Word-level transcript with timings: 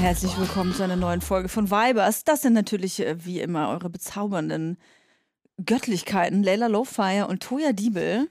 herzlich 0.00 0.38
willkommen 0.38 0.72
zu 0.74 0.82
einer 0.82 0.96
neuen 0.96 1.20
Folge 1.20 1.48
von 1.48 1.70
Vibers. 1.70 2.24
Das 2.24 2.42
sind 2.42 2.54
natürlich 2.54 3.00
äh, 3.00 3.24
wie 3.24 3.40
immer 3.40 3.68
eure 3.70 3.90
bezaubernden 3.90 4.78
Göttlichkeiten, 5.64 6.42
Leila 6.42 6.68
Lowfire 6.68 7.26
und 7.26 7.42
Toya 7.42 7.72
Diebel. 7.72 8.28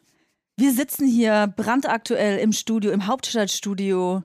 Wir 0.57 0.73
sitzen 0.73 1.07
hier 1.07 1.51
brandaktuell 1.55 2.39
im 2.39 2.51
Studio, 2.53 2.91
im 2.91 3.05
Hauptstadtstudio. 3.07 4.23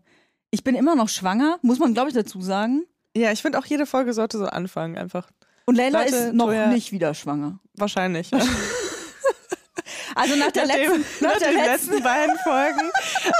Ich 0.50 0.64
bin 0.64 0.74
immer 0.74 0.94
noch 0.94 1.08
schwanger, 1.08 1.58
muss 1.62 1.78
man 1.78 1.92
glaube 1.94 2.08
ich 2.08 2.14
dazu 2.14 2.40
sagen. 2.40 2.84
Ja, 3.16 3.30
ich 3.30 3.42
finde 3.42 3.58
auch 3.58 3.66
jede 3.66 3.86
Folge 3.86 4.14
sollte 4.14 4.38
so 4.38 4.46
anfangen, 4.46 4.96
einfach. 4.96 5.30
Und 5.66 5.76
Leila 5.76 6.00
Leute, 6.02 6.16
ist 6.16 6.34
noch 6.34 6.48
Toya- 6.48 6.68
nicht 6.68 6.92
wieder 6.92 7.14
schwanger. 7.14 7.60
Wahrscheinlich. 7.74 8.30
Also 10.14 10.36
nach 10.36 10.52
der 10.52 10.66
Nachdem- 10.66 10.92
letzten, 10.92 11.24
nach 11.24 11.32
nach 11.32 11.38
der 11.38 11.48
den 11.50 11.56
letzten 11.64 11.90
letzten 11.92 12.02
beiden 12.04 12.36
Folgen, 12.44 12.90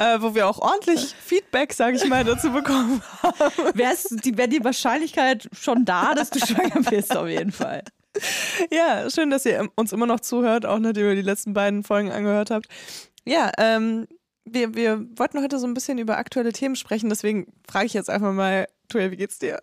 äh, 0.00 0.20
wo 0.20 0.34
wir 0.34 0.48
auch 0.48 0.58
ordentlich 0.58 1.14
Feedback, 1.24 1.72
sage 1.72 1.96
ich 1.96 2.06
mal, 2.08 2.24
dazu 2.24 2.50
bekommen 2.52 3.02
haben. 3.22 3.52
wäre 3.74 3.94
die, 4.10 4.36
wär 4.36 4.48
die 4.48 4.62
Wahrscheinlichkeit 4.64 5.48
schon 5.58 5.84
da, 5.84 6.14
dass 6.14 6.30
du 6.30 6.38
schwanger 6.44 6.82
bist, 6.90 7.16
auf 7.16 7.28
jeden 7.28 7.52
Fall. 7.52 7.82
Ja, 8.70 9.08
schön, 9.10 9.30
dass 9.30 9.44
ihr 9.44 9.68
uns 9.74 9.92
immer 9.92 10.06
noch 10.06 10.20
zuhört, 10.20 10.66
auch 10.66 10.78
nachdem 10.78 11.08
ihr 11.08 11.14
die 11.16 11.22
letzten 11.22 11.52
beiden 11.52 11.82
Folgen 11.82 12.12
angehört 12.12 12.50
habt. 12.50 12.66
Ja, 13.24 13.50
ähm, 13.58 14.06
wir, 14.44 14.74
wir 14.74 15.04
wollten 15.16 15.42
heute 15.42 15.58
so 15.58 15.66
ein 15.66 15.74
bisschen 15.74 15.98
über 15.98 16.18
aktuelle 16.18 16.52
Themen 16.52 16.76
sprechen, 16.76 17.08
deswegen 17.08 17.52
frage 17.68 17.86
ich 17.86 17.94
jetzt 17.94 18.10
einfach 18.10 18.32
mal, 18.32 18.66
Toja, 18.88 19.10
wie 19.10 19.16
geht's 19.16 19.38
dir? 19.38 19.62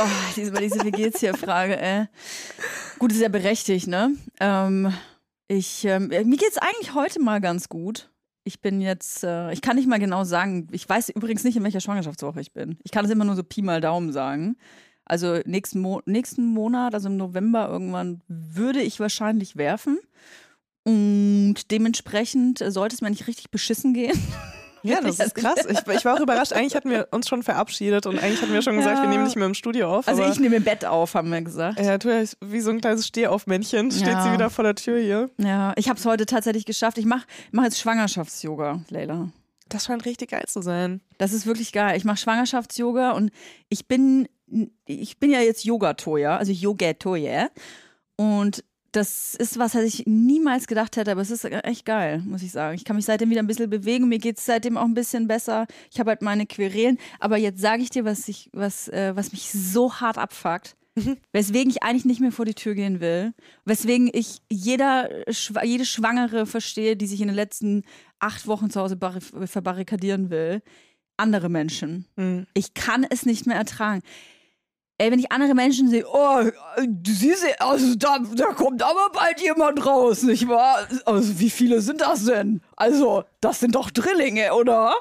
Oh, 0.00 0.04
diese, 0.36 0.52
diese 0.52 0.84
Wie 0.84 0.90
geht's 0.90 1.20
hier 1.20 1.34
Frage, 1.34 1.80
ey. 1.80 2.06
Gut, 2.98 3.12
ist 3.12 3.20
ja 3.20 3.28
berechtigt, 3.28 3.86
ne? 3.88 4.12
Ähm, 4.40 4.92
ich, 5.48 5.84
ähm, 5.84 6.08
mir 6.08 6.36
geht's 6.36 6.58
eigentlich 6.58 6.94
heute 6.94 7.20
mal 7.20 7.40
ganz 7.40 7.68
gut. 7.68 8.10
Ich 8.44 8.60
bin 8.60 8.80
jetzt, 8.80 9.24
äh, 9.24 9.52
ich 9.52 9.62
kann 9.62 9.76
nicht 9.76 9.88
mal 9.88 9.98
genau 9.98 10.24
sagen, 10.24 10.68
ich 10.70 10.88
weiß 10.88 11.08
übrigens 11.10 11.44
nicht, 11.44 11.56
in 11.56 11.64
welcher 11.64 11.80
Schwangerschaftswoche 11.80 12.40
ich 12.40 12.52
bin. 12.52 12.78
Ich 12.84 12.92
kann 12.92 13.04
es 13.04 13.10
immer 13.10 13.24
nur 13.24 13.34
so 13.34 13.42
Pi 13.42 13.62
mal 13.62 13.80
Daumen 13.80 14.12
sagen. 14.12 14.56
Also 15.04 15.40
nächsten, 15.46 15.80
Mo 15.80 16.02
nächsten 16.04 16.44
Monat, 16.44 16.94
also 16.94 17.08
im 17.08 17.16
November 17.16 17.68
irgendwann, 17.68 18.20
würde 18.28 18.82
ich 18.82 19.00
wahrscheinlich 19.00 19.56
werfen. 19.56 19.98
Und 20.84 21.70
dementsprechend 21.70 22.60
äh, 22.60 22.70
sollte 22.70 22.94
es 22.94 23.00
mir 23.00 23.10
nicht 23.10 23.26
richtig 23.26 23.50
beschissen 23.50 23.94
gehen. 23.94 24.18
Ja, 24.82 25.00
das 25.00 25.18
ist 25.20 25.34
krass. 25.34 25.58
Ich, 25.68 25.78
ich 25.94 26.04
war 26.04 26.14
auch 26.16 26.20
überrascht. 26.20 26.52
Eigentlich 26.52 26.74
hatten 26.76 26.90
wir 26.90 27.08
uns 27.10 27.28
schon 27.28 27.42
verabschiedet 27.42 28.06
und 28.06 28.18
eigentlich 28.22 28.40
hatten 28.42 28.52
wir 28.52 28.62
schon 28.62 28.76
gesagt, 28.76 28.96
Ja. 28.96 29.02
wir 29.02 29.08
nehmen 29.08 29.24
nicht 29.24 29.36
mehr 29.36 29.46
im 29.46 29.54
Studio 29.54 29.96
auf. 29.98 30.08
Also 30.08 30.24
ich 30.24 30.38
nehme 30.40 30.56
im 30.56 30.64
Bett 30.64 30.84
auf, 30.84 31.14
haben 31.14 31.30
wir 31.30 31.42
gesagt. 31.42 31.78
Ja, 31.80 31.94
ist 31.94 32.36
wie 32.40 32.60
so 32.60 32.70
ein 32.70 32.80
kleines 32.80 33.06
Stehaufmännchen. 33.06 33.90
Steht 33.90 34.06
Ja. 34.08 34.22
sie 34.24 34.32
wieder 34.32 34.50
vor 34.50 34.64
der 34.64 34.74
Tür 34.74 34.98
hier. 35.00 35.30
Ja, 35.38 35.72
ich 35.76 35.88
habe 35.88 35.98
es 35.98 36.04
heute 36.06 36.26
tatsächlich 36.26 36.64
geschafft. 36.64 36.98
Ich 36.98 37.06
mache 37.06 37.26
mach 37.52 37.64
jetzt 37.64 37.78
Schwangerschafts-Yoga, 37.80 38.82
Leila. 38.90 39.28
Das 39.68 39.84
scheint 39.84 40.04
richtig 40.06 40.30
geil 40.30 40.44
zu 40.46 40.62
sein. 40.62 41.00
Das 41.18 41.32
ist 41.32 41.46
wirklich 41.46 41.72
geil. 41.72 41.96
Ich 41.96 42.04
mache 42.04 42.16
Schwangerschafts-Yoga 42.16 43.10
und 43.12 43.30
ich 43.68 43.86
bin, 43.86 44.28
ich 44.86 45.18
bin 45.18 45.30
ja 45.30 45.40
jetzt 45.40 45.64
Yoga-Toya, 45.64 46.36
also 46.38 46.52
Yoga-Toya. 46.52 47.50
Und 48.16 48.64
das 48.92 49.34
ist 49.34 49.58
was, 49.58 49.74
was 49.74 49.82
ich 49.84 50.04
niemals 50.06 50.66
gedacht 50.66 50.96
hätte, 50.96 51.10
aber 51.12 51.20
es 51.20 51.30
ist 51.30 51.44
echt 51.44 51.84
geil, 51.84 52.22
muss 52.24 52.42
ich 52.42 52.52
sagen. 52.52 52.74
Ich 52.74 52.84
kann 52.84 52.96
mich 52.96 53.04
seitdem 53.04 53.30
wieder 53.30 53.42
ein 53.42 53.46
bisschen 53.46 53.68
bewegen. 53.68 54.08
Mir 54.08 54.18
geht 54.18 54.38
es 54.38 54.46
seitdem 54.46 54.76
auch 54.76 54.84
ein 54.84 54.94
bisschen 54.94 55.28
besser. 55.28 55.66
Ich 55.90 56.00
habe 56.00 56.10
halt 56.10 56.22
meine 56.22 56.46
Querelen. 56.46 56.98
Aber 57.20 57.36
jetzt 57.36 57.60
sage 57.60 57.82
ich 57.82 57.90
dir, 57.90 58.04
was, 58.04 58.28
ich, 58.28 58.48
was, 58.52 58.88
äh, 58.88 59.14
was 59.14 59.32
mich 59.32 59.50
so 59.50 59.94
hart 59.94 60.16
abfuckt. 60.18 60.74
Weswegen 61.32 61.70
ich 61.70 61.84
eigentlich 61.84 62.06
nicht 62.06 62.20
mehr 62.20 62.32
vor 62.32 62.44
die 62.44 62.54
Tür 62.54 62.74
gehen 62.74 62.98
will. 63.00 63.32
Weswegen 63.64 64.10
ich 64.12 64.38
jeder, 64.50 65.08
jede 65.62 65.84
Schwangere 65.84 66.44
verstehe, 66.44 66.96
die 66.96 67.06
sich 67.06 67.20
in 67.20 67.28
den 67.28 67.36
letzten 67.36 67.84
acht 68.18 68.48
Wochen 68.48 68.68
zu 68.68 68.80
Hause 68.80 68.96
barri- 68.96 69.46
verbarrikadieren 69.46 70.28
will. 70.30 70.60
Andere 71.16 71.48
Menschen. 71.48 72.06
Hm. 72.16 72.46
Ich 72.54 72.74
kann 72.74 73.06
es 73.08 73.26
nicht 73.26 73.46
mehr 73.46 73.56
ertragen. 73.56 74.02
Ey, 75.00 75.12
wenn 75.12 75.20
ich 75.20 75.30
andere 75.30 75.54
Menschen 75.54 75.88
sehe, 75.88 76.04
oh, 76.08 76.42
du 76.76 77.12
also 77.60 77.94
da, 77.94 78.18
da 78.18 78.46
kommt 78.46 78.82
aber 78.82 79.10
bald 79.12 79.40
jemand 79.40 79.86
raus, 79.86 80.24
nicht 80.24 80.48
wahr? 80.48 80.88
Also 81.06 81.38
wie 81.38 81.50
viele 81.50 81.80
sind 81.80 82.00
das 82.00 82.24
denn? 82.24 82.62
Also, 82.74 83.22
das 83.40 83.60
sind 83.60 83.76
doch 83.76 83.90
Drillinge, 83.92 84.52
oder? 84.54 84.96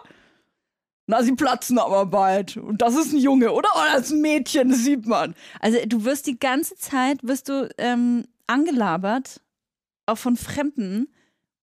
Na, 1.07 1.23
sie 1.23 1.33
platzen 1.33 1.79
aber 1.79 2.05
bald. 2.05 2.57
Und 2.57 2.83
das 2.83 2.95
ist 2.95 3.11
ein 3.11 3.17
Junge, 3.17 3.51
oder? 3.51 3.69
Oh, 3.73 3.79
das 3.91 4.07
ist 4.07 4.11
ein 4.11 4.21
Mädchen, 4.21 4.69
das 4.69 4.79
sieht 4.79 5.07
man. 5.07 5.33
Also, 5.61 5.79
du 5.87 6.05
wirst 6.05 6.27
die 6.27 6.37
ganze 6.37 6.75
Zeit, 6.75 7.23
wirst 7.23 7.49
du 7.49 7.67
ähm, 7.79 8.25
angelabert, 8.45 9.41
auch 10.05 10.17
von 10.19 10.35
Fremden 10.35 11.07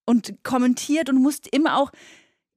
und 0.07 0.43
kommentiert 0.43 1.09
und 1.09 1.23
musst 1.23 1.47
immer 1.47 1.79
auch 1.79 1.93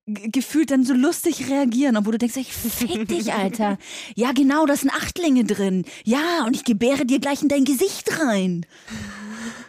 gefühlt 0.07 0.72
dann 0.72 0.85
so 0.85 0.94
lustig 0.94 1.50
reagieren, 1.50 1.97
obwohl 1.97 2.13
du 2.13 2.18
denkst, 2.18 2.38
ich 2.38 2.53
fick 2.53 3.07
dich, 3.09 3.34
Alter. 3.34 3.78
Ja, 4.16 4.31
genau, 4.31 4.66
da 4.66 4.75
sind 4.75 4.91
Achtlinge 4.91 5.44
drin. 5.44 5.85
Ja, 6.06 6.45
und 6.45 6.56
ich 6.56 6.63
gebäre 6.63 7.06
dir 7.06 7.19
gleich 7.19 7.41
in 7.41 7.50
dein 7.50 7.66
Gesicht 7.66 8.19
rein. 8.22 8.66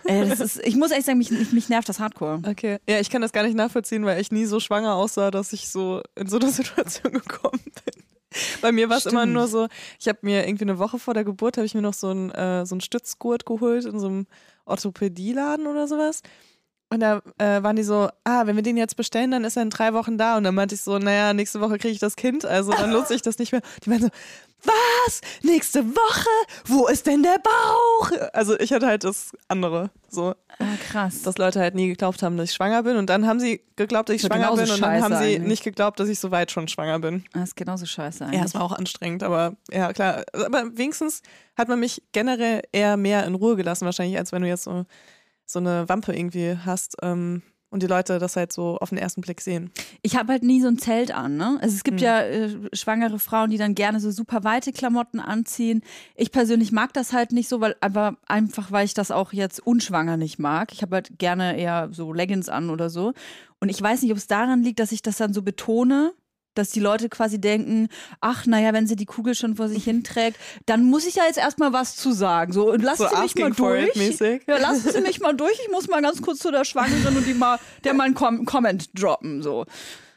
äh, 0.04 0.26
das 0.28 0.41
ist, 0.41 0.60
ich 0.65 0.76
muss 0.76 0.93
ehrlich 0.93 1.06
sagen, 1.06 1.19
mich, 1.19 1.31
mich, 1.31 1.69
nervt 1.69 1.88
das 1.88 1.99
Hardcore. 1.99 2.43
Okay. 2.47 2.78
Ja, 2.88 3.00
ich 3.00 3.10
kann 3.10 3.21
das 3.21 3.32
gar 3.32 3.43
nicht 3.43 3.56
nachvollziehen, 3.56 4.04
weil 4.04 4.21
ich 4.21 4.31
nie 4.31 4.44
so 4.44 4.60
schwanger 4.60 4.94
aussah, 4.94 5.32
dass 5.32 5.53
ich 5.53 5.69
so 5.69 6.03
in 6.15 6.28
so 6.28 6.38
eine 6.38 6.50
Situation 6.53 7.12
gekommen 7.12 7.60
bin. 7.65 8.05
Bei 8.60 8.70
mir 8.70 8.88
war 8.88 8.99
es 8.99 9.06
immer 9.06 9.26
nur 9.26 9.49
so, 9.49 9.69
ich 9.99 10.06
habe 10.06 10.19
mir 10.22 10.47
irgendwie 10.47 10.65
eine 10.65 10.78
Woche 10.78 10.99
vor 10.99 11.15
der 11.15 11.25
Geburt, 11.25 11.56
habe 11.56 11.66
ich 11.66 11.75
mir 11.75 11.82
noch 11.82 11.94
so 11.94 12.10
einen, 12.10 12.31
äh, 12.31 12.65
so 12.65 12.75
einen 12.75 12.81
Stützgurt 12.81 13.44
geholt 13.47 13.87
in 13.87 13.99
so 13.99 14.06
einem 14.06 14.26
Orthopädieladen 14.66 15.66
oder 15.66 15.88
sowas. 15.88 16.22
Und 16.91 17.00
da 17.00 17.21
äh, 17.37 17.62
waren 17.62 17.76
die 17.76 17.82
so, 17.82 18.09
ah, 18.25 18.47
wenn 18.47 18.56
wir 18.56 18.62
den 18.62 18.78
jetzt 18.78 18.97
bestellen, 18.97 19.31
dann 19.31 19.44
ist 19.44 19.56
er 19.56 19.62
in 19.62 19.69
drei 19.71 19.93
Wochen 19.93 20.16
da. 20.16 20.38
Und 20.38 20.44
dann 20.44 20.54
meinte 20.54 20.75
ich 20.75 20.81
so, 20.81 20.99
naja, 20.99 21.34
nächste 21.34 21.60
Woche 21.60 21.76
kriege 21.76 21.93
ich 21.93 21.99
das 21.99 22.16
Kind, 22.16 22.47
also 22.47 22.72
dann 22.72 22.91
lohnt 22.91 23.09
sich 23.09 23.21
das 23.21 23.38
nicht 23.38 23.53
mehr. 23.53 23.60
Die 23.84 23.91
meinten 23.91 24.06
so, 24.06 24.10
was? 24.65 25.21
Nächste 25.43 25.84
Woche? 25.84 26.28
Wo 26.65 26.88
ist 26.88 27.06
denn 27.06 27.22
der 27.22 27.38
Bauch? 27.38 28.10
Also 28.32 28.59
ich 28.59 28.72
hatte 28.72 28.87
halt 28.87 29.04
das 29.04 29.31
andere, 29.49 29.91
so, 30.09 30.34
Ah, 30.59 30.65
krass. 30.91 31.22
dass 31.22 31.38
Leute 31.38 31.60
halt 31.60 31.75
nie 31.76 31.87
geglaubt 31.88 32.22
haben, 32.22 32.37
dass 32.37 32.49
ich 32.50 32.56
schwanger 32.56 32.82
bin. 32.82 32.97
Und 32.97 33.09
dann 33.10 33.26
haben 33.26 33.38
sie 33.38 33.60
geglaubt, 33.76 34.09
dass 34.09 34.16
ich 34.16 34.22
Das 34.22 34.28
schwanger 34.34 34.50
bin. 34.56 34.69
Und 34.70 34.81
dann 34.82 35.03
haben 35.03 35.12
sie 35.19 35.34
eigentlich. 35.37 35.41
nicht 35.49 35.65
geglaubt, 35.65 36.00
dass 36.00 36.09
ich 36.09 36.19
so 36.19 36.31
weit 36.32 36.50
schon 36.50 36.66
schwanger 36.69 36.99
bin. 36.99 37.25
das 37.34 37.50
ist 37.50 37.56
genauso 37.56 37.84
scheiße 37.87 38.25
Ja, 38.25 38.31
eigentlich. 38.31 38.43
es 38.47 38.55
war 38.55 38.62
auch 38.62 38.72
anstrengend, 38.72 39.22
aber 39.22 39.55
ja, 39.70 39.93
klar. 39.93 40.25
Aber 40.32 40.65
wenigstens 40.76 41.22
hat 41.56 41.69
man 41.69 41.78
mich 41.78 42.03
generell 42.12 42.62
eher 42.72 42.97
mehr 42.97 43.25
in 43.26 43.34
Ruhe 43.37 43.55
gelassen, 43.56 43.84
wahrscheinlich, 43.84 44.19
als 44.19 44.32
wenn 44.32 44.43
du 44.43 44.49
jetzt 44.49 44.65
so, 44.65 44.87
so 45.48 45.59
eine 45.59 45.88
Wampe 45.88 46.14
irgendwie 46.14 46.56
hast 46.64 46.97
ähm, 47.03 47.42
und 47.70 47.82
die 47.82 47.86
Leute 47.86 48.19
das 48.19 48.36
halt 48.36 48.53
so 48.53 48.78
auf 48.78 48.88
den 48.88 48.98
ersten 48.98 49.20
Blick 49.20 49.41
sehen. 49.41 49.70
Ich 50.03 50.16
habe 50.16 50.32
halt 50.32 50.42
nie 50.42 50.60
so 50.60 50.69
ein 50.69 50.78
Zelt 50.78 51.10
an, 51.10 51.36
ne? 51.36 51.59
Also 51.60 51.75
es 51.75 51.84
gibt 51.84 52.00
ja 52.00 52.22
äh, 52.22 52.50
schwangere 52.72 53.19
Frauen, 53.19 53.50
die 53.50 53.58
dann 53.58 53.75
gerne 53.75 54.00
so 54.00 54.10
super 54.10 54.44
weite 54.44 54.72
Klamotten 54.72 55.20
anziehen. 55.20 55.82
Ich 56.14 56.32
persönlich 56.32 56.72
mag 56.72 56.92
das 56.94 57.12
halt 57.12 57.32
nicht 57.32 57.48
so, 57.48 57.60
weil 57.60 57.76
aber 57.81 58.16
einfach, 58.26 58.72
weil 58.72 58.87
ich 58.87 58.94
das 58.94 59.10
auch 59.10 59.32
jetzt 59.32 59.60
unschwanger 59.60 60.16
nicht 60.16 60.38
mag. 60.38 60.72
Ich 60.72 60.82
habe 60.82 60.97
halt 60.97 61.19
gerne 61.19 61.58
eher 61.58 61.88
so 61.92 62.12
Leggings 62.12 62.48
an 62.48 62.70
oder 62.70 62.88
so. 62.88 63.12
Und 63.60 63.69
ich 63.69 63.81
weiß 63.81 64.03
nicht, 64.03 64.12
ob 64.12 64.19
es 64.19 64.28
daran 64.28 64.62
liegt, 64.62 64.81
dass 64.81 64.92
ich 64.92 65.03
das 65.03 65.19
dann 65.19 65.34
so 65.34 65.42
betone, 65.42 66.12
dass 66.58 66.70
die 66.70 66.80
Leute 66.80 67.08
quasi 67.08 67.41
denken, 67.41 67.88
ach, 68.20 68.46
naja, 68.46 68.72
wenn 68.72 68.86
sie 68.86 68.96
die 68.96 69.06
Kugel 69.06 69.34
schon 69.34 69.56
vor 69.56 69.69
sich 69.69 69.84
hinträgt, 69.84 70.38
dann 70.66 70.84
muss 70.84 71.06
ich 71.06 71.14
ja 71.14 71.24
jetzt 71.26 71.38
erstmal 71.38 71.72
was 71.72 71.96
zu 71.96 72.12
sagen. 72.12 72.52
So, 72.52 72.70
und 72.72 72.82
lassen 72.82 73.06
So 73.08 73.16
Sie 73.16 73.22
mich 73.22 73.34
mal 73.36 73.52
durch. 73.52 74.19
Ja, 74.46 74.58
lassen 74.58 74.91
Sie 74.91 75.00
mich 75.00 75.20
mal 75.20 75.34
durch. 75.34 75.58
Ich 75.64 75.70
muss 75.70 75.88
mal 75.88 76.02
ganz 76.02 76.20
kurz 76.20 76.41
zu 76.41 76.50
der 76.50 76.64
Schwangeren 76.64 77.16
und 77.16 77.26
die 77.26 77.34
mal, 77.34 77.58
der 77.84 77.94
mal 77.94 78.04
einen 78.04 78.14
Kom 78.14 78.44
Comment 78.44 78.90
droppen. 78.94 79.43
So. 79.43 79.64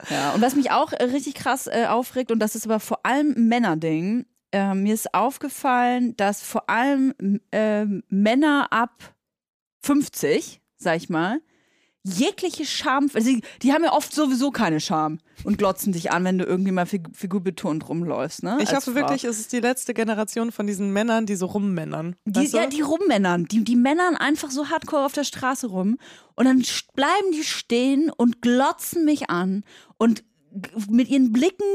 Ja, 0.10 0.32
und 0.32 0.42
was 0.42 0.56
mich 0.56 0.72
auch 0.72 0.92
äh, 0.94 1.04
richtig 1.04 1.36
krass 1.36 1.68
äh, 1.68 1.86
aufregt, 1.88 2.32
und 2.32 2.40
das 2.40 2.56
ist 2.56 2.66
aber 2.66 2.80
vor 2.80 3.06
allem 3.06 3.34
ein 3.38 3.48
Männerding, 3.48 4.26
äh, 4.52 4.74
mir 4.74 4.94
ist 4.94 5.14
aufgefallen, 5.14 6.16
dass 6.18 6.42
vor 6.42 6.70
allem 6.70 7.14
äh, 7.52 7.86
Männer 8.10 8.68
ab 8.72 9.14
50, 9.84 10.62
sag 10.78 10.98
ich 10.98 11.10
mal, 11.10 11.40
jegliche 12.04 12.66
Scham, 12.66 13.10
also 13.14 13.30
die, 13.30 13.42
die 13.62 13.74
haben 13.74 13.84
ja 13.84 13.94
oft 13.94 14.14
sowieso 14.14 14.52
keine 14.52 14.80
Scham 14.80 15.20
und 15.44 15.58
glotzen 15.58 15.94
dich 15.94 16.12
an, 16.12 16.24
wenn 16.24 16.38
du 16.38 16.46
irgendwie 16.46 16.72
mal 16.72 16.86
fig 16.86 17.04
figurbetont 17.14 17.88
rumläufst. 17.88 18.44
Ne? 18.44 18.58
Ich 18.60 18.70
als 18.70 18.78
hoffe 18.78 18.92
Frau. 18.92 19.02
wirklich, 19.02 19.24
es 19.24 19.40
ist 19.40 19.54
die 19.54 19.60
letzte 19.60 19.94
Generation 19.94 20.52
von 20.52 20.66
diesen 20.66 20.92
Männern, 20.94 21.26
die 21.26 21.36
so 21.36 21.46
rummännern. 21.46 22.16
Die, 22.26 22.46
ja, 22.46 22.66
die 22.68 22.82
rummännern, 22.82 23.46
die, 23.46 23.64
die 23.64 23.76
männern 23.76 24.18
einfach 24.18 24.50
so 24.52 24.70
hardcore 24.70 25.06
auf 25.06 25.14
der 25.14 25.24
Straße 25.24 25.68
rum 25.68 25.98
und 26.36 26.46
dann 26.46 26.64
bleiben 26.96 27.32
die 27.34 27.44
stehen 27.44 28.12
und 28.16 28.42
glotzen 28.42 29.06
mich 29.06 29.30
an 29.30 29.64
und 29.98 30.24
mit 30.90 31.10
ihren 31.10 31.32
Blicken 31.32 31.66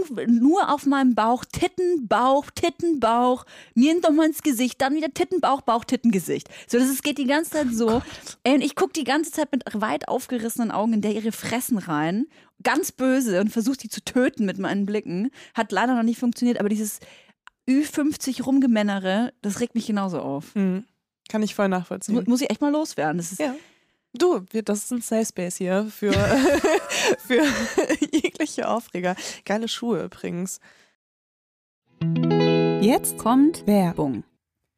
nur 0.40 0.72
auf 0.72 0.86
meinem 0.86 1.14
Bauch, 1.14 1.44
Titten, 1.44 2.06
Bauch, 2.08 2.46
Titten, 2.54 3.00
Bauch, 3.00 3.44
mir 3.74 3.98
nochmal 4.00 4.26
ins 4.26 4.42
Gesicht, 4.42 4.80
dann 4.80 4.94
wieder 4.94 5.12
Titten, 5.12 5.40
Bauch, 5.40 5.62
Bauch, 5.62 5.84
Titten, 5.84 6.10
Gesicht. 6.10 6.48
So, 6.66 6.78
das 6.78 6.88
ist, 6.88 7.02
geht 7.02 7.18
die 7.18 7.26
ganze 7.26 7.52
Zeit 7.52 7.68
so. 7.72 8.02
Ey, 8.44 8.54
und 8.54 8.62
ich 8.62 8.74
gucke 8.74 8.92
die 8.92 9.04
ganze 9.04 9.32
Zeit 9.32 9.50
mit 9.52 9.64
weit 9.74 10.08
aufgerissenen 10.08 10.70
Augen 10.70 10.92
in 10.92 11.00
der 11.00 11.12
ihre 11.12 11.32
Fressen 11.32 11.78
rein, 11.78 12.26
ganz 12.62 12.92
böse 12.92 13.40
und 13.40 13.50
versuche 13.50 13.76
die 13.76 13.88
zu 13.88 14.04
töten 14.04 14.44
mit 14.44 14.58
meinen 14.58 14.86
Blicken. 14.86 15.30
Hat 15.54 15.72
leider 15.72 15.94
noch 15.94 16.02
nicht 16.02 16.18
funktioniert, 16.18 16.60
aber 16.60 16.68
dieses 16.68 17.00
Ü50 17.68 18.42
Rumgemännere, 18.44 19.32
das 19.42 19.60
regt 19.60 19.74
mich 19.74 19.86
genauso 19.86 20.20
auf. 20.20 20.54
Hm. 20.54 20.84
Kann 21.28 21.42
ich 21.42 21.54
voll 21.54 21.68
nachvollziehen. 21.68 22.22
Muss 22.26 22.40
ich 22.40 22.50
echt 22.50 22.60
mal 22.60 22.70
loswerden. 22.70 23.18
Das 23.18 23.32
ist, 23.32 23.40
Ja. 23.40 23.54
Du, 24.18 24.40
das 24.64 24.84
ist 24.84 24.92
ein 24.92 25.00
Safe 25.02 25.26
Space 25.26 25.56
hier 25.56 25.86
für, 25.90 26.12
für 27.26 27.42
jegliche 28.12 28.68
Aufreger. 28.68 29.16
Geile 29.44 29.68
Schuhe 29.68 30.04
übrigens. 30.04 30.60
Jetzt 32.80 33.18
kommt 33.18 33.66
Werbung. 33.66 34.24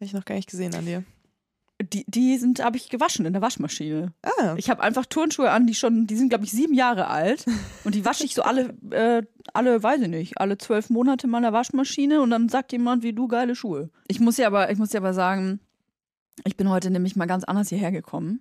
Habe 0.00 0.06
ich 0.06 0.14
noch 0.14 0.24
gar 0.24 0.34
nicht 0.34 0.48
gesehen 0.48 0.74
an 0.74 0.86
dir. 0.86 1.04
Die, 1.82 2.04
die 2.08 2.38
sind, 2.38 2.64
habe 2.64 2.78
ich 2.78 2.88
gewaschen 2.88 3.26
in 3.26 3.34
der 3.34 3.42
Waschmaschine. 3.42 4.14
Ah, 4.22 4.54
Ich 4.56 4.70
habe 4.70 4.82
einfach 4.82 5.04
Turnschuhe 5.04 5.50
an, 5.50 5.66
die 5.66 5.74
schon, 5.74 6.06
die 6.06 6.16
sind, 6.16 6.30
glaube 6.30 6.44
ich, 6.44 6.50
sieben 6.50 6.72
Jahre 6.74 7.08
alt. 7.08 7.44
Und 7.84 7.94
die 7.94 8.04
wasche 8.04 8.24
ich 8.24 8.34
so 8.34 8.42
alle, 8.42 8.74
äh, 8.90 9.22
alle, 9.54 9.82
weiß 9.82 10.00
ich 10.02 10.08
nicht, 10.08 10.38
alle 10.38 10.56
zwölf 10.58 10.88
Monate 10.90 11.26
mal 11.26 11.38
in 11.38 11.42
der 11.44 11.52
Waschmaschine 11.52 12.20
und 12.22 12.30
dann 12.30 12.48
sagt 12.48 12.72
jemand, 12.72 13.02
wie 13.02 13.12
du 13.12 13.28
geile 13.28 13.54
Schuhe. 13.54 13.90
Ich 14.08 14.20
muss 14.20 14.36
ja 14.38 14.46
aber, 14.46 14.70
ich 14.70 14.78
muss 14.78 14.92
ja 14.92 15.00
aber 15.00 15.14
sagen, 15.14 15.60
ich 16.44 16.56
bin 16.56 16.68
heute 16.70 16.90
nämlich 16.90 17.16
mal 17.16 17.26
ganz 17.26 17.44
anders 17.44 17.68
hierher 17.68 17.92
gekommen. 17.92 18.40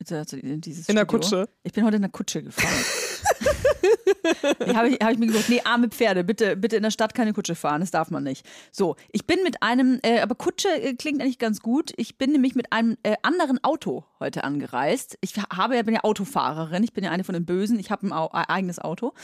Also 0.00 0.36
in 0.36 0.60
dieses 0.60 0.88
in 0.88 0.96
der. 0.96 1.06
Kutsche. 1.06 1.48
Ich 1.64 1.72
bin 1.72 1.84
heute 1.84 1.96
in 1.96 2.02
der 2.02 2.10
Kutsche 2.12 2.42
gefahren. 2.42 2.72
habe 4.74 4.88
ich, 4.90 4.98
hab 5.02 5.12
ich 5.12 5.18
mir 5.18 5.26
gesagt, 5.26 5.48
nee, 5.48 5.60
arme 5.64 5.88
Pferde, 5.88 6.24
bitte, 6.24 6.56
bitte 6.56 6.76
in 6.76 6.82
der 6.82 6.90
Stadt 6.90 7.14
keine 7.14 7.32
Kutsche 7.32 7.54
fahren, 7.54 7.80
das 7.80 7.90
darf 7.90 8.10
man 8.10 8.22
nicht. 8.24 8.46
So, 8.72 8.96
ich 9.12 9.26
bin 9.26 9.42
mit 9.42 9.62
einem, 9.62 10.00
äh, 10.02 10.20
aber 10.20 10.34
Kutsche 10.34 10.68
äh, 10.68 10.94
klingt 10.94 11.20
eigentlich 11.20 11.38
ganz 11.38 11.60
gut. 11.60 11.92
Ich 11.96 12.18
bin 12.18 12.32
nämlich 12.32 12.54
mit 12.54 12.72
einem 12.72 12.96
äh, 13.02 13.16
anderen 13.22 13.62
Auto 13.64 14.04
heute 14.20 14.44
angereist. 14.44 15.18
Ich 15.20 15.34
habe, 15.36 15.76
ja- 15.76 15.82
bin 15.82 15.94
ja 15.94 16.04
Autofahrerin, 16.04 16.82
ich 16.84 16.92
bin 16.92 17.04
ja 17.04 17.10
eine 17.10 17.24
von 17.24 17.32
den 17.34 17.46
Bösen, 17.46 17.78
ich 17.78 17.90
habe 17.90 18.06
ein 18.06 18.12
Au 18.12 18.28
eigenes 18.32 18.78
Auto. 18.78 19.14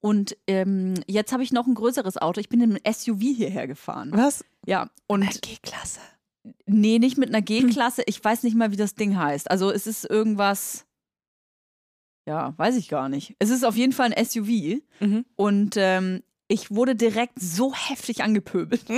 Und 0.00 0.36
ähm, 0.46 0.94
jetzt 1.06 1.32
habe 1.32 1.42
ich 1.42 1.52
noch 1.52 1.66
ein 1.66 1.74
größeres 1.74 2.16
Auto. 2.18 2.40
Ich 2.40 2.48
bin 2.48 2.60
in 2.60 2.76
einem 2.76 2.92
SUV 2.94 3.20
hierher 3.20 3.66
gefahren. 3.66 4.10
Was? 4.14 4.44
Ja, 4.66 4.90
und 5.06 5.22
G-Klasse. 5.42 6.00
Nee, 6.66 6.98
nicht 6.98 7.18
mit 7.18 7.28
einer 7.28 7.42
G-Klasse. 7.42 8.02
Ich 8.06 8.22
weiß 8.22 8.42
nicht 8.44 8.56
mal, 8.56 8.72
wie 8.72 8.76
das 8.76 8.94
Ding 8.94 9.16
heißt. 9.18 9.50
Also 9.50 9.70
es 9.70 9.86
ist 9.86 10.04
irgendwas. 10.08 10.86
Ja, 12.26 12.54
weiß 12.56 12.76
ich 12.76 12.88
gar 12.88 13.08
nicht. 13.08 13.34
Es 13.38 13.50
ist 13.50 13.64
auf 13.64 13.76
jeden 13.76 13.92
Fall 13.92 14.12
ein 14.12 14.24
SUV. 14.24 14.82
Mhm. 15.00 15.24
Und 15.36 15.74
ähm, 15.76 16.22
ich 16.48 16.70
wurde 16.70 16.94
direkt 16.96 17.40
so 17.40 17.74
heftig 17.74 18.22
angepöbelt. 18.22 18.84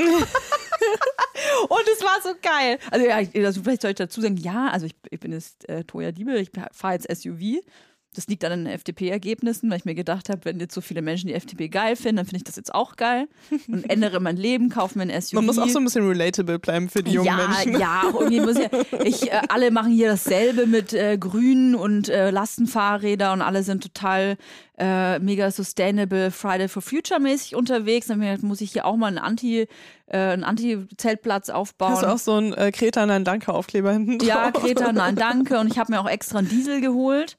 Und 1.68 1.86
es 1.92 2.02
war 2.02 2.20
so 2.22 2.34
geil. 2.40 2.78
Also, 2.90 3.06
ja, 3.06 3.20
ich, 3.20 3.34
also 3.44 3.62
vielleicht 3.62 3.82
soll 3.82 3.90
ich 3.90 3.96
dazu 3.96 4.20
sagen, 4.20 4.36
ja, 4.36 4.68
also 4.68 4.86
ich, 4.86 4.94
ich 5.10 5.20
bin 5.20 5.32
jetzt 5.32 5.68
äh, 5.68 5.84
Toya 5.84 6.12
Diebel, 6.12 6.36
ich 6.36 6.50
fahre 6.72 6.94
jetzt 6.94 7.10
SUV. 7.14 7.62
Das 8.14 8.26
liegt 8.26 8.44
an 8.44 8.50
den 8.50 8.66
FDP-Ergebnissen, 8.66 9.70
weil 9.70 9.78
ich 9.78 9.84
mir 9.84 9.94
gedacht 9.94 10.28
habe, 10.28 10.44
wenn 10.44 10.60
jetzt 10.60 10.74
so 10.74 10.80
viele 10.80 11.00
Menschen 11.00 11.28
die 11.28 11.34
FDP 11.34 11.68
geil 11.68 11.96
finden, 11.96 12.16
dann 12.16 12.26
finde 12.26 12.38
ich 12.38 12.44
das 12.44 12.56
jetzt 12.56 12.74
auch 12.74 12.96
geil. 12.96 13.26
Und 13.68 13.84
ändere 13.90 14.20
mein 14.20 14.36
Leben, 14.36 14.68
kaufe 14.68 14.98
mir 14.98 15.04
ein 15.10 15.22
SUV. 15.22 15.34
Man 15.34 15.46
muss 15.46 15.58
auch 15.58 15.68
so 15.68 15.78
ein 15.78 15.84
bisschen 15.84 16.06
relatable 16.06 16.58
bleiben 16.58 16.90
für 16.90 17.02
die 17.02 17.12
jungen 17.12 17.26
ja, 17.26 17.36
Menschen. 17.36 17.80
Ja, 17.80 18.02
irgendwie 18.12 18.40
muss 18.40 18.58
ja. 18.58 18.68
Ich, 19.04 19.32
äh, 19.32 19.40
alle 19.48 19.70
machen 19.70 19.92
hier 19.92 20.08
dasselbe 20.08 20.66
mit 20.66 20.92
äh, 20.92 21.16
Grünen 21.18 21.74
und 21.74 22.08
äh, 22.08 22.30
Lastenfahrräder 22.30 23.32
und 23.32 23.40
alle 23.40 23.62
sind 23.62 23.82
total 23.82 24.36
äh, 24.78 25.18
mega 25.18 25.50
sustainable 25.50 26.30
Friday 26.30 26.68
for 26.68 26.82
Future 26.82 27.20
mäßig 27.20 27.54
unterwegs. 27.54 28.08
Dann 28.08 28.20
gedacht, 28.20 28.42
muss 28.42 28.60
ich 28.60 28.72
hier 28.72 28.84
auch 28.84 28.96
mal 28.96 29.06
einen 29.06 29.18
Anti, 29.18 29.68
äh, 30.06 30.16
einen 30.16 30.44
Anti-Zeltplatz 30.44 31.50
aufbauen. 31.50 31.92
Hast 31.92 32.02
du 32.02 32.06
auch 32.06 32.18
so 32.18 32.32
einen 32.34 32.52
äh, 32.52 32.72
Kreta 32.72 33.06
Nein 33.06 33.24
Danke 33.24 33.52
Aufkleber 33.54 33.92
hinten 33.92 34.18
drauf? 34.18 34.28
Ja, 34.28 34.50
Greta, 34.50 34.92
nein, 34.92 35.16
danke. 35.16 35.58
Und 35.58 35.68
ich 35.68 35.78
habe 35.78 35.92
mir 35.92 36.00
auch 36.00 36.08
extra 36.08 36.38
einen 36.38 36.48
Diesel 36.48 36.80
geholt. 36.80 37.38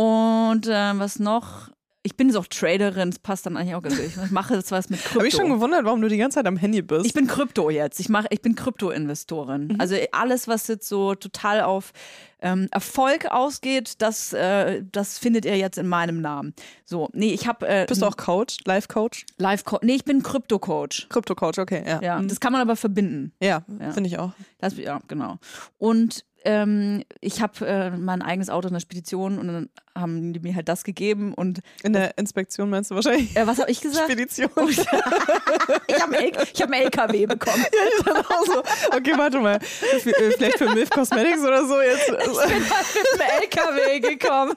Und 0.00 0.66
ähm, 0.70 0.98
was 0.98 1.18
noch? 1.18 1.68
Ich 2.02 2.16
bin 2.16 2.28
jetzt 2.28 2.36
auch 2.36 2.46
Traderin, 2.46 3.10
das 3.10 3.18
passt 3.18 3.44
dann 3.44 3.58
eigentlich 3.58 3.74
auch 3.74 3.82
ganz 3.82 3.96
gut. 3.96 4.06
Ich 4.24 4.30
mache 4.30 4.54
jetzt 4.54 4.72
was 4.72 4.88
mit 4.88 5.00
Krypto. 5.04 5.18
Habe 5.18 5.28
ich 5.28 5.34
schon 5.34 5.50
gewundert, 5.50 5.84
warum 5.84 6.00
du 6.00 6.08
die 6.08 6.16
ganze 6.16 6.36
Zeit 6.36 6.46
am 6.46 6.56
Handy 6.56 6.80
bist. 6.80 7.04
Ich 7.04 7.12
bin 7.12 7.26
Krypto 7.26 7.68
jetzt. 7.68 8.00
Ich 8.00 8.08
mache, 8.08 8.26
ich 8.30 8.40
bin 8.40 8.54
Krypto-Investorin. 8.54 9.76
Also 9.78 9.96
alles, 10.12 10.48
was 10.48 10.66
jetzt 10.68 10.88
so 10.88 11.14
total 11.14 11.60
auf 11.60 11.92
ähm, 12.40 12.68
Erfolg 12.70 13.26
ausgeht, 13.30 14.00
das, 14.00 14.32
äh, 14.32 14.82
das 14.90 15.18
findet 15.18 15.44
ihr 15.44 15.58
jetzt 15.58 15.76
in 15.76 15.88
meinem 15.88 16.22
Namen. 16.22 16.54
So, 16.86 17.10
nee, 17.12 17.34
ich 17.34 17.46
habe 17.46 17.68
äh, 17.68 17.84
Bist 17.86 18.00
du 18.00 18.06
auch 18.06 18.16
Coach? 18.16 18.56
Life-Coach? 18.64 19.26
Live 19.36 19.62
Nee, 19.82 19.96
ich 19.96 20.04
bin 20.06 20.22
Krypto-Coach. 20.22 21.08
Krypto-Coach, 21.10 21.58
okay, 21.58 21.84
ja. 21.86 22.00
Ja, 22.00 22.18
Mhm. 22.18 22.28
das 22.28 22.40
kann 22.40 22.52
man 22.52 22.62
aber 22.62 22.76
verbinden. 22.76 23.32
ja, 23.42 23.62
Ja. 23.78 23.90
finde 23.92 24.08
ich 24.08 24.18
auch. 24.18 24.32
Das, 24.58 24.74
ja, 24.78 25.00
genau. 25.06 25.36
Und 25.76 26.24
ähm, 26.44 27.04
ich 27.20 27.42
habe 27.42 27.66
äh, 27.66 27.90
mein 27.90 28.22
eigenes 28.22 28.50
Auto 28.50 28.68
in 28.68 28.74
der 28.74 28.80
Spedition 28.80 29.38
und 29.38 29.46
dann 29.48 29.68
haben 29.94 30.32
die 30.32 30.40
mir 30.40 30.54
halt 30.54 30.68
das 30.68 30.84
gegeben 30.84 31.34
und 31.34 31.60
In 31.82 31.92
der 31.92 32.16
Inspektion 32.16 32.70
meinst 32.70 32.90
du 32.90 32.94
wahrscheinlich 32.94 33.36
äh, 33.36 33.46
was 33.46 33.58
habe 33.58 33.70
ich 33.70 33.80
gesagt? 33.80 34.10
Spedition. 34.10 34.48
ich 34.68 36.00
habe 36.00 36.18
einen, 36.18 36.32
hab 36.34 36.62
einen 36.62 36.72
LKW 36.72 37.26
bekommen. 37.26 37.64
Dann 38.04 38.16
auch 38.18 38.46
so, 38.46 38.62
okay, 38.96 39.14
warte 39.16 39.40
mal. 39.40 39.56
Äh, 39.56 39.98
vielleicht 40.00 40.58
für 40.58 40.72
Milf 40.72 40.90
Cosmetics 40.90 41.42
oder 41.42 41.66
so 41.66 41.80
jetzt. 41.80 42.08
Ich 42.08 42.16
bin 42.16 42.38
halt 42.38 42.86
mit 42.94 43.20
dem 43.20 43.42
LKW 43.42 44.00
gekommen. 44.00 44.54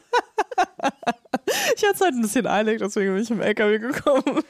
Ich 1.75 1.83
hatte 1.83 1.95
es 1.95 2.01
halt 2.01 2.13
ein 2.13 2.21
bisschen 2.21 2.47
eilig, 2.47 2.79
deswegen 2.79 3.13
bin 3.13 3.23
ich 3.23 3.31
im 3.31 3.41
LKW 3.41 3.79
gekommen. 3.79 4.23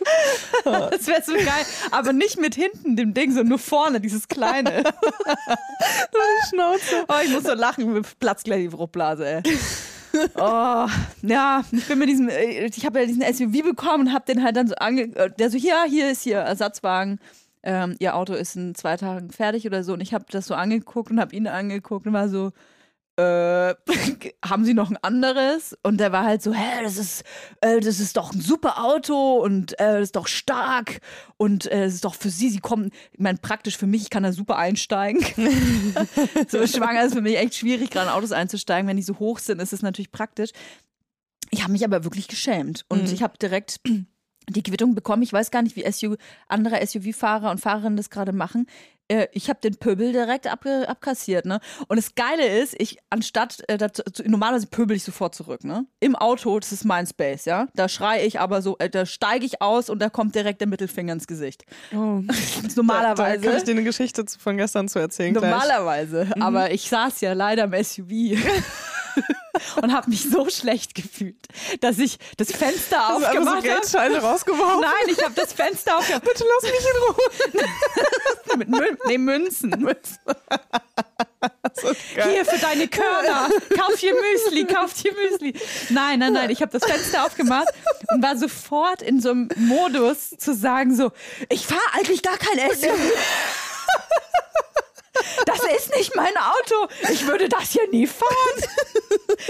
Das 0.63 1.07
wäre 1.07 1.21
so 1.23 1.33
geil. 1.33 1.65
Aber 1.91 2.13
nicht 2.13 2.39
mit 2.39 2.55
hinten 2.55 2.95
dem 2.95 3.13
Ding, 3.13 3.31
sondern 3.31 3.49
nur 3.49 3.59
vorne, 3.59 3.99
dieses 3.99 4.27
kleine. 4.27 4.83
Die 4.83 6.47
Schnauze. 6.49 7.05
Oh, 7.07 7.15
ich 7.23 7.31
muss 7.31 7.43
so 7.43 7.53
lachen, 7.53 7.91
mir 7.91 8.01
platzt 8.19 8.45
gleich 8.45 8.63
die 8.63 8.69
Fruchtblase, 8.69 9.25
ey. 9.25 9.43
Oh, 10.35 10.87
ja, 11.21 11.63
ich 11.71 11.87
bin 11.87 11.99
mit 11.99 12.07
diesem, 12.07 12.29
äh, 12.29 12.65
ich 12.65 12.85
habe 12.85 13.01
ja 13.01 13.05
diesen 13.05 13.21
SUV 13.21 13.63
bekommen 13.63 14.07
und 14.07 14.13
habe 14.13 14.25
den 14.25 14.43
halt 14.43 14.55
dann 14.55 14.67
so 14.67 14.75
ange, 14.75 15.03
äh, 15.15 15.31
der 15.31 15.49
so, 15.49 15.57
hier, 15.57 15.83
hier 15.87 16.11
ist 16.11 16.21
hier 16.21 16.37
Ersatzwagen. 16.37 17.19
Ähm, 17.63 17.95
ihr 17.99 18.15
Auto 18.15 18.33
ist 18.33 18.55
in 18.55 18.75
zwei 18.75 18.97
Tagen 18.97 19.31
fertig 19.31 19.65
oder 19.65 19.83
so 19.83 19.93
und 19.93 20.01
ich 20.01 20.13
habe 20.13 20.25
das 20.29 20.45
so 20.45 20.53
angeguckt 20.53 21.11
und 21.11 21.19
habe 21.19 21.35
ihn 21.35 21.47
angeguckt 21.47 22.05
und 22.05 22.13
war 22.13 22.29
so, 22.29 22.51
äh, 23.17 23.75
haben 24.45 24.65
Sie 24.65 24.73
noch 24.73 24.89
ein 24.89 24.97
anderes? 24.97 25.77
Und 25.83 25.99
der 25.99 26.11
war 26.11 26.25
halt 26.25 26.41
so, 26.41 26.53
hä, 26.53 26.83
das 26.83 26.97
ist, 26.97 27.23
äh, 27.61 27.79
das 27.79 27.99
ist 27.99 28.17
doch 28.17 28.33
ein 28.33 28.41
super 28.41 28.83
Auto 28.83 29.37
und 29.37 29.73
äh, 29.79 29.93
das 29.93 30.01
ist 30.03 30.15
doch 30.15 30.27
stark 30.27 30.99
und 31.37 31.65
äh, 31.67 31.85
das 31.85 31.93
ist 31.95 32.05
doch 32.05 32.15
für 32.15 32.29
Sie, 32.29 32.49
Sie 32.49 32.59
kommen, 32.59 32.91
ich 33.11 33.19
meine, 33.19 33.37
praktisch 33.37 33.77
für 33.77 33.87
mich, 33.87 34.03
ich 34.03 34.09
kann 34.09 34.23
da 34.23 34.31
super 34.31 34.57
einsteigen. 34.57 35.21
so 36.47 36.65
schwanger 36.67 37.03
ist 37.03 37.13
für 37.13 37.21
mich 37.21 37.37
echt 37.37 37.55
schwierig, 37.55 37.89
gerade 37.91 38.07
in 38.07 38.13
Autos 38.13 38.31
einzusteigen. 38.31 38.87
Wenn 38.87 38.97
die 38.97 39.03
so 39.03 39.19
hoch 39.19 39.39
sind, 39.39 39.61
ist 39.61 39.73
es 39.73 39.81
natürlich 39.81 40.11
praktisch. 40.11 40.51
Ich 41.51 41.61
habe 41.61 41.71
mich 41.71 41.85
aber 41.85 42.03
wirklich 42.03 42.27
geschämt 42.27 42.85
und 42.89 43.03
Mhm. 43.07 43.13
ich 43.13 43.21
habe 43.21 43.37
direkt 43.37 43.79
die 44.49 44.63
Quittung 44.63 44.95
bekommen. 44.95 45.21
Ich 45.21 45.31
weiß 45.31 45.51
gar 45.51 45.61
nicht, 45.61 45.75
wie 45.75 45.89
SU, 45.91 46.15
andere 46.47 46.85
SUV-Fahrer 46.85 47.51
und 47.51 47.61
Fahrerinnen 47.61 47.95
das 47.97 48.09
gerade 48.09 48.33
machen. 48.33 48.65
Äh, 49.13 49.27
ich 49.31 49.47
habe 49.49 49.59
den 49.61 49.75
Pöbel 49.75 50.11
direkt 50.11 50.47
abge, 50.47 50.89
abkassiert, 50.89 51.45
ne? 51.45 51.59
Und 51.87 51.97
das 51.97 52.15
Geile 52.15 52.47
ist, 52.61 52.73
ich, 52.79 52.97
anstatt, 53.11 53.61
äh, 53.67 53.77
dazu, 53.77 54.01
zu- 54.11 54.23
normalerweise 54.27 54.65
pöbel 54.67 54.97
ich 54.97 55.03
sofort 55.03 55.35
zurück, 55.35 55.63
ne? 55.63 55.85
Im 55.99 56.15
Auto, 56.15 56.59
das 56.59 56.71
ist 56.71 56.83
mein 56.83 57.05
Space, 57.05 57.45
ja? 57.45 57.67
Da 57.75 57.87
schreie 57.89 58.25
ich 58.25 58.39
aber 58.39 58.61
so, 58.63 58.75
äh, 58.79 58.89
da 58.89 59.05
steige 59.05 59.45
ich 59.45 59.61
aus 59.61 59.89
und 59.91 59.99
da 60.01 60.09
kommt 60.09 60.33
direkt 60.33 60.61
der 60.61 60.67
Mittelfinger 60.67 61.13
ins 61.13 61.27
Gesicht. 61.27 61.63
Oh. 61.95 62.21
Ist 62.29 62.55
Da, 62.63 62.67
da 62.67 62.73
normalerweise. 62.75 63.41
kann 63.47 63.57
ich 63.57 63.63
dir 63.63 63.71
eine 63.71 63.83
Geschichte 63.83 64.25
zu- 64.25 64.39
von 64.39 64.57
gestern 64.57 64.87
zu 64.87 64.97
erzählen 64.99 65.33
gleich. 65.33 65.43
Normalerweise, 65.51 66.27
aber 66.39 66.71
ich 66.71 66.89
saß 66.89 67.21
ja 67.21 67.33
leider 67.33 67.65
im 67.65 67.73
SUV 67.83 68.09
und 69.81 69.93
habe 69.93 70.09
mich 70.09 70.29
so 70.29 70.49
schlecht 70.49 70.95
gefühlt, 70.95 71.47
dass 71.81 71.99
ich 71.99 72.17
das 72.37 72.51
Fenster 72.51 73.07
Hast 73.07 73.19
so 73.19 73.25
aufgemacht 73.25 73.57
habe. 73.57 73.67
Geldscheine 73.67 74.17
rausgeworfen? 74.19 74.81
Nein, 74.81 75.15
ich 75.15 75.23
habe 75.23 75.33
das 75.35 75.53
Fenster 75.53 75.97
aufgemacht. 75.97 76.23
Bitte 76.25 76.43
lass 76.43 76.71
mich 76.71 76.81
in 76.81 77.63
Ruhe. 77.63 78.57
Mit 78.57 78.69
Mün 78.69 78.97
nee, 79.07 79.17
Münzen. 79.17 79.95
So. 81.81 81.91
Hier 82.23 82.45
für 82.45 82.57
deine 82.59 82.87
Körner. 82.87 83.49
Kauf 83.77 83.97
hier 83.97 84.13
Müsli, 84.13 84.65
kauf 84.65 84.93
hier 84.95 85.13
Müsli. 85.13 85.53
Nein, 85.89 86.19
nein, 86.19 86.33
nein. 86.33 86.49
Ich 86.49 86.61
habe 86.61 86.71
das 86.77 86.89
Fenster 86.89 87.25
aufgemacht 87.25 87.67
und 88.11 88.21
war 88.21 88.37
sofort 88.37 89.01
in 89.01 89.19
so 89.19 89.31
einem 89.31 89.49
Modus 89.55 90.31
zu 90.37 90.53
sagen 90.53 90.95
so, 90.95 91.11
ich 91.49 91.65
fahre 91.65 91.81
eigentlich 91.93 92.21
gar 92.21 92.37
kein 92.37 92.59
SUV. 92.71 92.89
Das 95.45 95.59
ist 95.77 95.95
nicht 95.95 96.15
mein 96.15 96.35
Auto. 96.37 96.93
Ich 97.11 97.27
würde 97.27 97.49
das 97.49 97.71
hier 97.71 97.87
nie 97.89 98.07
fahren. 98.07 98.31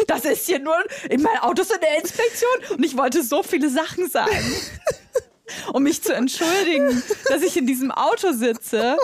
Das 0.07 0.25
ist 0.25 0.45
hier 0.45 0.59
nur, 0.59 0.75
mein 1.09 1.37
Auto 1.39 1.61
ist 1.61 1.73
in 1.73 1.81
der 1.81 1.99
Inspektion 1.99 2.77
und 2.77 2.83
ich 2.83 2.97
wollte 2.97 3.23
so 3.23 3.43
viele 3.43 3.69
Sachen 3.69 4.09
sagen. 4.09 4.55
Um 5.73 5.83
mich 5.83 6.01
zu 6.01 6.13
entschuldigen, 6.13 7.03
dass 7.27 7.41
ich 7.41 7.57
in 7.57 7.67
diesem 7.67 7.91
Auto 7.91 8.31
sitze. 8.31 8.97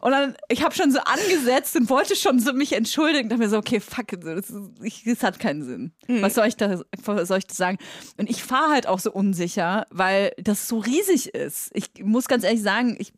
Und 0.00 0.12
dann, 0.12 0.36
ich 0.48 0.62
habe 0.62 0.74
schon 0.74 0.90
so 0.92 0.98
angesetzt 0.98 1.74
und 1.76 1.88
wollte 1.88 2.16
schon 2.16 2.38
so 2.38 2.52
mich 2.52 2.72
entschuldigen. 2.72 3.28
Da 3.28 3.36
mir 3.36 3.48
so, 3.48 3.56
okay, 3.56 3.80
fuck, 3.80 4.08
das, 4.20 4.50
ist, 4.50 4.52
ich, 4.82 5.04
das 5.04 5.22
hat 5.22 5.38
keinen 5.38 5.64
Sinn. 5.64 5.92
Was 6.22 6.34
soll 6.34 6.46
ich 6.48 6.56
da, 6.56 6.80
was 7.04 7.28
soll 7.28 7.38
ich 7.38 7.46
da 7.46 7.54
sagen? 7.54 7.78
Und 8.18 8.28
ich 8.28 8.42
fahre 8.42 8.72
halt 8.72 8.86
auch 8.86 8.98
so 8.98 9.10
unsicher, 9.12 9.86
weil 9.90 10.32
das 10.38 10.68
so 10.68 10.78
riesig 10.78 11.34
ist. 11.34 11.70
Ich 11.72 11.90
muss 12.02 12.28
ganz 12.28 12.44
ehrlich 12.44 12.62
sagen, 12.62 12.96
ich 12.98 13.12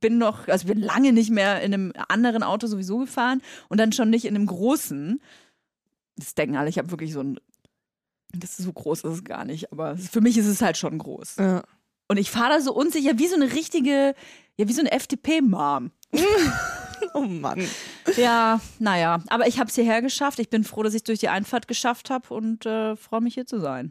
bin 0.00 0.18
noch, 0.18 0.48
also 0.48 0.68
bin 0.68 0.80
lange 0.80 1.12
nicht 1.12 1.30
mehr 1.30 1.60
in 1.62 1.74
einem 1.74 1.92
anderen 2.08 2.42
Auto 2.42 2.66
sowieso 2.66 2.98
gefahren 2.98 3.42
und 3.68 3.78
dann 3.78 3.92
schon 3.92 4.10
nicht 4.10 4.24
in 4.24 4.34
einem 4.34 4.46
großen. 4.46 5.20
Das 6.16 6.34
denken 6.34 6.56
alle, 6.56 6.68
ich 6.68 6.78
habe 6.78 6.90
wirklich 6.90 7.12
so 7.12 7.20
ein, 7.20 7.40
das 8.32 8.58
ist 8.58 8.64
so 8.64 8.72
groß 8.72 9.04
ist 9.04 9.12
es 9.12 9.24
gar 9.24 9.44
nicht, 9.44 9.72
aber 9.72 9.96
für 9.96 10.20
mich 10.20 10.36
ist 10.38 10.46
es 10.46 10.62
halt 10.62 10.76
schon 10.76 10.98
groß. 10.98 11.36
Ja. 11.36 11.62
Und 12.08 12.16
ich 12.16 12.30
fahre 12.30 12.54
da 12.54 12.60
so 12.60 12.74
unsicher, 12.74 13.18
wie 13.18 13.28
so 13.28 13.36
eine 13.36 13.52
richtige, 13.52 14.14
ja, 14.56 14.68
wie 14.68 14.72
so 14.72 14.80
eine 14.80 14.92
FDP-Mom. 14.92 15.92
Oh 17.14 17.20
Mann. 17.20 17.66
Ja, 18.16 18.60
naja, 18.78 19.22
aber 19.28 19.46
ich 19.46 19.58
habe 19.58 19.68
es 19.68 19.74
hierher 19.74 20.02
geschafft. 20.02 20.38
Ich 20.38 20.50
bin 20.50 20.64
froh, 20.64 20.82
dass 20.82 20.94
ich 20.94 21.02
durch 21.02 21.18
die 21.18 21.28
Einfahrt 21.28 21.66
geschafft 21.66 22.10
habe 22.10 22.32
und 22.32 22.66
äh, 22.66 22.94
freue 22.94 23.22
mich 23.22 23.34
hier 23.34 23.46
zu 23.46 23.58
sein. 23.58 23.90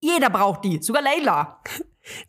jeder 0.00 0.30
braucht 0.30 0.64
die, 0.64 0.80
sogar 0.82 1.02
Leila. 1.02 1.60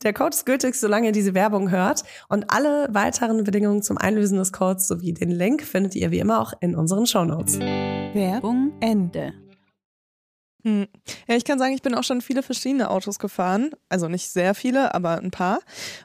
Der 0.03 0.13
Code 0.13 0.29
ist 0.29 0.45
gültig, 0.45 0.75
solange 0.75 1.07
ihr 1.07 1.11
diese 1.11 1.33
Werbung 1.33 1.69
hört. 1.69 2.03
Und 2.29 2.51
alle 2.51 2.87
weiteren 2.91 3.43
Bedingungen 3.43 3.83
zum 3.83 3.97
Einlösen 3.97 4.37
des 4.37 4.51
Codes 4.51 4.87
sowie 4.87 5.13
den 5.13 5.29
Link 5.29 5.61
findet 5.61 5.95
ihr 5.95 6.11
wie 6.11 6.19
immer 6.19 6.41
auch 6.41 6.53
in 6.61 6.75
unseren 6.75 7.05
Shownotes. 7.05 7.59
Werbung 7.59 8.73
Ende. 8.79 9.33
Hm. 10.67 10.87
Ja, 11.29 11.35
ich 11.37 11.45
kann 11.45 11.59
sagen, 11.59 11.73
ich 11.73 11.81
bin 11.81 11.95
auch 11.95 12.03
schon 12.03 12.19
viele 12.19 12.43
verschiedene 12.43 12.89
Autos 12.89 13.19
gefahren. 13.19 13.71
Also 13.87 14.09
nicht 14.09 14.29
sehr 14.29 14.53
viele, 14.53 14.93
aber 14.93 15.17
ein 15.19 15.31
paar. 15.31 15.59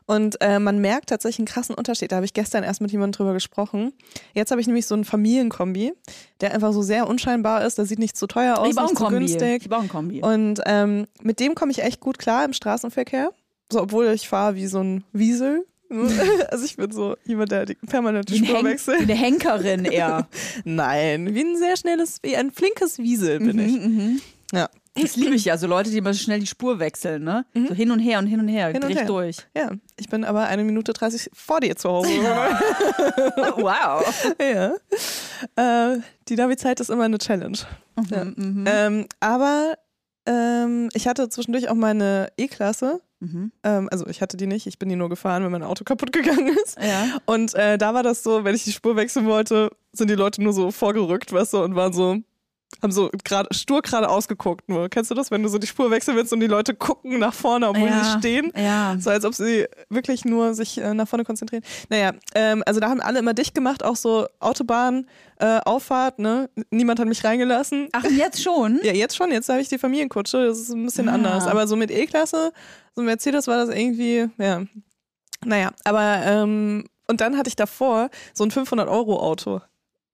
Und 0.06 0.40
äh, 0.40 0.60
man 0.60 0.78
merkt 0.78 1.08
tatsächlich 1.08 1.40
einen 1.40 1.46
krassen 1.46 1.74
Unterschied. 1.74 2.12
Da 2.12 2.16
habe 2.16 2.26
ich 2.26 2.32
gestern 2.32 2.62
erst 2.62 2.80
mit 2.80 2.92
jemandem 2.92 3.18
drüber 3.18 3.32
gesprochen. 3.32 3.92
Jetzt 4.34 4.52
habe 4.52 4.60
ich 4.60 4.68
nämlich 4.68 4.86
so 4.86 4.94
einen 4.94 5.04
Familienkombi, 5.04 5.92
der 6.40 6.54
einfach 6.54 6.72
so 6.72 6.82
sehr 6.82 7.08
unscheinbar 7.08 7.64
ist. 7.66 7.78
Der 7.78 7.86
sieht 7.86 7.98
nicht 7.98 8.16
zu 8.16 8.26
teuer 8.28 8.58
aus, 8.58 8.68
Ich 8.70 8.76
nicht 8.76 8.88
zu 8.90 8.94
Kombi. 8.94 9.18
günstig. 9.18 9.62
Ich 9.70 9.88
Kombi. 9.88 10.20
Und 10.22 10.60
ähm, 10.66 11.06
mit 11.22 11.40
dem 11.40 11.54
komme 11.56 11.72
ich 11.72 11.82
echt 11.82 11.98
gut 12.00 12.18
klar 12.18 12.44
im 12.44 12.52
Straßenverkehr. 12.52 13.30
So, 13.72 13.80
obwohl 13.82 14.06
ich 14.08 14.28
fahre 14.28 14.54
wie 14.54 14.66
so 14.68 14.80
ein 14.80 15.02
Wiesel. 15.12 15.66
Also 16.50 16.64
ich 16.64 16.76
bin 16.76 16.90
so 16.90 17.16
jemand, 17.26 17.52
der 17.52 17.66
die 17.66 17.74
permanente 17.74 18.34
Spur 18.34 18.56
Hen- 18.56 18.64
wechselt. 18.64 19.00
Wie 19.00 19.12
eine 19.12 19.14
Henkerin 19.14 19.84
eher. 19.84 20.26
Nein, 20.64 21.34
wie 21.34 21.42
ein 21.42 21.58
sehr 21.58 21.76
schnelles, 21.76 22.16
wie 22.22 22.34
ein 22.34 22.50
flinkes 22.50 22.96
Wiesel 22.98 23.38
bin 23.40 23.58
ich. 23.58 24.22
Mhm, 24.52 24.58
Ja. 24.58 24.68
Das 24.94 25.16
liebe 25.16 25.34
ich 25.34 25.46
ja, 25.46 25.56
so 25.56 25.66
Leute, 25.66 25.88
die 25.90 25.96
immer 25.96 26.12
schnell 26.12 26.38
die 26.40 26.46
Spur 26.46 26.78
wechseln, 26.78 27.24
ne? 27.24 27.46
So 27.54 27.72
hin 27.74 27.90
und 27.90 27.98
her 27.98 28.18
und 28.18 28.26
hin 28.26 28.40
und 28.40 28.48
her, 28.48 28.68
Mhm. 28.68 28.72
Hin 28.74 28.84
und 28.84 28.94
her. 28.94 29.06
durch. 29.06 29.38
Ja, 29.56 29.70
ich 29.98 30.10
bin 30.10 30.22
aber 30.22 30.44
eine 30.48 30.64
Minute 30.64 30.92
30 30.92 31.30
vor 31.32 31.60
dir 31.60 31.74
zu 31.76 31.88
Hause. 31.88 32.10
wow. 33.56 34.34
ja. 34.40 34.74
Äh, 35.94 36.00
die 36.28 36.36
Navi-Zeit 36.36 36.80
ist 36.80 36.90
immer 36.90 37.04
eine 37.04 37.18
Challenge. 37.18 37.58
Ja. 38.10 38.24
Mhm. 38.24 38.64
Ähm, 38.66 39.06
aber 39.20 39.74
ähm, 40.26 40.88
ich 40.94 41.08
hatte 41.08 41.28
zwischendurch 41.28 41.68
auch 41.68 41.74
meine 41.74 42.28
E-Klasse. 42.36 43.00
Mhm. 43.20 43.52
Ähm, 43.62 43.88
also 43.90 44.06
ich 44.08 44.20
hatte 44.20 44.36
die 44.36 44.46
nicht, 44.46 44.66
ich 44.66 44.78
bin 44.78 44.88
die 44.88 44.96
nur 44.96 45.08
gefahren, 45.08 45.42
wenn 45.44 45.52
mein 45.52 45.62
Auto 45.62 45.84
kaputt 45.84 46.12
gegangen 46.12 46.54
ist. 46.64 46.76
Ja. 46.80 47.18
Und 47.26 47.54
äh, 47.54 47.78
da 47.78 47.94
war 47.94 48.02
das 48.02 48.22
so, 48.22 48.44
wenn 48.44 48.54
ich 48.54 48.64
die 48.64 48.72
Spur 48.72 48.96
wechseln 48.96 49.26
wollte, 49.26 49.70
sind 49.92 50.10
die 50.10 50.14
Leute 50.16 50.42
nur 50.42 50.52
so 50.52 50.70
vorgerückt, 50.70 51.32
weißt 51.32 51.54
du, 51.54 51.62
und 51.64 51.74
waren 51.76 51.92
so, 51.92 52.18
haben 52.80 52.92
so 52.92 53.10
grad, 53.24 53.54
stur 53.54 53.82
gerade 53.82 54.08
ausgeguckt 54.08 54.68
nur. 54.68 54.88
Kennst 54.88 55.10
du 55.10 55.14
das, 55.14 55.30
wenn 55.30 55.42
du 55.42 55.48
so 55.48 55.58
die 55.58 55.66
Spur 55.66 55.90
wechseln 55.90 56.16
willst 56.16 56.32
und 56.32 56.40
die 56.40 56.46
Leute 56.46 56.74
gucken 56.74 57.18
nach 57.18 57.34
vorne, 57.34 57.68
obwohl 57.68 57.88
ja. 57.88 58.04
sie 58.04 58.18
stehen? 58.18 58.52
Ja. 58.56 58.96
So 58.98 59.10
als 59.10 59.24
ob 59.24 59.34
sie 59.34 59.66
wirklich 59.90 60.24
nur 60.24 60.54
sich 60.54 60.78
äh, 60.78 60.94
nach 60.94 61.06
vorne 61.08 61.24
konzentrieren. 61.24 61.62
Naja, 61.88 62.12
ähm, 62.34 62.62
also 62.66 62.80
da 62.80 62.88
haben 62.88 63.00
alle 63.00 63.18
immer 63.18 63.34
dicht 63.34 63.54
gemacht, 63.54 63.84
auch 63.84 63.96
so 63.96 64.26
Autobahn, 64.40 65.06
äh, 65.38 65.58
Auffahrt, 65.64 66.18
ne? 66.18 66.48
Niemand 66.70 67.00
hat 67.00 67.08
mich 67.08 67.22
reingelassen. 67.24 67.88
Ach, 67.92 68.04
jetzt 68.04 68.42
schon? 68.42 68.80
Ja, 68.84 68.92
jetzt 68.92 69.16
schon, 69.16 69.30
jetzt 69.30 69.48
habe 69.48 69.60
ich 69.60 69.68
die 69.68 69.78
Familienkutsche, 69.78 70.46
das 70.46 70.58
ist 70.58 70.70
ein 70.72 70.84
bisschen 70.84 71.08
Ah. 71.08 71.14
anders. 71.14 71.46
Aber 71.46 71.66
so 71.66 71.76
mit 71.76 71.90
E-Klasse, 71.90 72.52
so 72.94 73.02
Mercedes 73.02 73.46
war 73.46 73.56
das 73.64 73.74
irgendwie, 73.74 74.28
ja. 74.38 74.62
Naja, 75.44 75.70
aber, 75.84 76.22
ähm, 76.24 76.84
und 77.08 77.20
dann 77.20 77.36
hatte 77.36 77.48
ich 77.48 77.56
davor 77.56 78.10
so 78.32 78.44
ein 78.44 78.50
500-Euro-Auto. 78.50 79.60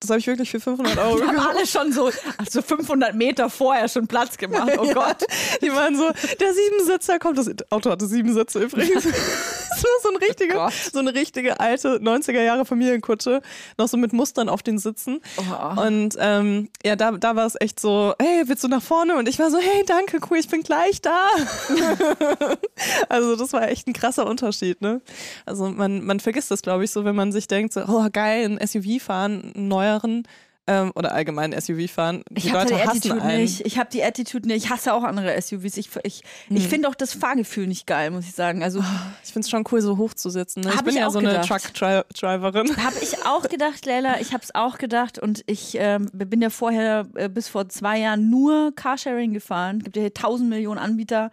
Das 0.00 0.10
habe 0.10 0.20
ich 0.20 0.26
wirklich 0.28 0.50
für 0.50 0.60
500 0.60 0.96
Euro 0.98 1.16
Die 1.18 1.24
haben 1.24 1.38
alle 1.40 1.66
schon 1.66 1.92
so, 1.92 2.10
also 2.36 2.62
500 2.62 3.14
Meter 3.14 3.50
vorher 3.50 3.88
schon 3.88 4.06
Platz 4.06 4.36
gemacht. 4.36 4.70
Oh 4.78 4.84
Ja. 4.88 4.94
Gott. 4.94 5.24
Die 5.60 5.72
waren 5.72 5.96
so, 5.96 6.08
der 6.38 6.54
Siebensitzer 6.54 7.18
kommt. 7.18 7.36
Das 7.38 7.50
Auto 7.70 7.90
hatte 7.90 8.06
sieben 8.06 8.32
Sitze 8.32 8.60
übrigens. 8.60 9.04
war 9.82 9.90
so, 10.02 10.10
ein 10.10 10.16
richtige, 10.16 10.54
Gott. 10.54 10.72
so 10.72 10.98
eine 10.98 11.14
richtige 11.14 11.60
alte 11.60 11.98
90er 11.98 12.42
Jahre 12.42 12.64
Familienkutsche. 12.64 13.42
Noch 13.76 13.88
so 13.88 13.96
mit 13.96 14.12
Mustern 14.12 14.48
auf 14.48 14.62
den 14.62 14.78
Sitzen. 14.78 15.20
Oh. 15.36 15.80
Und 15.82 16.16
ähm, 16.18 16.68
ja, 16.84 16.96
da, 16.96 17.12
da 17.12 17.36
war 17.36 17.46
es 17.46 17.56
echt 17.60 17.80
so, 17.80 18.14
hey, 18.20 18.44
willst 18.46 18.64
du 18.64 18.68
nach 18.68 18.82
vorne? 18.82 19.16
Und 19.16 19.28
ich 19.28 19.38
war 19.38 19.50
so, 19.50 19.58
hey, 19.58 19.84
danke, 19.86 20.18
cool, 20.30 20.38
ich 20.38 20.48
bin 20.48 20.62
gleich 20.62 21.00
da. 21.00 21.28
also 23.08 23.36
das 23.36 23.52
war 23.52 23.68
echt 23.68 23.86
ein 23.86 23.92
krasser 23.92 24.26
Unterschied, 24.26 24.80
ne? 24.80 25.00
Also 25.46 25.68
man, 25.68 26.04
man 26.04 26.20
vergisst 26.20 26.50
das, 26.50 26.62
glaube 26.62 26.84
ich, 26.84 26.90
so, 26.90 27.04
wenn 27.04 27.16
man 27.16 27.32
sich 27.32 27.48
denkt, 27.48 27.72
so, 27.72 27.82
oh 27.86 28.06
geil, 28.12 28.44
ein 28.44 28.66
SUV 28.66 29.02
fahren, 29.02 29.52
einen 29.54 29.68
neueren 29.68 30.26
ähm, 30.68 30.92
oder 30.94 31.12
allgemein 31.12 31.52
ein 31.52 31.60
SUV 31.60 31.90
fahren. 31.90 32.22
Die 32.30 32.46
Ich 32.46 32.52
habe 32.52 32.66
die 32.66 32.74
Attitude 32.74 33.26
nicht. 33.26 33.66
Ich 33.66 33.78
habe 33.78 33.90
die 33.90 34.04
Attitude 34.04 34.46
nicht. 34.46 34.64
Ich 34.66 34.70
hasse 34.70 34.94
auch 34.94 35.02
andere 35.02 35.40
SUVs. 35.40 35.76
Ich, 35.78 35.88
ich, 36.04 36.22
ich 36.50 36.62
Hm. 36.64 36.70
finde 36.70 36.88
auch 36.88 36.94
das 36.94 37.12
Fahrgefühl 37.14 37.66
nicht 37.66 37.86
geil, 37.86 38.10
muss 38.10 38.26
ich 38.26 38.34
sagen. 38.34 38.62
Also 38.62 38.80
Ich 39.24 39.32
finde 39.32 39.46
es 39.46 39.50
schon 39.50 39.64
cool, 39.72 39.80
so 39.80 39.96
hoch 39.96 40.14
zu 40.14 40.30
sitzen. 40.30 40.60
Ne? 40.60 40.70
Ich 40.74 40.80
bin 40.82 40.94
ich 40.94 41.00
ja 41.00 41.10
so 41.10 41.18
eine 41.18 41.28
gedacht. 41.30 41.48
Truck-Driverin. 41.74 42.76
habe 42.84 42.96
ich 43.02 43.24
auch 43.26 43.48
gedacht, 43.48 43.84
Leila. 43.86 44.20
Ich 44.20 44.32
habe 44.32 44.44
es 44.44 44.54
auch 44.54 44.78
gedacht. 44.78 45.18
Und 45.18 45.42
ich 45.46 45.76
ähm, 45.80 46.08
bin 46.12 46.40
ja 46.42 46.50
vorher 46.50 47.06
äh, 47.14 47.28
bis 47.28 47.48
vor 47.48 47.68
zwei 47.68 47.98
Jahren 47.98 48.30
nur 48.30 48.72
Carsharing 48.76 49.32
gefahren. 49.32 49.78
Es 49.78 49.84
gibt 49.84 49.96
ja 49.96 50.02
hier 50.02 50.14
tausend 50.14 50.50
Millionen 50.50 50.78
Anbieter 50.78 51.30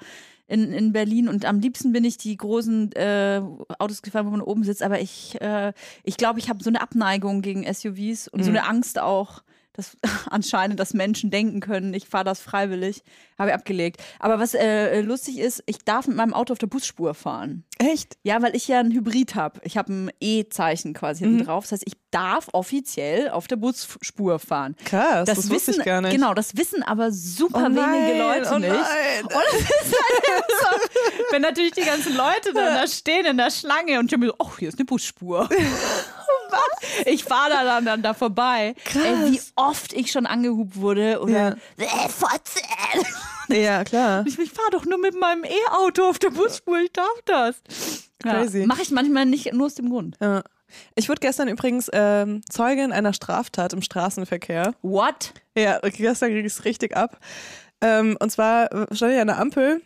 in, 0.47 0.71
in 0.73 0.91
Berlin. 0.93 1.27
Und 1.27 1.45
am 1.45 1.59
liebsten 1.59 1.91
bin 1.91 2.03
ich 2.05 2.17
die 2.17 2.35
großen 2.37 2.91
äh, 2.93 3.41
Autos 3.79 4.01
gefahren, 4.01 4.25
wo 4.27 4.31
man 4.31 4.41
oben 4.41 4.63
sitzt. 4.63 4.83
Aber 4.83 4.99
ich 4.99 5.39
äh, 5.41 5.73
ich, 6.03 6.17
glaube, 6.17 6.39
ich 6.39 6.49
habe 6.49 6.63
so 6.63 6.69
eine 6.69 6.81
Abneigung 6.81 7.41
gegen 7.41 7.63
SUVs 7.71 8.27
und 8.27 8.43
so 8.43 8.51
Mhm. 8.51 8.57
eine 8.57 8.67
Angst 8.67 8.99
auch. 8.99 9.43
Dass 9.75 9.97
anscheinend, 10.29 10.79
dass 10.79 10.93
Menschen 10.93 11.29
denken 11.31 11.59
können, 11.59 11.93
ich 11.93 12.07
fahre 12.07 12.23
das 12.23 12.39
freiwillig, 12.39 13.03
habe 13.37 13.49
ich 13.49 13.55
abgelegt. 13.55 14.01
Aber 14.19 14.39
was 14.39 14.53
äh, 14.53 15.01
lustig 15.01 15.39
ist, 15.39 15.61
ich 15.65 15.79
darf 15.79 16.07
mit 16.07 16.15
meinem 16.17 16.33
Auto 16.33 16.53
auf 16.53 16.59
der 16.59 16.67
Busspur 16.67 17.13
fahren. 17.13 17.63
Echt? 17.77 18.17
Ja, 18.23 18.41
weil 18.41 18.55
ich 18.55 18.67
ja 18.69 18.79
ein 18.79 18.91
Hybrid 18.91 19.35
habe. 19.35 19.59
Ich 19.63 19.75
habe 19.77 19.91
ein 19.93 20.11
E-Zeichen 20.21 20.93
quasi 20.93 21.25
Mhm. 21.25 21.29
hinten 21.31 21.45
drauf. 21.45 21.65
Das 21.65 21.73
heißt, 21.73 21.83
ich 21.85 21.93
darf 22.11 22.47
offiziell 22.53 23.29
auf 23.29 23.47
der 23.47 23.57
Busspur 23.57 24.39
fahren. 24.39 24.75
Krass, 24.85 25.25
das, 25.27 25.37
wusste 25.49 25.71
wissen, 25.71 25.79
ich 25.81 25.85
gar 25.85 25.99
nicht. 26.01 26.13
Genau, 26.13 26.33
das 26.33 26.55
wissen 26.55 26.81
aber 26.83 27.11
super 27.11 27.65
Oh 27.65 27.69
nein, 27.69 28.05
wenige 28.07 28.19
Leute 28.19 28.51
oh 28.55 28.59
nicht. 28.59 28.69
nein. 28.71 29.25
Und 29.25 29.43
es 29.53 29.61
ist 29.61 29.95
halt 29.99 30.45
so, 30.47 31.31
wenn 31.31 31.41
natürlich 31.41 31.73
die 31.73 31.81
ganzen 31.81 32.15
Leute 32.15 32.53
dann 32.53 32.75
da 32.75 32.87
stehen 32.87 33.25
in 33.25 33.35
der 33.37 33.51
Schlange 33.51 33.99
und 33.99 34.09
ich 34.11 34.17
mir 34.17 34.27
so, 34.27 34.35
ach, 34.39 34.57
hier 34.59 34.69
ist 34.69 34.77
eine 34.79 34.85
Busspur. 34.85 35.49
Was? 36.49 37.05
Ich 37.05 37.23
fahre 37.23 37.49
da 37.49 37.63
dann, 37.63 37.85
dann 37.85 38.01
da 38.01 38.13
vorbei. 38.13 38.75
Krass. 38.85 39.03
Ey, 39.03 39.31
wie 39.31 39.41
oft 39.55 39.93
ich 39.93 40.11
schon 40.11 40.25
angehupt 40.25 40.75
wurde 40.77 41.19
oder 41.21 41.57
äh, 41.77 42.09
Fotze. 42.09 42.59
Ja, 43.47 43.83
klar. 43.83 44.23
Ich, 44.25 44.39
ich 44.39 44.51
fahre 44.51 44.71
doch 44.71 44.85
nur 44.85 44.97
mit 44.97 45.19
meinem 45.19 45.43
E-Auto 45.43 46.09
auf 46.09 46.17
der 46.17 46.31
Busspur, 46.31 46.79
ich 46.79 46.91
darf 46.91 47.21
das. 47.25 47.55
Crazy. 48.23 48.61
Ja, 48.61 48.65
Mache 48.65 48.81
ich 48.81 48.89
manchmal 48.89 49.27
nicht 49.27 49.53
nur 49.53 49.67
aus 49.67 49.75
dem 49.75 49.89
Grund. 49.91 50.17
Ja. 50.19 50.41
Ich 50.95 51.09
wurde 51.09 51.19
gestern 51.19 51.47
übrigens 51.47 51.89
ähm, 51.93 52.41
Zeugin 52.49 52.91
einer 52.91 53.13
Straftat 53.13 53.73
im 53.73 53.83
Straßenverkehr. 53.83 54.73
What? 54.81 55.33
Ja, 55.55 55.79
gestern 55.79 56.31
ging 56.31 56.45
es 56.45 56.65
richtig 56.65 56.97
ab. 56.97 57.19
Ähm, 57.81 58.17
und 58.19 58.31
zwar 58.31 58.87
stand 58.95 59.13
ich 59.13 59.19
an 59.19 59.27
der 59.27 59.37
Ampel 59.37 59.81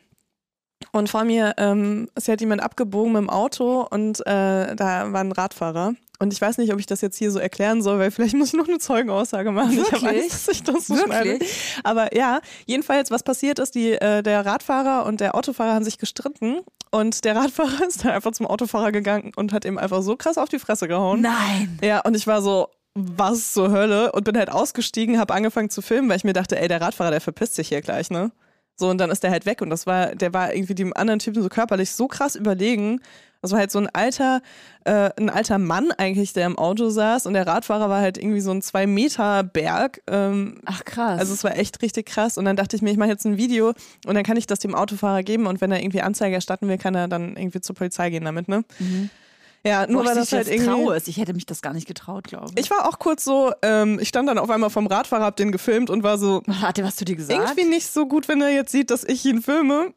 und 0.91 1.09
vor 1.09 1.23
mir 1.23 1.53
ähm, 1.57 2.09
ist 2.15 2.27
halt 2.27 2.41
jemand 2.41 2.61
abgebogen 2.61 3.13
mit 3.13 3.21
dem 3.21 3.29
Auto 3.29 3.87
und 3.89 4.19
äh, 4.21 4.75
da 4.75 5.11
war 5.11 5.21
ein 5.21 5.31
Radfahrer. 5.31 5.93
Und 6.21 6.33
ich 6.33 6.41
weiß 6.41 6.57
nicht, 6.57 6.73
ob 6.73 6.79
ich 6.79 6.85
das 6.85 6.99
jetzt 6.99 7.17
hier 7.17 7.31
so 7.31 7.39
erklären 7.39 7.81
soll, 7.81 7.99
weil 7.99 8.11
vielleicht 8.11 8.33
muss 8.37 8.49
ich 8.49 8.53
noch 8.59 8.67
eine 8.67 8.79
Zeugenaussage 8.79 9.51
machen. 9.51 9.71
Ich 9.73 9.91
habe 9.91 10.01
Wirklich? 10.03 10.23
Angst, 10.23 10.47
dass 10.47 10.55
ich 10.55 10.63
das 10.63 10.87
so 10.87 10.95
Wirklich? 10.95 11.11
schneide. 11.11 11.45
Aber 11.83 12.15
ja, 12.15 12.41
jedenfalls, 12.65 13.11
was 13.11 13.23
passiert 13.23 13.59
ist, 13.59 13.75
die, 13.75 13.93
äh, 13.93 14.21
der 14.21 14.45
Radfahrer 14.45 15.05
und 15.05 15.21
der 15.21 15.35
Autofahrer 15.35 15.73
haben 15.73 15.85
sich 15.85 15.97
gestritten 15.97 16.59
und 16.91 17.23
der 17.23 17.35
Radfahrer 17.35 17.83
ist 17.87 18.03
dann 18.03 18.11
einfach 18.11 18.31
zum 18.31 18.47
Autofahrer 18.47 18.91
gegangen 18.91 19.31
und 19.35 19.53
hat 19.53 19.65
ihm 19.65 19.77
einfach 19.77 20.01
so 20.01 20.17
krass 20.17 20.37
auf 20.37 20.49
die 20.49 20.59
Fresse 20.59 20.87
gehauen. 20.87 21.21
Nein. 21.21 21.79
Ja, 21.81 22.01
und 22.01 22.15
ich 22.15 22.27
war 22.27 22.41
so, 22.41 22.69
was 22.95 23.53
zur 23.53 23.71
Hölle? 23.71 24.11
Und 24.11 24.23
bin 24.23 24.37
halt 24.37 24.51
ausgestiegen, 24.51 25.19
habe 25.19 25.33
angefangen 25.33 25.69
zu 25.69 25.81
filmen, 25.81 26.09
weil 26.09 26.17
ich 26.17 26.23
mir 26.23 26.33
dachte, 26.33 26.59
ey, 26.59 26.67
der 26.67 26.81
Radfahrer, 26.81 27.11
der 27.11 27.21
verpisst 27.21 27.55
sich 27.55 27.69
hier 27.69 27.81
gleich, 27.81 28.09
ne? 28.09 28.31
So, 28.79 28.89
und 28.89 28.97
dann 28.97 29.11
ist 29.11 29.23
der 29.23 29.31
halt 29.31 29.45
weg 29.45 29.61
und 29.61 29.69
das 29.69 29.85
war, 29.85 30.15
der 30.15 30.33
war 30.33 30.53
irgendwie 30.53 30.73
dem 30.73 30.95
anderen 30.95 31.19
Typen 31.19 31.43
so 31.43 31.49
körperlich 31.49 31.91
so 31.91 32.07
krass 32.07 32.35
überlegen. 32.35 33.01
Das 33.41 33.51
war 33.51 33.59
halt 33.59 33.71
so 33.71 33.79
ein 33.79 33.87
alter, 33.93 34.41
äh, 34.85 35.09
ein 35.17 35.29
alter 35.29 35.59
Mann 35.59 35.91
eigentlich, 35.97 36.33
der 36.33 36.45
im 36.45 36.57
Auto 36.57 36.89
saß 36.89 37.25
und 37.25 37.33
der 37.33 37.45
Radfahrer 37.45 37.89
war 37.89 38.01
halt 38.01 38.17
irgendwie 38.17 38.39
so 38.39 38.51
ein 38.51 38.61
zwei 38.61 38.87
Meter 38.87 39.43
Berg. 39.43 40.01
Ähm, 40.07 40.61
Ach 40.65 40.83
krass. 40.85 41.19
also 41.19 41.33
es 41.33 41.43
war 41.43 41.57
echt 41.57 41.81
richtig 41.81 42.05
krass. 42.05 42.37
Und 42.37 42.45
dann 42.45 42.55
dachte 42.55 42.75
ich 42.75 42.81
mir, 42.81 42.91
ich 42.91 42.97
mache 42.97 43.09
jetzt 43.09 43.25
ein 43.25 43.37
Video 43.37 43.73
und 44.05 44.15
dann 44.15 44.23
kann 44.23 44.37
ich 44.37 44.47
das 44.47 44.59
dem 44.59 44.75
Autofahrer 44.75 45.23
geben 45.23 45.45
und 45.45 45.59
wenn 45.61 45.71
er 45.71 45.81
irgendwie 45.81 46.01
Anzeige 46.01 46.35
erstatten 46.35 46.67
will, 46.69 46.77
kann 46.77 46.95
er 46.95 47.07
dann 47.07 47.35
irgendwie 47.35 47.61
zur 47.61 47.75
Polizei 47.75 48.09
gehen 48.09 48.23
damit, 48.25 48.47
ne? 48.47 48.63
Ja, 49.65 49.86
nur 49.88 50.04
Nur 50.04 50.06
weil 50.06 50.15
das 50.15 50.32
halt 50.32 50.48
irgendwie. 50.48 50.65
traue. 50.69 51.02
Ich 51.06 51.17
hätte 51.17 51.34
mich 51.34 51.45
das 51.45 51.62
gar 51.62 51.74
nicht 51.74 51.86
getraut, 51.88 52.26
glaube 52.28 52.45
ich. 52.56 52.63
Ich 52.65 52.72
war 52.72 52.88
auch 52.88 52.98
kurz 52.98 53.26
so, 53.26 53.52
ähm, 53.62 54.00
ich 54.00 54.08
stand 54.08 54.30
dann 54.30 54.38
auf 54.38 54.50
einmal 54.50 54.69
vom 54.69 54.88
Radfahrer, 54.88 55.26
hab 55.26 55.36
den 55.36 55.52
gefilmt 55.52 55.89
und 55.89 56.02
war 56.02 56.17
so, 56.17 56.41
Hat 56.62 56.78
er 56.78 56.86
was 56.86 56.95
zu 56.95 57.04
dir 57.04 57.15
gesagt? 57.17 57.38
irgendwie 57.38 57.65
nicht 57.65 57.88
so 57.91 58.06
gut, 58.08 58.28
wenn 58.30 58.41
er 58.41 58.50
jetzt 58.52 58.72
sieht, 58.72 58.89
dass 58.89 59.04
ich 59.04 59.26
ihn 59.26 59.41
filme. 59.41 59.93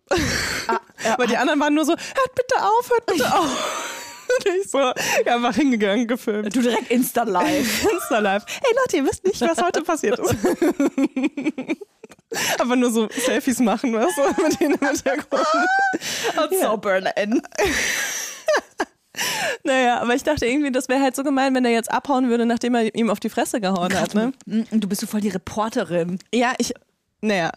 ja, 1.04 1.14
Weil 1.18 1.28
die 1.28 1.36
anderen 1.36 1.60
waren 1.60 1.74
nur 1.74 1.84
so, 1.84 1.92
hört 1.92 2.34
bitte 2.34 2.56
auf, 2.62 2.90
hört 2.90 3.06
bitte 3.06 3.34
auf. 3.38 3.98
Ich 4.62 4.70
so 4.70 4.78
einfach 5.26 5.54
hingegangen, 5.54 6.08
gefilmt. 6.08 6.56
du 6.56 6.62
direkt 6.62 6.90
Insta 6.90 7.22
live. 7.24 7.84
Insta 7.92 8.18
live. 8.18 8.44
Hey 8.48 8.74
Leute, 8.78 8.96
ihr 8.96 9.04
wisst 9.04 9.24
nicht, 9.26 9.40
was 9.42 9.62
heute 9.62 9.82
passiert 9.82 10.18
ist. 10.18 10.34
Aber 12.58 12.76
nur 12.76 12.90
so 12.90 13.08
Selfies 13.10 13.58
machen, 13.60 13.92
weißt 13.92 14.16
du, 14.16 14.42
mit 14.42 14.58
denen 14.60 14.74
im 14.74 14.86
Hintergrund. 14.88 15.46
Und 16.50 16.60
so 16.60 16.76
Berlin. 16.78 17.42
Naja, 19.64 20.00
aber 20.00 20.14
ich 20.14 20.22
dachte 20.22 20.46
irgendwie, 20.46 20.72
das 20.72 20.88
wäre 20.88 21.00
halt 21.02 21.14
so 21.14 21.22
gemein, 21.22 21.54
wenn 21.54 21.64
er 21.64 21.70
jetzt 21.70 21.90
abhauen 21.92 22.28
würde, 22.28 22.46
nachdem 22.46 22.74
er 22.74 22.94
ihm 22.94 23.10
auf 23.10 23.20
die 23.20 23.28
Fresse 23.28 23.60
gehauen 23.60 23.98
hat, 23.98 24.14
ne? 24.14 24.32
Mm, 24.46 24.62
Du 24.72 24.88
bist 24.88 25.00
so 25.00 25.06
voll 25.06 25.20
die 25.20 25.28
Reporterin. 25.28 26.18
Ja, 26.34 26.52
ich, 26.58 26.72
naja, 27.20 27.52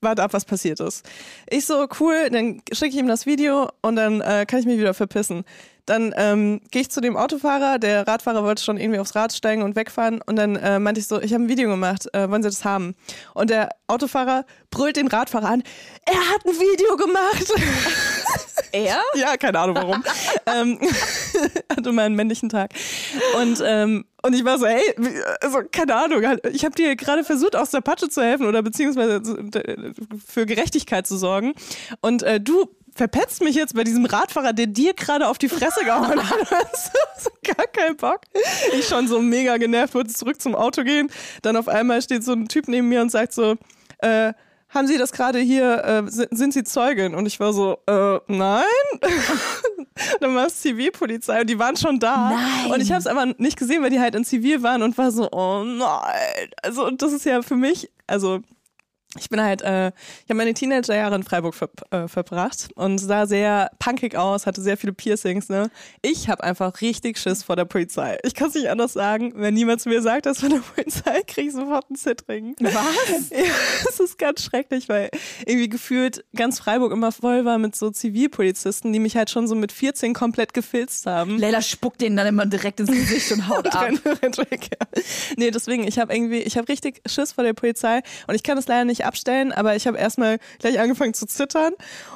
warte 0.00 0.22
ab, 0.22 0.32
was 0.32 0.44
passiert 0.44 0.80
ist. 0.80 1.04
Ich 1.50 1.66
so, 1.66 1.86
cool, 2.00 2.30
dann 2.30 2.62
schicke 2.72 2.94
ich 2.94 2.96
ihm 2.96 3.08
das 3.08 3.26
Video 3.26 3.68
und 3.82 3.96
dann 3.96 4.20
äh, 4.20 4.46
kann 4.46 4.60
ich 4.60 4.66
mich 4.66 4.78
wieder 4.78 4.94
verpissen. 4.94 5.44
Dann 5.84 6.12
ähm, 6.16 6.60
gehe 6.72 6.82
ich 6.82 6.90
zu 6.90 7.00
dem 7.00 7.16
Autofahrer, 7.16 7.78
der 7.78 8.08
Radfahrer 8.08 8.42
wollte 8.42 8.62
schon 8.64 8.76
irgendwie 8.76 8.98
aufs 8.98 9.14
Rad 9.14 9.32
steigen 9.32 9.62
und 9.62 9.76
wegfahren 9.76 10.20
und 10.20 10.34
dann 10.34 10.56
äh, 10.56 10.80
meinte 10.80 11.00
ich 11.00 11.06
so, 11.06 11.20
ich 11.20 11.32
habe 11.32 11.44
ein 11.44 11.48
Video 11.48 11.68
gemacht, 11.70 12.12
äh, 12.12 12.28
wollen 12.28 12.42
Sie 12.42 12.48
das 12.48 12.64
haben? 12.64 12.96
Und 13.34 13.50
der 13.50 13.68
Autofahrer 13.86 14.44
brüllt 14.70 14.96
den 14.96 15.06
Radfahrer 15.06 15.48
an, 15.48 15.62
er 16.04 16.18
hat 16.30 16.44
ein 16.44 16.54
Video 16.54 16.96
gemacht. 16.96 17.52
Er? 18.72 19.00
Ja, 19.14 19.36
keine 19.36 19.58
Ahnung 19.58 19.76
warum. 19.76 20.04
ähm, 20.46 20.78
hatte 21.70 21.92
mal 21.92 22.02
einen 22.06 22.14
männlichen 22.16 22.48
Tag. 22.48 22.70
Und, 23.40 23.62
ähm, 23.64 24.04
und 24.22 24.34
ich 24.34 24.44
war 24.44 24.58
so, 24.58 24.66
hey, 24.66 24.82
also 25.40 25.60
keine 25.70 25.94
Ahnung, 25.94 26.22
ich 26.52 26.64
habe 26.64 26.74
dir 26.74 26.96
gerade 26.96 27.24
versucht, 27.24 27.56
aus 27.56 27.70
der 27.70 27.80
Patsche 27.80 28.08
zu 28.08 28.22
helfen 28.22 28.46
oder 28.46 28.62
beziehungsweise 28.62 29.22
zu- 29.22 29.36
äh, 29.38 29.92
für 30.26 30.46
Gerechtigkeit 30.46 31.06
zu 31.06 31.16
sorgen. 31.16 31.54
Und 32.00 32.22
äh, 32.22 32.40
du 32.40 32.68
verpetzt 32.94 33.42
mich 33.42 33.54
jetzt 33.54 33.74
bei 33.74 33.84
diesem 33.84 34.06
Radfahrer, 34.06 34.52
der 34.54 34.66
dir 34.66 34.94
gerade 34.94 35.28
auf 35.28 35.36
die 35.36 35.50
Fresse 35.50 35.84
gehauen 35.84 36.18
hat. 36.18 36.48
So 37.18 37.30
gar 37.44 37.66
keinen 37.66 37.96
Bock. 37.96 38.20
Ich 38.78 38.86
schon 38.88 39.06
so 39.06 39.20
mega 39.20 39.58
genervt, 39.58 39.94
wollte 39.94 40.14
zurück 40.14 40.40
zum 40.40 40.54
Auto 40.54 40.82
gehen. 40.82 41.10
Dann 41.42 41.56
auf 41.56 41.68
einmal 41.68 42.00
steht 42.00 42.24
so 42.24 42.32
ein 42.32 42.48
Typ 42.48 42.68
neben 42.68 42.88
mir 42.88 43.02
und 43.02 43.10
sagt 43.10 43.34
so, 43.34 43.56
äh, 43.98 44.32
haben 44.76 44.86
Sie 44.86 44.98
das 44.98 45.12
gerade 45.12 45.40
hier, 45.40 45.84
äh, 45.84 46.02
sind, 46.08 46.52
Sie 46.52 46.64
Zeugin? 46.64 47.14
Und 47.14 47.26
ich 47.26 47.40
war 47.40 47.52
so, 47.52 47.78
äh, 47.86 48.20
nein. 48.28 48.64
dann 50.20 50.34
war 50.34 50.46
es 50.46 50.60
Zivilpolizei 50.60 51.40
und 51.40 51.50
die 51.50 51.58
waren 51.58 51.76
schon 51.76 51.98
da. 51.98 52.30
Nein. 52.30 52.72
Und 52.72 52.80
ich 52.80 52.90
habe 52.90 53.00
es 53.00 53.06
aber 53.06 53.26
nicht 53.38 53.58
gesehen, 53.58 53.82
weil 53.82 53.90
die 53.90 54.00
halt 54.00 54.14
in 54.14 54.24
Zivil 54.24 54.62
waren 54.62 54.82
und 54.82 54.96
war 54.98 55.10
so, 55.10 55.28
oh 55.32 55.64
nein. 55.64 56.50
Also 56.62 56.86
und 56.86 57.02
das 57.02 57.12
ist 57.12 57.24
ja 57.24 57.42
für 57.42 57.56
mich, 57.56 57.90
also 58.06 58.40
ich 59.18 59.28
bin 59.28 59.40
halt, 59.42 59.62
äh, 59.62 59.88
ich 59.88 60.24
habe 60.30 60.34
meine 60.34 60.54
Teenagerjahre 60.54 61.14
in 61.16 61.22
Freiburg 61.22 61.54
ver 61.54 61.68
äh, 61.90 62.08
verbracht 62.08 62.68
und 62.74 62.98
sah 62.98 63.26
sehr 63.26 63.70
punkig 63.78 64.16
aus, 64.16 64.46
hatte 64.46 64.60
sehr 64.62 64.76
viele 64.76 64.92
Piercings. 64.92 65.48
Ne? 65.48 65.70
Ich 66.02 66.28
habe 66.28 66.42
einfach 66.44 66.80
richtig 66.80 67.18
Schiss 67.18 67.42
vor 67.42 67.56
der 67.56 67.64
Polizei. 67.64 68.18
Ich 68.24 68.34
kann 68.34 68.48
es 68.48 68.54
nicht 68.54 68.68
anders 68.68 68.92
sagen. 68.92 69.32
Wenn 69.36 69.54
niemand 69.54 69.80
zu 69.80 69.88
mir 69.88 70.02
sagt, 70.02 70.26
das 70.26 70.40
von 70.40 70.50
der 70.50 70.58
Polizei, 70.74 71.22
kriege 71.26 71.48
ich 71.48 71.54
sofort 71.54 71.86
einen 71.88 71.96
Zittring. 71.96 72.54
Was? 72.60 72.74
Ja, 73.30 73.52
es 73.88 74.00
ist 74.00 74.18
ganz 74.18 74.42
schrecklich, 74.42 74.88
weil 74.88 75.10
irgendwie 75.46 75.68
gefühlt 75.68 76.24
ganz 76.34 76.58
Freiburg 76.58 76.92
immer 76.92 77.12
voll 77.12 77.44
war 77.44 77.58
mit 77.58 77.74
so 77.76 77.90
Zivilpolizisten, 77.90 78.92
die 78.92 78.98
mich 78.98 79.16
halt 79.16 79.30
schon 79.30 79.46
so 79.46 79.54
mit 79.54 79.72
14 79.72 80.14
komplett 80.14 80.54
gefilzt 80.54 81.06
haben. 81.06 81.38
Leila 81.38 81.62
spuckt 81.62 82.00
denen 82.00 82.16
dann 82.16 82.26
immer 82.26 82.46
direkt 82.46 82.80
ins 82.80 82.90
Gesicht 82.90 83.30
und 83.32 83.48
haut 83.48 83.66
ab. 83.74 83.82
Renn- 83.88 84.00
rennt 84.22 84.38
weg, 84.38 84.68
ja. 84.72 85.02
Nee, 85.36 85.50
deswegen, 85.50 85.86
ich 85.86 85.98
habe 85.98 86.14
irgendwie, 86.14 86.38
ich 86.40 86.56
habe 86.56 86.68
richtig 86.68 87.00
Schiss 87.06 87.32
vor 87.32 87.44
der 87.44 87.52
Polizei 87.54 88.00
und 88.26 88.34
ich 88.34 88.42
kann 88.42 88.56
das 88.56 88.66
leider 88.66 88.84
nicht 88.84 89.05
abstellen, 89.06 89.52
aber 89.52 89.76
ich 89.76 89.86
habe 89.86 89.98
erstmal 89.98 90.38
gleich 90.58 90.78
angefangen 90.78 91.14
zu 91.14 91.26
zittern 91.26 91.72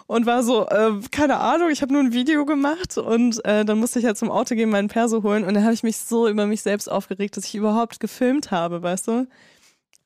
und 0.07 0.27
war 0.27 0.43
so, 0.43 0.69
äh, 0.69 0.93
keine 1.11 1.39
Ahnung, 1.39 1.71
ich 1.71 1.83
habe 1.83 1.93
nur 1.93 2.03
ein 2.03 2.13
Video 2.13 2.45
gemacht 2.45 2.99
und 2.99 3.45
äh, 3.45 3.65
dann 3.65 3.79
musste 3.79 3.99
ich 3.99 4.05
halt 4.05 4.19
zum 4.19 4.31
Auto 4.31 4.55
gehen, 4.55 4.71
meinen 4.71 4.89
Perso 4.89 5.23
holen 5.23 5.45
und 5.45 5.55
dann 5.55 5.65
habe 5.65 5.75
ich 5.75 5.83
mich 5.83 5.97
so 5.97 6.29
über 6.29 6.47
mich 6.47 6.63
selbst 6.63 6.91
aufgeregt, 6.91 7.37
dass 7.37 7.45
ich 7.45 7.55
überhaupt 7.55 8.01
gefilmt 8.01 8.51
habe, 8.51 8.83
weißt 8.83 9.09
du? 9.09 9.27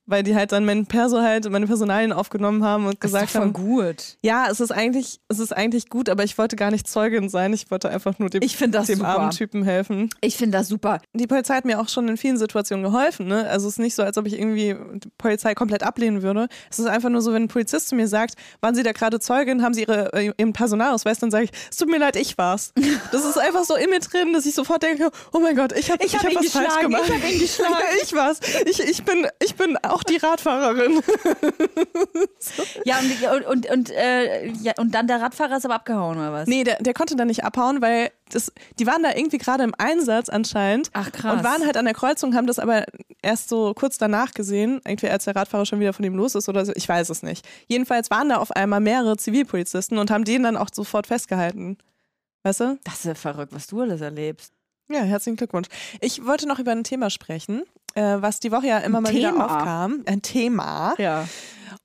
Weil 0.06 0.22
die 0.22 0.34
halt 0.34 0.52
dann 0.52 0.64
meinen 0.66 0.84
Perso 0.86 1.20
halt, 1.22 1.48
meine 1.50 1.66
Personalien 1.66 2.12
aufgenommen 2.12 2.62
haben 2.62 2.84
und 2.86 3.02
Das 3.02 3.10
ist 3.12 3.18
gesagt 3.18 3.34
haben, 3.36 3.52
gut. 3.54 4.18
ja, 4.22 4.48
es 4.50 4.60
ist 4.60 4.70
eigentlich, 4.70 5.18
es 5.28 5.38
ist 5.38 5.52
eigentlich 5.56 5.88
gut, 5.88 6.10
aber 6.10 6.24
ich 6.24 6.36
wollte 6.36 6.56
gar 6.56 6.70
nicht 6.70 6.86
Zeugin 6.86 7.28
sein. 7.30 7.52
Ich 7.54 7.70
wollte 7.70 7.88
einfach 7.88 8.18
nur 8.18 8.28
dem, 8.28 8.42
Ich 8.42 8.56
finde 8.56 8.76
das 8.78 8.88
dem 8.88 8.98
super. 8.98 9.08
armen 9.08 9.30
Typen 9.30 9.62
helfen. 9.64 10.10
Ich 10.20 10.36
finde 10.36 10.58
das 10.58 10.68
super. 10.68 11.00
Die 11.14 11.26
Polizei 11.26 11.54
hat 11.54 11.64
mir 11.64 11.80
auch 11.80 11.88
schon 11.88 12.06
in 12.08 12.16
vielen 12.18 12.36
Situationen 12.36 12.84
geholfen. 12.84 13.26
Ne? 13.28 13.48
Also 13.48 13.66
es 13.66 13.74
ist 13.74 13.78
nicht 13.78 13.94
so, 13.94 14.02
als 14.02 14.18
ob 14.18 14.26
ich 14.26 14.38
irgendwie 14.38 14.74
die 14.98 15.08
Polizei 15.16 15.54
komplett 15.54 15.82
ablehnen 15.82 16.22
würde. 16.22 16.48
Es 16.70 16.78
ist 16.78 16.86
einfach 16.86 17.08
nur 17.08 17.22
so, 17.22 17.32
wenn 17.32 17.44
ein 17.44 17.48
Polizist 17.48 17.88
zu 17.88 17.94
mir 17.94 18.06
sagt, 18.08 18.34
waren 18.60 18.74
Sie 18.74 18.82
da 18.82 18.92
gerade 18.92 19.20
Zeugin, 19.20 19.62
haben 19.62 19.72
Sie 19.72 19.82
Ihre, 19.82 20.12
äh, 20.12 20.32
Ihren 20.36 20.52
Personalausweis, 20.52 21.18
dann 21.18 21.30
sage 21.30 21.44
ich, 21.44 21.50
es 21.70 21.76
tut 21.78 21.88
mir 21.88 21.98
leid, 21.98 22.16
ich 22.16 22.36
war's. 22.36 22.72
Das 23.12 23.24
ist 23.24 23.38
einfach 23.38 23.64
so 23.64 23.74
in 23.76 23.88
mir 23.90 24.00
drin, 24.00 24.32
dass 24.32 24.44
ich 24.44 24.54
sofort 24.54 24.82
denke, 24.82 25.10
oh 25.32 25.38
mein 25.38 25.54
Gott, 25.56 25.72
ich 25.72 25.90
habe 25.90 26.04
Ich 26.04 26.14
hab 26.16 26.24
ihn 26.28 26.36
was 26.36 26.48
falsch 26.50 26.66
geschlagen, 26.66 26.82
gemacht. 26.90 27.02
ich 27.06 27.14
hab 27.14 27.30
ihn 27.32 27.38
geschlagen. 27.38 27.74
ich 28.02 28.12
war's. 28.14 28.40
Ich, 28.66 28.80
ich, 28.80 29.04
bin, 29.04 29.26
ich 29.42 29.54
bin 29.54 29.76
auch 29.94 30.02
die 30.02 30.16
Radfahrerin. 30.16 31.00
Ja, 32.84 32.98
und, 33.32 33.46
und, 33.46 33.70
und, 33.70 33.90
äh, 33.90 34.48
ja, 34.48 34.72
und 34.78 34.94
dann 34.94 35.06
der 35.06 35.20
Radfahrer 35.20 35.56
ist 35.56 35.64
aber 35.64 35.76
abgehauen, 35.76 36.18
oder 36.18 36.32
was? 36.32 36.46
Nee, 36.46 36.64
der, 36.64 36.76
der 36.82 36.92
konnte 36.92 37.16
da 37.16 37.24
nicht 37.24 37.44
abhauen, 37.44 37.80
weil 37.80 38.10
das, 38.30 38.52
die 38.78 38.86
waren 38.86 39.02
da 39.02 39.14
irgendwie 39.14 39.38
gerade 39.38 39.64
im 39.64 39.74
Einsatz 39.78 40.28
anscheinend. 40.28 40.90
Ach, 40.92 41.10
krass. 41.10 41.32
Und 41.32 41.44
waren 41.44 41.64
halt 41.64 41.76
an 41.76 41.86
der 41.86 41.94
Kreuzung, 41.94 42.34
haben 42.34 42.46
das 42.46 42.58
aber 42.58 42.84
erst 43.22 43.48
so 43.48 43.72
kurz 43.74 43.96
danach 43.96 44.32
gesehen, 44.32 44.80
irgendwie 44.86 45.08
als 45.08 45.24
der 45.24 45.36
Radfahrer 45.36 45.64
schon 45.64 45.80
wieder 45.80 45.92
von 45.92 46.04
ihm 46.04 46.14
los 46.14 46.34
ist 46.34 46.48
oder 46.48 46.64
so. 46.66 46.72
Ich 46.74 46.88
weiß 46.88 47.08
es 47.08 47.22
nicht. 47.22 47.46
Jedenfalls 47.66 48.10
waren 48.10 48.28
da 48.28 48.36
auf 48.36 48.52
einmal 48.52 48.80
mehrere 48.80 49.16
Zivilpolizisten 49.16 49.96
und 49.98 50.10
haben 50.10 50.24
den 50.24 50.42
dann 50.42 50.56
auch 50.56 50.68
sofort 50.72 51.06
festgehalten. 51.06 51.78
Weißt 52.42 52.60
du? 52.60 52.78
Das 52.84 52.96
ist 52.96 53.04
ja 53.04 53.14
verrückt, 53.14 53.54
was 53.54 53.66
du 53.66 53.80
alles 53.80 54.00
erlebst. 54.00 54.52
Ja, 54.90 55.00
herzlichen 55.00 55.36
Glückwunsch. 55.36 55.68
Ich 56.00 56.26
wollte 56.26 56.46
noch 56.46 56.58
über 56.58 56.72
ein 56.72 56.84
Thema 56.84 57.08
sprechen, 57.08 57.62
äh, 57.94 58.16
was 58.20 58.40
die 58.40 58.52
Woche 58.52 58.66
ja 58.68 58.78
immer 58.78 58.98
Ein 58.98 59.02
mal 59.04 59.12
Thema? 59.12 59.34
wieder 59.34 59.44
aufkam. 59.44 60.02
Ein 60.06 60.22
Thema. 60.22 60.94
Ja. 60.98 61.26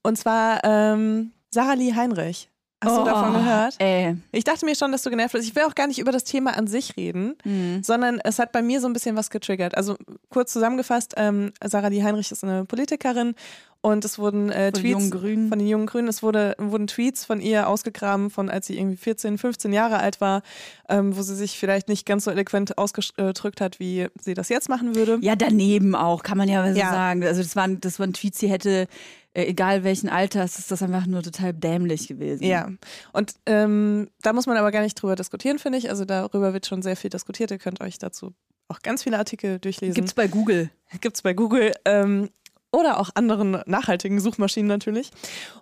Und 0.03 0.17
zwar 0.17 0.61
ähm, 0.63 1.31
Sarah 1.51 1.73
Lee 1.73 1.93
Heinrich. 1.95 2.49
Hast 2.81 2.95
du 2.95 3.01
Oh, 3.01 3.05
davon 3.05 3.33
gehört? 3.33 3.75
Ey. 3.79 4.15
Ich 4.31 4.45
dachte 4.45 4.65
mir 4.65 4.73
schon, 4.73 4.93
dass 4.93 5.01
du 5.01 5.09
genervt 5.09 5.33
bist. 5.33 5.45
Ich 5.45 5.53
will 5.53 5.63
auch 5.63 5.75
gar 5.75 5.87
nicht 5.87 5.99
über 5.99 6.13
das 6.13 6.23
Thema 6.23 6.55
an 6.55 6.65
sich 6.65 6.95
reden, 6.95 7.35
Mhm. 7.43 7.83
sondern 7.83 8.21
es 8.23 8.39
hat 8.39 8.53
bei 8.53 8.61
mir 8.61 8.79
so 8.79 8.87
ein 8.87 8.93
bisschen 8.93 9.17
was 9.17 9.29
getriggert. 9.29 9.75
Also 9.75 9.97
kurz 10.29 10.53
zusammengefasst, 10.53 11.13
ähm, 11.17 11.51
Sarah 11.61 11.89
Lee 11.89 12.01
Heinrich 12.03 12.31
ist 12.31 12.41
eine 12.45 12.63
Politikerin 12.63 13.35
und 13.81 14.03
es 14.03 14.19
wurden 14.19 14.49
äh, 14.49 14.71
Von 14.73 14.81
Tweets 14.81 15.09
von 15.49 15.59
den 15.59 15.67
jungen 15.67 15.85
Grünen, 15.85 16.07
es 16.09 16.21
wurde, 16.21 16.55
wurden 16.57 16.87
Tweets 16.87 17.23
von 17.23 17.39
ihr 17.39 17.67
ausgegraben, 17.67 18.29
von 18.29 18.49
als 18.49 18.67
sie 18.67 18.77
irgendwie 18.77 18.97
14, 18.97 19.37
15 19.37 19.71
Jahre 19.71 19.99
alt 19.99 20.19
war, 20.19 20.41
ähm, 20.89 21.15
wo 21.15 21.21
sie 21.21 21.35
sich 21.35 21.57
vielleicht 21.57 21.87
nicht 21.87 22.05
ganz 22.05 22.25
so 22.25 22.31
eloquent 22.31 22.77
ausgedrückt 22.77 23.61
hat, 23.61 23.79
wie 23.79 24.07
sie 24.21 24.33
das 24.33 24.49
jetzt 24.49 24.67
machen 24.67 24.95
würde. 24.95 25.19
Ja, 25.21 25.35
daneben 25.37 25.95
auch, 25.95 26.23
kann 26.23 26.37
man 26.37 26.49
ja 26.49 26.71
so 26.73 26.77
Ja. 26.77 26.91
sagen. 26.91 27.23
Also 27.23 27.41
das 27.41 27.55
waren, 27.55 27.79
das 27.79 27.99
waren 27.99 28.11
Tweets, 28.13 28.39
die 28.39 28.49
hätte, 28.49 28.87
äh, 29.33 29.45
egal 29.45 29.85
welchen 29.85 30.09
Alters, 30.09 30.59
ist 30.59 30.71
das 30.71 30.83
einfach 30.83 31.05
nur 31.05 31.23
total 31.23 31.53
dämlich 31.53 32.07
gewesen. 32.09 32.43
Ja, 32.43 32.69
und 33.13 33.35
ähm, 33.45 34.09
da 34.21 34.33
muss 34.33 34.45
man 34.45 34.57
aber 34.57 34.71
gar 34.71 34.81
nicht 34.81 34.95
drüber 34.95 35.15
diskutieren, 35.15 35.57
finde 35.57 35.77
ich. 35.77 35.89
Also 35.89 36.03
darüber 36.03 36.51
wird 36.53 36.65
schon 36.65 36.81
sehr 36.81 36.97
viel 36.97 37.09
diskutiert. 37.09 37.51
Ihr 37.51 37.59
könnt 37.59 37.79
euch 37.79 37.97
dazu 37.97 38.33
auch 38.69 38.81
ganz 38.81 39.03
viele 39.03 39.17
Artikel 39.17 39.59
durchlesen. 39.59 39.95
Gibt's 39.95 40.13
bei 40.13 40.27
Google. 40.27 40.69
Gibt's 41.01 41.23
bei 41.23 41.33
Google 41.33 41.73
ähm, 41.85 42.29
oder 42.71 42.99
auch 42.99 43.09
anderen 43.15 43.61
nachhaltigen 43.65 44.19
Suchmaschinen 44.19 44.67
natürlich. 44.67 45.11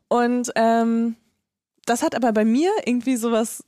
Und 0.08 0.52
ähm, 0.56 1.16
das 1.86 2.04
hat 2.04 2.16
aber 2.16 2.34
bei 2.34 2.46
mir 2.46 2.72
irgendwie 2.86 3.16
sowas 3.16 3.64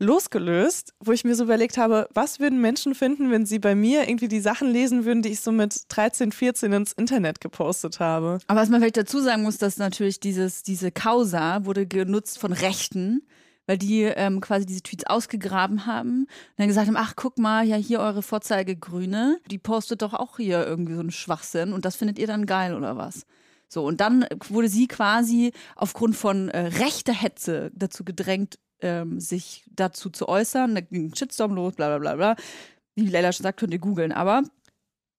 losgelöst, 0.00 0.94
wo 1.00 1.12
ich 1.12 1.24
mir 1.24 1.34
so 1.34 1.44
überlegt 1.44 1.76
habe, 1.76 2.08
was 2.14 2.38
würden 2.38 2.60
Menschen 2.60 2.94
finden, 2.94 3.30
wenn 3.30 3.46
sie 3.46 3.58
bei 3.58 3.74
mir 3.74 4.08
irgendwie 4.08 4.28
die 4.28 4.40
Sachen 4.40 4.70
lesen 4.70 5.04
würden, 5.04 5.22
die 5.22 5.30
ich 5.30 5.40
so 5.40 5.50
mit 5.50 5.82
13, 5.88 6.30
14 6.30 6.72
ins 6.72 6.92
Internet 6.92 7.40
gepostet 7.40 7.98
habe. 7.98 8.38
Aber 8.46 8.60
was 8.60 8.68
man 8.68 8.80
vielleicht 8.80 8.96
dazu 8.96 9.20
sagen 9.20 9.42
muss, 9.42 9.58
dass 9.58 9.76
natürlich 9.76 10.20
dieses, 10.20 10.62
diese 10.62 10.92
Causa 10.92 11.64
wurde 11.64 11.86
genutzt 11.86 12.38
von 12.38 12.52
Rechten, 12.52 13.22
weil 13.68 13.76
die 13.76 14.02
ähm, 14.02 14.40
quasi 14.40 14.64
diese 14.64 14.82
Tweets 14.82 15.04
ausgegraben 15.04 15.84
haben 15.84 16.22
und 16.22 16.28
dann 16.56 16.68
gesagt 16.68 16.88
haben, 16.88 16.96
ach 16.96 17.12
guck 17.14 17.38
mal, 17.38 17.66
ja 17.66 17.76
hier 17.76 18.00
eure 18.00 18.22
Vorzeigegrüne, 18.22 19.38
die 19.46 19.58
postet 19.58 20.00
doch 20.00 20.14
auch 20.14 20.38
hier 20.38 20.66
irgendwie 20.66 20.94
so 20.94 21.00
einen 21.00 21.10
Schwachsinn 21.10 21.74
und 21.74 21.84
das 21.84 21.94
findet 21.94 22.18
ihr 22.18 22.26
dann 22.26 22.46
geil 22.46 22.74
oder 22.74 22.96
was? 22.96 23.26
So, 23.68 23.84
und 23.84 24.00
dann 24.00 24.24
wurde 24.48 24.70
sie 24.70 24.88
quasi 24.88 25.52
aufgrund 25.76 26.16
von 26.16 26.48
äh, 26.48 26.60
rechter 26.78 27.12
Hetze 27.12 27.70
dazu 27.74 28.04
gedrängt, 28.04 28.58
ähm, 28.80 29.20
sich 29.20 29.64
dazu 29.70 30.08
zu 30.08 30.26
äußern. 30.26 30.74
Da 30.74 30.80
ging 30.80 31.08
ein 31.08 31.14
Shitstorm 31.14 31.54
los, 31.54 31.74
bla 31.74 31.88
bla 31.88 31.98
bla 31.98 32.16
bla. 32.16 32.36
Wie 32.94 33.06
Leila 33.06 33.32
schon 33.32 33.44
sagt, 33.44 33.60
könnt 33.60 33.74
ihr 33.74 33.78
googeln. 33.78 34.12
Aber 34.12 34.44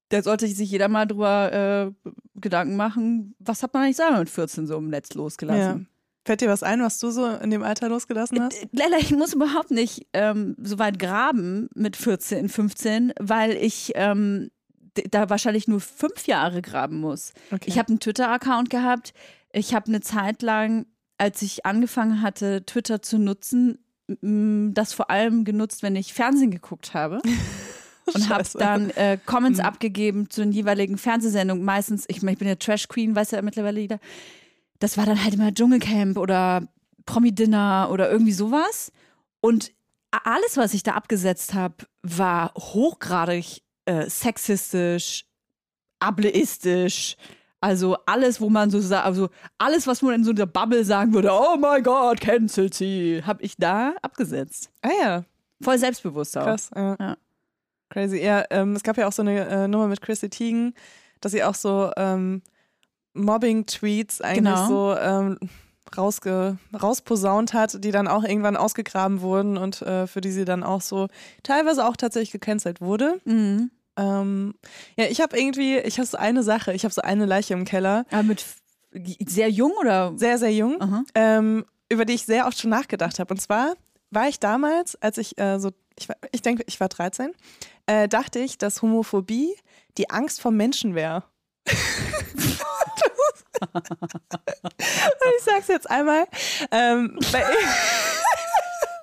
da 0.09 0.23
sollte 0.23 0.47
sich 0.47 0.71
jeder 0.71 0.87
mal 0.87 1.05
drüber 1.05 1.93
äh, 2.03 2.09
Gedanken 2.33 2.75
machen, 2.75 3.35
was 3.37 3.61
hat 3.61 3.75
man 3.75 3.83
eigentlich 3.83 3.97
selber 3.97 4.17
mit 4.17 4.29
14 4.31 4.65
so 4.65 4.77
im 4.77 4.89
Netz 4.89 5.13
losgelassen. 5.13 5.87
Fällt 6.25 6.41
dir 6.41 6.49
was 6.49 6.63
ein, 6.63 6.81
was 6.81 6.99
du 6.99 7.11
so 7.11 7.27
in 7.27 7.49
dem 7.49 7.63
Alter 7.63 7.89
losgelassen 7.89 8.41
hast? 8.41 8.67
Lella, 8.71 8.97
ich 8.99 9.11
muss 9.11 9.33
überhaupt 9.33 9.71
nicht 9.71 10.07
ähm, 10.13 10.55
so 10.61 10.77
weit 10.77 10.99
graben 10.99 11.69
mit 11.75 11.95
14, 11.95 12.49
15, 12.49 13.13
weil 13.19 13.53
ich 13.53 13.93
ähm, 13.95 14.51
da 15.11 15.29
wahrscheinlich 15.29 15.67
nur 15.67 15.79
fünf 15.79 16.27
Jahre 16.27 16.61
graben 16.61 16.99
muss. 16.99 17.33
Okay. 17.51 17.65
Ich 17.67 17.77
habe 17.79 17.89
einen 17.89 17.99
Twitter-Account 17.99 18.69
gehabt. 18.69 19.13
Ich 19.53 19.73
habe 19.73 19.87
eine 19.87 20.01
Zeit 20.01 20.41
lang, 20.41 20.85
als 21.17 21.41
ich 21.41 21.65
angefangen 21.65 22.21
hatte, 22.21 22.65
Twitter 22.65 23.01
zu 23.01 23.17
nutzen, 23.17 23.79
das 24.73 24.93
vor 24.93 25.09
allem 25.09 25.45
genutzt, 25.45 25.83
wenn 25.83 25.95
ich 25.95 26.13
Fernsehen 26.13 26.51
geguckt 26.51 26.93
habe. 26.93 27.21
Und 28.13 28.27
habe 28.29 28.43
dann 28.55 28.89
äh, 28.91 29.19
Comments 29.23 29.59
Mhm. 29.59 29.65
abgegeben 29.65 30.29
zu 30.31 30.41
den 30.41 30.51
jeweiligen 30.51 30.97
Fernsehsendungen. 30.97 31.63
Meistens, 31.63 32.05
ich, 32.07 32.23
ich 32.23 32.37
bin 32.39 32.47
ja 32.47 32.55
Trash 32.55 32.87
Queen, 32.87 33.15
weiß 33.15 33.31
ja 33.31 33.41
mittlerweile 33.43 33.79
jeder. 33.79 33.99
Das 34.79 34.97
war 34.97 35.05
dann 35.05 35.23
halt 35.23 35.33
immer 35.33 35.53
Dschungelcamp 35.53 36.17
oder 36.17 36.67
Promi-Dinner 37.05 37.89
oder 37.91 38.09
irgendwie 38.11 38.31
sowas. 38.31 38.91
Und 39.41 39.71
alles, 40.11 40.57
was 40.57 40.73
ich 40.73 40.83
da 40.83 40.93
abgesetzt 40.93 41.53
habe, 41.53 41.75
war 42.01 42.53
hochgradig 42.55 43.61
äh, 43.85 44.09
sexistisch, 44.09 45.25
ableistisch. 45.99 47.15
Also 47.61 47.97
alles, 48.05 48.39
wo 48.39 48.49
man 48.49 48.69
so 48.69 48.79
sagt, 48.79 49.05
also 49.05 49.29
alles, 49.57 49.85
was 49.85 50.01
man 50.01 50.15
in 50.15 50.23
so 50.23 50.31
einer 50.31 50.45
Bubble 50.45 50.85
sagen 50.85 51.13
würde, 51.13 51.29
oh 51.31 51.57
my 51.57 51.81
God, 51.81 52.21
cancelt 52.21 52.73
sie, 52.73 53.21
habe 53.25 53.43
ich 53.43 53.57
da 53.57 53.93
abgesetzt. 54.01 54.71
Ah 54.81 54.89
ja, 55.01 55.23
Voll 55.61 55.77
selbstbewusst 55.77 56.37
auch. 56.37 56.43
krass. 56.45 56.71
Ja. 56.73 56.95
Ja. 56.99 57.17
Crazy. 57.89 58.23
Ja, 58.23 58.45
ähm, 58.51 58.75
es 58.75 58.83
gab 58.83 58.97
ja 58.97 59.07
auch 59.07 59.11
so 59.11 59.23
eine 59.23 59.45
äh, 59.47 59.67
Nummer 59.67 59.87
mit 59.87 59.99
Chrissy 60.01 60.29
Teigen, 60.29 60.73
dass 61.21 61.31
sie 61.33 61.43
auch 61.43 61.55
so 61.55 61.91
ähm, 61.97 62.41
Mobbing-Tweets 63.13 64.21
eigentlich 64.21 64.37
Genau. 64.55 64.67
so 64.67 64.95
ähm, 64.99 65.37
rausge 65.97 66.57
rausposaunt 66.79 67.53
hat, 67.53 67.83
die 67.83 67.91
dann 67.91 68.07
auch 68.07 68.23
irgendwann 68.23 68.55
ausgegraben 68.57 69.21
wurden 69.21 69.57
und 69.57 69.81
äh, 69.81 70.05
für 70.07 70.21
die 70.21 70.31
sie 70.31 70.45
dann 70.45 70.63
auch 70.63 70.81
so 70.81 71.07
teilweise 71.43 71.85
auch 71.87 71.97
tatsächlich 71.97 72.31
gecancelt 72.31 72.79
wurde. 72.81 73.19
Mhm. 73.25 73.71
Ähm, 73.97 74.53
ja, 74.97 75.05
ich 75.05 75.19
habe 75.19 75.37
irgendwie, 75.39 75.77
ich 75.79 75.97
habe 75.97 76.05
so 76.07 76.17
eine 76.17 76.43
Sache, 76.43 76.73
ich 76.73 76.83
habe 76.85 76.93
so 76.93 77.01
eine 77.01 77.25
Leiche 77.25 77.53
im 77.53 77.65
Keller, 77.65 78.05
Aber 78.11 78.23
mit 78.23 78.45
sehr 78.93 79.49
jung 79.49 79.71
oder? 79.79 80.13
sehr, 80.15 80.37
sehr 80.37 80.53
jung, 80.53 81.05
ähm, 81.15 81.65
über 81.91 82.05
die 82.05 82.13
ich 82.13 82.25
sehr 82.25 82.45
oft 82.47 82.59
schon 82.59 82.69
nachgedacht 82.69 83.19
habe. 83.19 83.33
Und 83.33 83.39
zwar 83.41 83.73
war 84.11 84.27
ich 84.29 84.39
damals, 84.39 84.95
als 85.01 85.17
ich 85.17 85.37
äh, 85.39 85.59
so, 85.59 85.71
ich, 85.97 86.07
war- 86.07 86.15
ich 86.31 86.41
denke, 86.43 86.63
ich 86.67 86.79
war 86.79 86.87
13, 86.87 87.31
äh, 87.87 88.07
dachte 88.07 88.39
ich, 88.39 88.57
dass 88.57 88.81
Homophobie 88.81 89.53
die 89.97 90.09
Angst 90.11 90.39
vor 90.39 90.51
Menschen 90.51 90.93
wäre. 90.95 91.23
Und 93.73 94.73
ich 95.37 95.43
sag's 95.43 95.67
jetzt 95.67 95.89
einmal. 95.89 96.25
Ähm, 96.71 97.17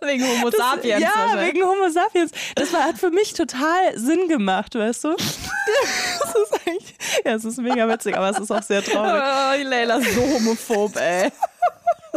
Wegen 0.02 0.24
Homo 0.24 0.50
das, 0.50 0.60
sapiens. 0.60 1.02
Ja, 1.02 1.40
wegen 1.40 1.62
Homo 1.62 1.88
sapiens. 1.88 2.30
Das 2.54 2.72
war, 2.72 2.84
hat 2.84 2.98
für 2.98 3.10
mich 3.10 3.32
total 3.32 3.96
Sinn 3.96 4.28
gemacht, 4.28 4.74
weißt 4.74 5.04
du? 5.04 5.16
Das 6.20 6.34
ist 6.34 6.66
eigentlich, 6.66 6.94
ja, 7.24 7.34
es 7.34 7.44
ist 7.44 7.58
mega 7.58 7.88
witzig, 7.88 8.16
aber 8.16 8.30
es 8.30 8.38
ist 8.38 8.50
auch 8.50 8.62
sehr 8.62 8.84
traurig. 8.84 9.22
Oh, 9.22 9.56
die 9.58 9.64
Leila 9.64 9.96
ist 9.96 10.14
so 10.14 10.22
homophob, 10.22 10.96
ey. 10.96 11.32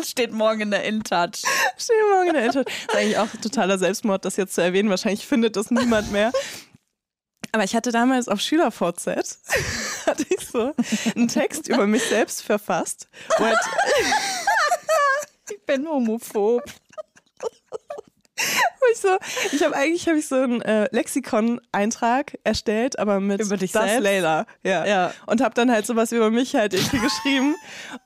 Steht 0.03 0.31
morgen 0.31 0.61
in 0.61 0.71
der 0.71 0.83
InTouch. 0.83 1.41
Dir 1.41 2.15
morgen 2.15 2.27
in 2.29 2.33
der. 2.35 2.45
Das 2.45 2.55
ist 2.55 2.95
eigentlich 2.95 3.17
auch 3.17 3.27
totaler 3.41 3.77
Selbstmord, 3.77 4.23
das 4.23 4.37
jetzt 4.37 4.55
zu 4.55 4.61
erwähnen. 4.61 4.89
Wahrscheinlich 4.89 5.25
findet 5.25 5.55
das 5.55 5.71
niemand 5.71 6.11
mehr. 6.11 6.31
Aber 7.51 7.63
ich 7.63 7.75
hatte 7.75 7.91
damals 7.91 8.27
auf 8.27 8.39
SchülerVZ 8.39 9.39
hatte 10.19 10.35
ich 10.37 10.47
so 10.47 10.73
einen 11.15 11.27
Text 11.27 11.67
über 11.67 11.87
mich 11.87 12.03
selbst 12.03 12.43
verfasst. 12.43 13.07
Halt, 13.37 13.57
Ich 15.51 15.65
bin 15.65 15.87
homophob. 15.87 16.63
ich 18.91 18.97
so, 18.99 19.17
ich 19.51 19.63
habe 19.63 19.75
eigentlich 19.75 20.07
habe 20.07 20.19
ich 20.19 20.27
so 20.27 20.35
einen 20.35 20.61
äh, 20.61 20.87
Lexikon-Eintrag 20.91 22.37
erstellt, 22.43 22.97
aber 22.99 23.19
mit 23.19 23.41
Über 23.41 23.57
dich 23.57 23.71
das 23.71 23.85
selbst? 23.85 24.03
Leila. 24.03 24.45
Ja. 24.63 24.85
Ja. 24.85 25.13
Und 25.25 25.41
habe 25.41 25.55
dann 25.55 25.71
halt 25.71 25.85
sowas 25.85 26.11
über 26.11 26.29
mich 26.29 26.55
halt 26.55 26.73
irgendwie 26.73 26.99
geschrieben. 26.99 27.55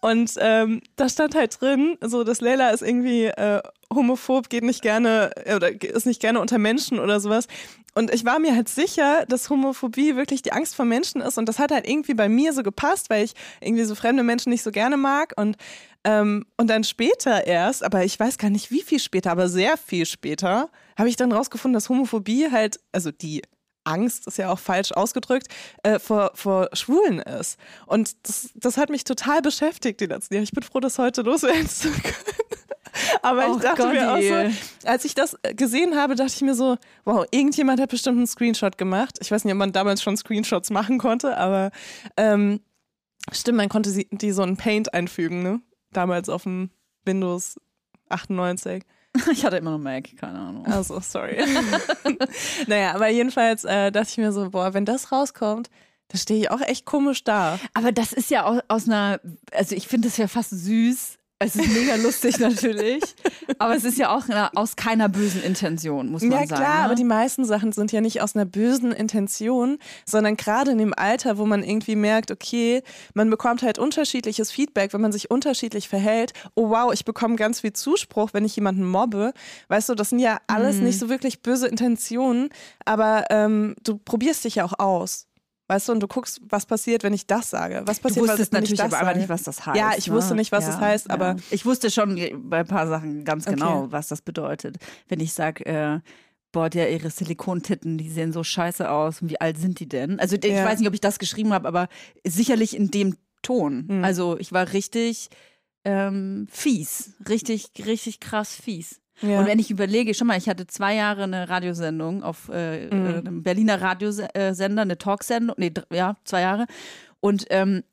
Und 0.02 0.32
ähm, 0.40 0.82
da 0.96 1.10
stand 1.10 1.36
halt 1.36 1.60
drin, 1.60 1.98
so 2.02 2.24
dass 2.24 2.42
Leila 2.42 2.70
ist 2.70 2.82
irgendwie 2.82 3.26
äh, 3.26 3.62
homophob, 3.96 4.50
geht 4.50 4.64
nicht 4.64 4.82
gerne 4.82 5.32
äh, 5.46 5.56
oder 5.56 5.70
ist 5.82 6.06
nicht 6.06 6.22
gerne 6.22 6.40
unter 6.40 6.58
Menschen 6.58 7.00
oder 7.00 7.20
sowas. 7.20 7.48
Und 7.96 8.14
ich 8.14 8.26
war 8.26 8.40
mir 8.40 8.56
halt 8.56 8.70
sicher, 8.70 9.26
dass 9.28 9.50
Homophobie 9.50 10.16
wirklich 10.16 10.42
die 10.42 10.52
Angst 10.52 10.76
vor 10.76 10.86
Menschen 10.86 11.22
ist. 11.22 11.38
Und 11.38 11.48
das 11.48 11.60
hat 11.60 11.72
halt 11.72 11.88
irgendwie 11.88 12.16
bei 12.16 12.28
mir 12.28 12.54
so 12.54 12.64
gepasst, 12.64 13.10
weil 13.10 13.24
ich 13.24 13.34
irgendwie 13.62 13.84
so 13.84 13.94
fremde 13.94 14.24
Menschen 14.24 14.50
nicht 14.50 14.64
so 14.64 14.72
gerne 14.72 14.98
mag. 14.98 15.34
Und, 15.38 15.58
ähm, 16.04 16.46
und 16.58 16.70
dann 16.70 16.84
später 16.84 17.46
erst, 17.46 17.84
aber 17.84 18.04
ich 18.04 18.20
weiß 18.20 18.38
gar 18.40 18.50
nicht 18.50 18.72
wie 18.72 18.82
viel 18.82 19.00
später, 19.00 19.32
aber 19.32 19.48
sehr 19.48 19.78
viel 19.78 20.08
später, 20.08 20.70
habe 20.98 21.10
ich 21.10 21.16
dann 21.16 21.32
rausgefunden, 21.32 21.74
dass 21.74 21.90
Homophobie 21.90 22.50
halt, 22.52 22.80
also 22.92 23.12
die 23.12 23.44
Angst 23.84 24.28
ist 24.28 24.38
ja 24.38 24.52
auch 24.52 24.60
falsch 24.60 24.92
ausgedrückt, 24.94 25.48
äh, 25.84 26.00
vor, 26.00 26.32
vor 26.34 26.70
Schwulen 26.74 27.20
ist. 27.20 27.60
Und 27.86 28.16
das, 28.28 28.50
das 28.56 28.78
hat 28.78 28.90
mich 28.90 29.04
total 29.04 29.42
beschäftigt 29.42 30.00
die 30.00 30.06
letzten 30.06 30.34
Jahre. 30.34 30.44
Ich 30.44 30.52
bin 30.52 30.64
froh, 30.64 30.80
das 30.80 30.98
heute 30.98 31.22
loswerden 31.22 31.70
zu 31.70 31.92
können. 31.92 32.14
Aber 33.22 33.48
ich 33.48 33.58
dachte 33.58 33.88
mir 33.88 34.14
auch 34.14 34.22
so, 34.22 34.88
als 34.88 35.06
ich 35.06 35.16
das 35.16 35.38
gesehen 35.56 35.96
habe, 35.96 36.16
dachte 36.16 36.34
ich 36.36 36.42
mir 36.42 36.56
so, 36.56 36.78
wow, 37.06 37.26
irgendjemand 37.32 37.80
hat 37.80 37.90
bestimmt 37.90 38.18
einen 38.18 38.28
Screenshot 38.28 38.78
gemacht. 38.78 39.18
Ich 39.22 39.32
weiß 39.32 39.44
nicht, 39.46 39.54
ob 39.54 39.60
man 39.60 39.72
damals 39.72 40.02
schon 40.02 40.18
Screenshots 40.18 40.70
machen 40.70 40.98
konnte, 40.98 41.38
aber 41.38 41.72
ähm, 42.18 42.60
stimmt, 43.32 43.58
man 43.58 43.70
konnte 43.70 43.90
sie, 43.90 44.08
die 44.12 44.32
so 44.32 44.44
in 44.44 44.58
Paint 44.58 44.94
einfügen, 44.94 45.44
ne? 45.44 45.62
Damals 45.92 46.30
auf 46.30 46.44
dem 46.44 46.70
Windows 47.06 47.60
98. 48.10 48.84
Ich 49.32 49.46
hatte 49.46 49.58
immer 49.58 49.70
noch 49.70 49.78
Mac, 49.78 50.18
keine 50.18 50.40
Ahnung. 50.40 50.66
Also, 50.66 51.00
sorry. 51.00 51.38
naja, 52.68 52.96
aber 52.96 53.10
jedenfalls 53.10 53.64
äh, 53.64 53.92
dachte 53.92 54.10
ich 54.10 54.18
mir 54.18 54.32
so, 54.32 54.50
boah, 54.50 54.74
wenn 54.74 54.86
das 54.86 55.12
rauskommt, 55.12 55.70
da 56.08 56.18
stehe 56.18 56.40
ich 56.40 56.52
auch 56.52 56.62
echt 56.62 56.86
komisch 56.86 57.24
da. 57.24 57.60
Aber 57.74 57.92
das 57.92 58.14
ist 58.14 58.32
ja 58.32 58.44
aus, 58.44 58.62
aus 58.68 58.88
einer, 58.88 59.20
also 59.52 59.76
ich 59.76 59.88
finde 59.88 60.08
das 60.08 60.18
ja 60.18 60.28
fast 60.28 60.50
süß. 60.50 61.18
Es 61.40 61.58
ist 61.58 61.68
mega 61.74 61.96
lustig 61.96 62.40
natürlich, 62.40 63.04
aber 63.60 63.76
es 63.76 63.84
ist 63.84 63.98
ja 63.98 64.16
auch 64.16 64.24
na- 64.30 64.50
aus 64.56 64.78
keiner 64.78 65.10
bösen 65.10 65.44
Intention, 65.44 66.10
muss 66.10 66.22
man 66.22 66.32
Ja 66.32 66.38
sagen. 66.48 66.48
klar, 66.62 66.78
ne? 66.80 66.86
aber 66.86 66.96
die 66.96 67.04
meisten 67.04 67.44
Sachen 67.44 67.74
sind 67.74 67.92
ja 67.92 68.00
nicht 68.00 68.22
aus 68.22 68.34
einer 68.36 68.46
bösen 68.46 68.94
Intention, 68.94 69.78
sondern 70.06 70.38
gerade 70.38 70.72
in 70.72 70.78
dem 70.78 70.94
Alter, 70.96 71.38
wo 71.38 71.46
man 71.46 71.62
irgendwie 71.64 71.98
merkt, 71.98 72.32
okay, 72.32 72.82
man 73.14 73.30
bekommt 73.30 73.62
halt 73.62 73.78
unterschiedliches 73.78 74.52
Feedback, 74.52 74.94
wenn 74.94 75.02
man 75.02 75.12
sich 75.12 75.30
unterschiedlich 75.32 75.90
verhält. 75.90 76.32
Oh 76.56 76.70
wow, 76.70 76.94
ich 76.94 77.04
bekomme 77.04 77.36
ganz 77.36 77.60
viel 77.60 77.74
Zuspruch, 77.74 78.30
wenn 78.32 78.46
ich 78.46 78.56
jemanden 78.56 78.86
mobbe. 78.90 79.34
Weißt 79.68 79.90
du, 79.90 79.96
das 79.96 80.12
sind 80.12 80.20
ja 80.20 80.40
alles 80.48 80.78
Mhm. 80.78 80.84
nicht 80.86 81.00
so 81.00 81.10
wirklich 81.10 81.42
böse 81.42 81.68
Intentionen, 81.68 82.50
aber 82.86 83.26
ähm, 83.32 83.76
du 83.84 83.98
probierst 83.98 84.46
dich 84.46 84.56
ja 84.56 84.64
auch 84.66 84.80
aus. 84.80 85.28
Weißt 85.68 85.88
du, 85.88 85.94
und 85.94 86.02
du 86.02 86.08
guckst, 86.08 86.42
was 86.50 86.66
passiert, 86.66 87.04
wenn 87.04 87.14
ich 87.14 87.26
das 87.26 87.50
sage. 87.50 87.84
Was 87.86 87.98
Du 87.98 88.04
passiert, 88.04 88.28
wusstest 88.28 88.52
wenn 88.52 88.64
ich 88.64 88.72
natürlich 88.72 88.84
aber 88.96 89.06
sage? 89.06 89.20
nicht, 89.20 89.30
was 89.30 89.44
das 89.44 89.66
heißt. 89.66 89.78
Ja, 89.78 89.92
ich 89.98 90.08
ne? 90.08 90.14
wusste 90.14 90.36
nicht, 90.36 90.52
was 90.52 90.66
das 90.66 90.78
heißt, 90.80 91.10
aber- 91.10 91.38
Ich 91.52 91.66
wusste 91.66 91.90
schon 91.90 92.20
bei 92.50 92.60
ein 92.60 92.68
paar 92.68 92.88
Sachen 92.88 93.24
ganz 93.24 93.48
Okay. 93.48 93.56
genau, 93.56 93.88
was 93.90 94.08
das 94.10 94.22
bedeutet. 94.22 94.78
Wenn 95.08 95.20
ich 95.22 95.32
sage, 95.34 95.66
äh, 95.66 96.00
boah, 96.52 96.70
der, 96.70 96.92
ihre 96.92 97.10
Silikontitten, 97.10 97.98
die 97.98 98.10
sehen 98.10 98.34
so 98.34 98.44
scheiße 98.44 98.90
aus. 98.90 99.22
Und 99.22 99.30
wie 99.30 99.40
alt 99.42 99.58
sind 99.58 99.80
die 99.80 99.88
denn? 99.88 100.20
Also 100.20 100.36
ich 100.36 100.44
Ja. 100.46 100.66
weiß 100.66 100.80
nicht, 100.80 100.88
ob 100.88 100.94
ich 100.94 101.02
das 101.02 101.18
geschrieben 101.18 101.54
habe, 101.54 101.68
aber 101.68 101.88
sicherlich 102.28 102.76
in 102.76 102.92
dem 102.92 103.16
Ton. 103.42 103.86
Mhm. 103.88 104.04
Also 104.04 104.38
ich 104.40 104.52
war 104.52 104.72
richtig 104.74 105.30
ähm, 105.86 106.48
fies. 106.50 107.14
Richtig, 107.28 107.72
richtig 107.86 108.20
krass 108.20 108.56
fies. 108.56 109.00
Ja. 109.24 109.40
Und 109.40 109.48
wenn 109.48 109.58
ich 109.58 109.72
überlege, 109.72 110.14
schon 110.14 110.28
mal, 110.28 110.38
ich 110.38 110.50
hatte 110.50 110.68
zwei 110.68 110.96
Jahre 110.96 111.24
eine 111.24 111.50
Radiosendung 111.50 112.24
auf 112.24 112.50
äh, 112.54 112.88
Mhm. 112.88 113.06
äh, 113.06 113.18
einem 113.20 113.44
Berliner 113.44 113.82
Radiosender, 113.82 114.82
eine 114.82 114.98
Talksendung, 114.98 115.56
nee, 115.58 115.72
ja, 115.92 116.18
zwei 116.26 116.42
Jahre. 116.42 116.66
Und 117.20 117.46
ähm, 117.50 117.84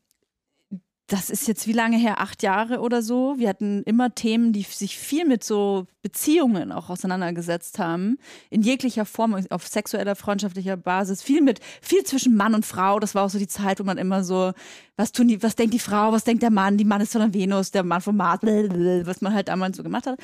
das 1.07 1.29
ist 1.29 1.49
jetzt 1.49 1.67
wie 1.67 1.73
lange 1.73 1.97
her? 1.97 2.21
Acht 2.21 2.41
Jahre 2.45 2.79
oder 2.79 3.03
so. 3.03 3.35
Wir 3.37 3.49
hatten 3.49 3.83
immer 3.83 4.15
Themen, 4.15 4.53
die 4.53 4.63
sich 4.63 4.97
viel 4.97 5.25
mit 5.27 5.43
so 5.43 5.87
Beziehungen 6.03 6.71
auch 6.71 6.89
auseinandergesetzt 6.89 7.81
haben. 7.81 8.17
In 8.49 8.63
jeglicher 8.63 9.05
Form, 9.05 9.35
auf 9.51 9.67
sexueller, 9.67 10.15
freundschaftlicher 10.15 10.77
Basis. 10.77 11.21
Viel 11.21 11.43
mit, 11.43 11.59
viel 11.83 12.05
zwischen 12.05 12.37
Mann 12.37 12.55
und 12.55 12.65
Frau. 12.65 13.01
Das 13.01 13.17
war 13.17 13.25
auch 13.25 13.31
so 13.31 13.41
die 13.41 13.49
Zeit, 13.49 13.81
wo 13.81 13.85
man 13.85 13.99
immer 13.99 14.23
so, 14.23 14.53
was 14.97 15.11
tun 15.11 15.27
die, 15.27 15.43
was 15.43 15.57
denkt 15.57 15.75
die 15.75 15.81
Frau, 15.81 16.13
was 16.13 16.23
denkt 16.23 16.45
der 16.45 16.51
Mann? 16.51 16.77
Die 16.77 16.85
Mann 16.85 17.01
ist 17.01 17.11
von 17.11 17.23
der 17.23 17.35
Venus, 17.35 17.73
der 17.73 17.83
Mann 17.83 18.01
vom 18.01 18.17
Mars, 18.17 18.41
was 18.43 19.21
man 19.21 19.35
halt 19.35 19.49
damals 19.49 19.79
so 19.79 19.83
gemacht 19.83 20.07
hat. 20.07 20.17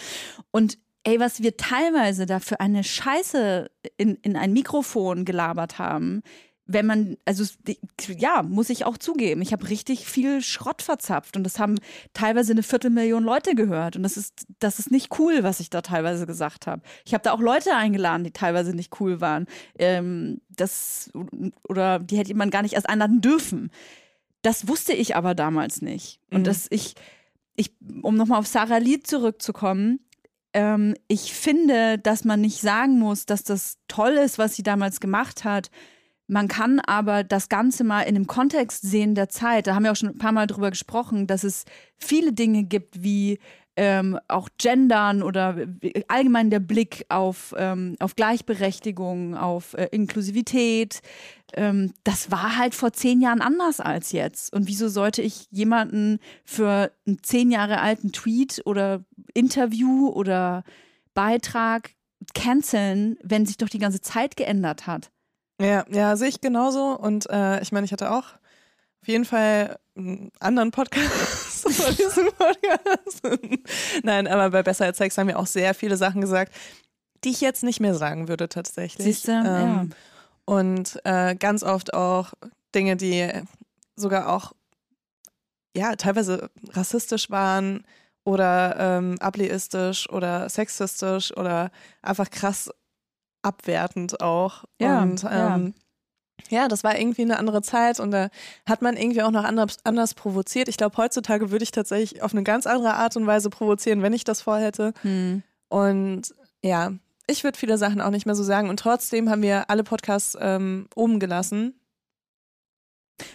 Und 0.52 0.78
ey, 1.06 1.20
was 1.20 1.40
wir 1.40 1.56
teilweise 1.56 2.26
da 2.26 2.40
für 2.40 2.58
eine 2.58 2.82
Scheiße 2.82 3.70
in, 3.96 4.16
in 4.16 4.36
ein 4.36 4.52
Mikrofon 4.52 5.24
gelabert 5.24 5.78
haben, 5.78 6.22
wenn 6.68 6.84
man, 6.84 7.16
also 7.24 7.44
ja, 8.18 8.42
muss 8.42 8.70
ich 8.70 8.84
auch 8.84 8.98
zugeben, 8.98 9.40
ich 9.40 9.52
habe 9.52 9.68
richtig 9.68 10.04
viel 10.04 10.42
Schrott 10.42 10.82
verzapft 10.82 11.36
und 11.36 11.44
das 11.44 11.60
haben 11.60 11.76
teilweise 12.12 12.50
eine 12.50 12.64
Viertelmillion 12.64 13.22
Leute 13.22 13.54
gehört 13.54 13.94
und 13.94 14.02
das 14.02 14.16
ist, 14.16 14.46
das 14.58 14.80
ist 14.80 14.90
nicht 14.90 15.16
cool, 15.20 15.44
was 15.44 15.60
ich 15.60 15.70
da 15.70 15.80
teilweise 15.80 16.26
gesagt 16.26 16.66
habe. 16.66 16.82
Ich 17.04 17.14
habe 17.14 17.22
da 17.22 17.30
auch 17.30 17.40
Leute 17.40 17.76
eingeladen, 17.76 18.24
die 18.24 18.32
teilweise 18.32 18.74
nicht 18.74 19.00
cool 19.00 19.20
waren. 19.20 19.46
Ähm, 19.78 20.40
das 20.48 21.12
oder 21.68 22.00
die 22.00 22.18
hätte 22.18 22.34
man 22.34 22.50
gar 22.50 22.62
nicht 22.62 22.74
erst 22.74 22.88
einladen 22.88 23.20
dürfen. 23.20 23.70
Das 24.42 24.66
wusste 24.66 24.92
ich 24.92 25.14
aber 25.14 25.36
damals 25.36 25.82
nicht 25.82 26.18
und 26.32 26.40
Mhm. 26.40 26.44
dass 26.44 26.66
ich 26.70 26.94
ich, 27.56 27.72
um 28.02 28.16
nochmal 28.16 28.38
auf 28.38 28.46
Sarah 28.46 28.78
Lied 28.78 29.06
zurückzukommen, 29.06 30.00
ähm, 30.56 30.94
ich 31.06 31.34
finde, 31.34 31.98
dass 31.98 32.24
man 32.24 32.40
nicht 32.40 32.62
sagen 32.62 32.98
muss, 32.98 33.26
dass 33.26 33.44
das 33.44 33.76
toll 33.88 34.12
ist, 34.12 34.38
was 34.38 34.56
sie 34.56 34.62
damals 34.62 35.00
gemacht 35.00 35.44
hat. 35.44 35.70
Man 36.28 36.48
kann 36.48 36.80
aber 36.80 37.24
das 37.24 37.50
Ganze 37.50 37.84
mal 37.84 38.02
in 38.02 38.16
einem 38.16 38.26
Kontext 38.26 38.80
sehen 38.80 39.14
der 39.14 39.28
Zeit. 39.28 39.66
Da 39.66 39.74
haben 39.74 39.84
wir 39.84 39.92
auch 39.92 39.96
schon 39.96 40.08
ein 40.08 40.18
paar 40.18 40.32
Mal 40.32 40.46
drüber 40.46 40.70
gesprochen, 40.70 41.26
dass 41.26 41.44
es 41.44 41.66
viele 41.98 42.32
Dinge 42.32 42.64
gibt 42.64 43.02
wie 43.02 43.38
ähm, 43.76 44.18
auch 44.26 44.48
Gendern 44.58 45.22
oder 45.22 45.56
allgemein 46.08 46.50
der 46.50 46.60
Blick 46.60 47.04
auf, 47.10 47.54
ähm, 47.58 47.96
auf 48.00 48.16
Gleichberechtigung, 48.16 49.36
auf 49.36 49.74
äh, 49.74 49.88
Inklusivität. 49.92 51.00
Ähm, 51.52 51.92
das 52.02 52.30
war 52.30 52.56
halt 52.56 52.74
vor 52.74 52.92
zehn 52.92 53.20
Jahren 53.20 53.42
anders 53.42 53.80
als 53.80 54.12
jetzt. 54.12 54.52
Und 54.52 54.66
wieso 54.66 54.88
sollte 54.88 55.20
ich 55.20 55.46
jemanden 55.50 56.18
für 56.44 56.90
einen 57.06 57.22
zehn 57.22 57.50
Jahre 57.50 57.80
alten 57.80 58.12
Tweet 58.12 58.62
oder 58.64 59.04
Interview 59.34 60.08
oder 60.08 60.64
Beitrag 61.12 61.90
canceln, 62.34 63.18
wenn 63.22 63.44
sich 63.44 63.58
doch 63.58 63.68
die 63.68 63.78
ganze 63.78 64.00
Zeit 64.00 64.36
geändert 64.36 64.86
hat? 64.86 65.10
Ja, 65.60 65.84
ja, 65.90 66.16
sehe 66.16 66.28
ich 66.28 66.40
genauso. 66.40 66.98
Und 66.98 67.28
äh, 67.30 67.60
ich 67.60 67.72
meine, 67.72 67.84
ich 67.84 67.92
hatte 67.92 68.10
auch 68.10 68.34
auf 69.02 69.08
jeden 69.08 69.24
Fall 69.24 69.78
anderen 70.40 70.70
Podcast 70.70 71.68
vor 71.70 71.90
diesem 71.90 72.26
Podcast. 72.26 73.22
Nein, 74.02 74.26
aber 74.26 74.50
bei 74.50 74.62
Besser 74.62 74.86
als 74.86 74.98
Sex 74.98 75.16
haben 75.16 75.28
wir 75.28 75.38
auch 75.38 75.46
sehr 75.46 75.74
viele 75.74 75.96
Sachen 75.96 76.20
gesagt, 76.20 76.52
die 77.24 77.30
ich 77.30 77.40
jetzt 77.40 77.64
nicht 77.64 77.80
mehr 77.80 77.94
sagen 77.94 78.28
würde 78.28 78.48
tatsächlich. 78.48 79.04
Siehst 79.04 79.28
du? 79.28 79.32
Ähm, 79.32 79.44
ja. 79.44 79.86
Und 80.44 81.00
äh, 81.04 81.34
ganz 81.34 81.62
oft 81.62 81.94
auch 81.94 82.34
Dinge, 82.74 82.96
die 82.96 83.28
sogar 83.96 84.28
auch 84.28 84.52
ja 85.76 85.96
teilweise 85.96 86.50
rassistisch 86.70 87.30
waren 87.30 87.84
oder 88.24 88.76
ähm, 88.78 89.16
ableistisch 89.20 90.08
oder 90.10 90.48
sexistisch 90.48 91.36
oder 91.36 91.70
einfach 92.02 92.30
krass 92.30 92.70
abwertend 93.42 94.20
auch. 94.20 94.64
Ja, 94.80 95.02
und 95.02 95.24
ähm, 95.24 95.74
ja 95.76 95.82
ja, 96.50 96.68
das 96.68 96.84
war 96.84 96.98
irgendwie 96.98 97.22
eine 97.22 97.38
andere 97.38 97.62
Zeit 97.62 98.00
und 98.00 98.10
da 98.10 98.28
hat 98.66 98.82
man 98.82 98.96
irgendwie 98.96 99.22
auch 99.22 99.30
noch 99.30 99.44
anders, 99.44 99.78
anders 99.84 100.14
provoziert. 100.14 100.68
Ich 100.68 100.76
glaube, 100.76 100.96
heutzutage 100.96 101.50
würde 101.50 101.62
ich 101.62 101.70
tatsächlich 101.70 102.22
auf 102.22 102.32
eine 102.32 102.42
ganz 102.42 102.66
andere 102.66 102.94
Art 102.94 103.16
und 103.16 103.26
Weise 103.26 103.50
provozieren, 103.50 104.02
wenn 104.02 104.12
ich 104.12 104.24
das 104.24 104.42
vorhätte. 104.42 104.92
Hm. 105.02 105.42
Und 105.68 106.34
ja, 106.62 106.92
ich 107.26 107.44
würde 107.44 107.58
viele 107.58 107.78
Sachen 107.78 108.00
auch 108.00 108.10
nicht 108.10 108.26
mehr 108.26 108.34
so 108.34 108.44
sagen. 108.44 108.68
Und 108.68 108.78
trotzdem 108.78 109.30
haben 109.30 109.42
wir 109.42 109.68
alle 109.70 109.84
Podcasts 109.84 110.36
ähm, 110.40 110.88
oben 110.94 111.18
gelassen. 111.18 111.74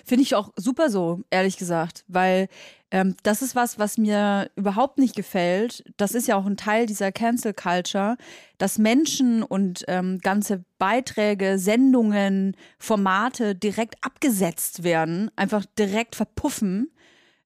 Finde 0.05 0.23
ich 0.23 0.35
auch 0.35 0.51
super 0.55 0.89
so, 0.89 1.21
ehrlich 1.29 1.57
gesagt, 1.57 2.03
weil 2.07 2.47
ähm, 2.91 3.15
das 3.23 3.41
ist 3.41 3.55
was, 3.55 3.79
was 3.79 3.97
mir 3.97 4.51
überhaupt 4.55 4.97
nicht 4.97 5.15
gefällt. 5.15 5.83
Das 5.97 6.13
ist 6.13 6.27
ja 6.27 6.35
auch 6.35 6.45
ein 6.45 6.57
Teil 6.57 6.85
dieser 6.85 7.11
Cancel 7.11 7.53
Culture, 7.53 8.17
dass 8.57 8.77
Menschen 8.77 9.43
und 9.43 9.83
ähm, 9.87 10.19
ganze 10.19 10.63
Beiträge, 10.77 11.57
Sendungen, 11.57 12.55
Formate 12.77 13.55
direkt 13.55 13.95
abgesetzt 14.03 14.83
werden, 14.83 15.31
einfach 15.35 15.65
direkt 15.77 16.15
verpuffen, 16.15 16.91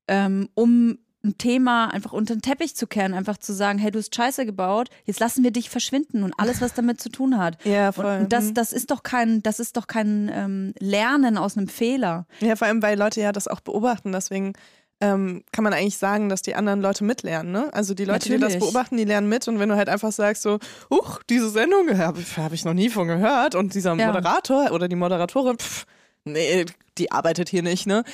ähm, 0.08 0.50
um 0.56 0.98
ein 1.26 1.38
Thema 1.38 1.88
einfach 1.94 2.14
unter 2.14 2.36
den 2.36 2.42
Teppich 2.42 2.76
zu 2.76 2.88
kehren, 2.88 3.14
einfach 3.14 3.38
zu 3.38 3.54
sagen, 3.54 3.80
hey, 3.80 3.92
du 3.92 4.00
hast 4.00 4.16
Scheiße 4.16 4.46
gebaut, 4.46 4.90
jetzt 5.04 5.20
lassen 5.20 5.44
wir 5.44 5.52
dich 5.52 5.70
verschwinden 5.70 6.24
und 6.24 6.34
alles, 6.38 6.62
was 6.62 6.74
damit 6.74 7.02
zu 7.02 7.10
tun 7.10 7.38
hat. 7.38 7.58
Ja, 7.66 7.92
voll. 7.92 8.20
Und 8.22 8.32
das, 8.32 8.46
Mhm. 8.46 8.54
das 8.54 8.72
ist 8.72 8.92
doch 8.92 9.04
kein, 9.04 9.44
das 9.44 9.60
ist 9.60 9.76
doch 9.76 9.88
kein 9.88 10.32
ähm, 10.34 10.74
Lernen 10.80 11.38
aus 11.38 11.58
einem 11.58 11.68
Fehler. 11.68 12.28
Ja, 12.40 12.56
vor 12.56 12.68
allem, 12.68 12.82
weil 12.82 12.98
Leute 12.98 13.20
ja 13.20 13.32
das 13.32 13.48
auch 13.48 13.60
beobachten. 13.60 14.12
Deswegen 14.12 14.54
ähm, 15.02 15.44
kann 15.52 15.64
man 15.66 15.74
eigentlich 15.74 15.98
sagen, 15.98 16.30
dass 16.30 16.42
die 16.42 16.56
anderen 16.56 16.82
Leute 16.82 17.04
mitlernen. 17.04 17.52
Ne? 17.52 17.70
Also 17.74 17.94
die 17.94 18.06
Leute, 18.06 18.30
die 18.30 18.38
das 18.38 18.54
Natürlich. 18.54 18.60
beobachten, 18.60 18.96
die 18.96 19.04
lernen 19.04 19.28
mit. 19.28 19.46
Und 19.50 19.60
wenn 19.60 19.68
du 19.68 19.76
halt 19.76 19.90
einfach 19.90 20.12
sagst 20.14 20.42
so, 20.44 20.60
huch, 20.90 21.22
diese 21.30 21.50
Sendung 21.50 21.98
habe 21.98 22.22
hab 22.38 22.54
ich 22.54 22.64
noch 22.64 22.74
nie 22.74 22.90
von 22.90 23.08
gehört. 23.08 23.56
Und 23.56 23.74
dieser 23.74 23.94
Ja. 23.96 24.08
Moderator 24.08 24.72
oder 24.72 24.88
die 24.88 24.96
Moderatorin, 24.96 25.58
pff, 25.58 25.86
nee, 26.24 26.66
die 26.98 27.12
arbeitet 27.12 27.50
hier 27.50 27.62
nicht. 27.62 27.88
Ne? 27.88 28.06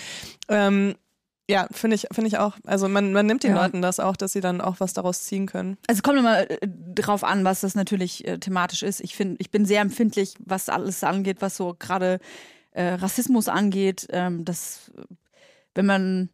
Ähm, 0.50 0.96
ja, 1.52 1.68
finde 1.72 1.96
ich, 1.96 2.08
finde 2.12 2.28
ich 2.30 2.38
auch. 2.38 2.56
Also 2.66 2.88
man, 2.88 3.14
man 3.14 3.26
nimmt 3.26 3.44
den 3.44 3.56
Ja. 3.56 3.62
Leuten 3.64 3.82
das 3.82 4.00
auch, 4.00 4.16
dass 4.16 4.32
sie 4.34 4.42
dann 4.42 4.62
auch 4.62 4.80
was 4.80 4.94
daraus 4.94 5.24
ziehen 5.24 5.46
können. 5.48 5.78
Also 5.88 6.02
kommt 6.02 6.18
immer 6.18 6.50
äh, 6.50 6.58
drauf 6.96 7.24
an, 7.24 7.44
was 7.44 7.62
das 7.62 7.76
natürlich 7.76 8.26
äh, 8.28 8.38
thematisch 8.40 8.84
ist. 8.84 9.02
Ich 9.02 9.16
finde, 9.16 9.36
ich 9.40 9.52
bin 9.52 9.66
sehr 9.66 9.82
empfindlich, 9.82 10.34
was 10.46 10.70
alles 10.70 11.04
angeht, 11.04 11.38
was 11.42 11.58
so 11.58 11.76
gerade 11.78 12.20
äh, 12.72 12.94
Rassismus 12.94 13.48
angeht. 13.50 14.08
Ähm, 14.12 14.46
das, 14.46 14.92
äh, 14.98 15.02
wenn 15.76 15.86
man 15.86 16.30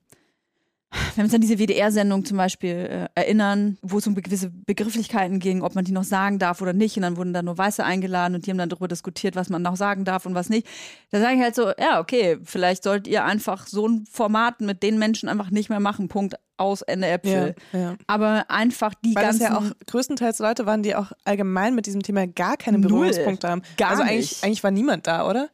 wenn 0.91 1.17
wir 1.17 1.23
uns 1.25 1.33
an 1.33 1.41
diese 1.41 1.57
WDR-Sendung 1.57 2.23
zum 2.23 2.37
Beispiel 2.37 2.69
äh, 2.69 3.07
erinnern, 3.15 3.77
wo 3.81 3.97
es 3.97 4.07
um 4.07 4.15
gewisse 4.15 4.49
Begrifflichkeiten 4.49 5.39
ging, 5.39 5.61
ob 5.61 5.75
man 5.75 5.83
die 5.83 5.91
noch 5.91 6.03
sagen 6.03 6.39
darf 6.39 6.61
oder 6.61 6.73
nicht, 6.73 6.95
und 6.95 7.03
dann 7.03 7.17
wurden 7.17 7.33
da 7.33 7.41
nur 7.41 7.57
Weiße 7.57 7.83
eingeladen 7.83 8.35
und 8.35 8.45
die 8.45 8.51
haben 8.51 8.57
dann 8.57 8.69
darüber 8.69 8.87
diskutiert, 8.87 9.35
was 9.35 9.49
man 9.49 9.61
noch 9.61 9.75
sagen 9.75 10.05
darf 10.05 10.25
und 10.25 10.35
was 10.35 10.49
nicht. 10.49 10.67
Da 11.11 11.19
sage 11.19 11.35
ich 11.35 11.41
halt 11.41 11.55
so, 11.55 11.71
ja, 11.77 11.99
okay, 11.99 12.37
vielleicht 12.43 12.83
solltet 12.83 13.07
ihr 13.07 13.25
einfach 13.25 13.67
so 13.67 13.87
ein 13.87 14.05
Format 14.09 14.61
mit 14.61 14.81
den 14.81 14.97
Menschen 14.97 15.27
einfach 15.27 15.51
nicht 15.51 15.69
mehr 15.69 15.79
machen. 15.79 16.07
Punkt 16.07 16.35
aus, 16.55 16.81
Ende 16.81 17.07
Äpfel. 17.07 17.55
ja. 17.73 17.95
Aber 18.07 18.45
einfach 18.49 18.93
die 18.95 19.15
Weil 19.15 19.25
das 19.25 19.39
ganzen 19.39 19.53
ja 19.53 19.59
auch 19.59 19.71
größtenteils 19.87 20.39
Leute 20.39 20.65
waren, 20.65 20.83
die 20.83 20.95
auch 20.95 21.11
allgemein 21.23 21.75
mit 21.75 21.85
diesem 21.85 22.01
Thema 22.01 22.27
gar 22.27 22.57
keine. 22.57 22.79
Berührungspunkte 22.79 23.47
haben. 23.47 23.61
Gar 23.77 23.91
also 23.91 24.03
nicht. 24.03 24.11
eigentlich, 24.11 24.43
eigentlich 24.43 24.63
war 24.63 24.71
niemand 24.71 25.07
da, 25.07 25.27
oder? 25.27 25.49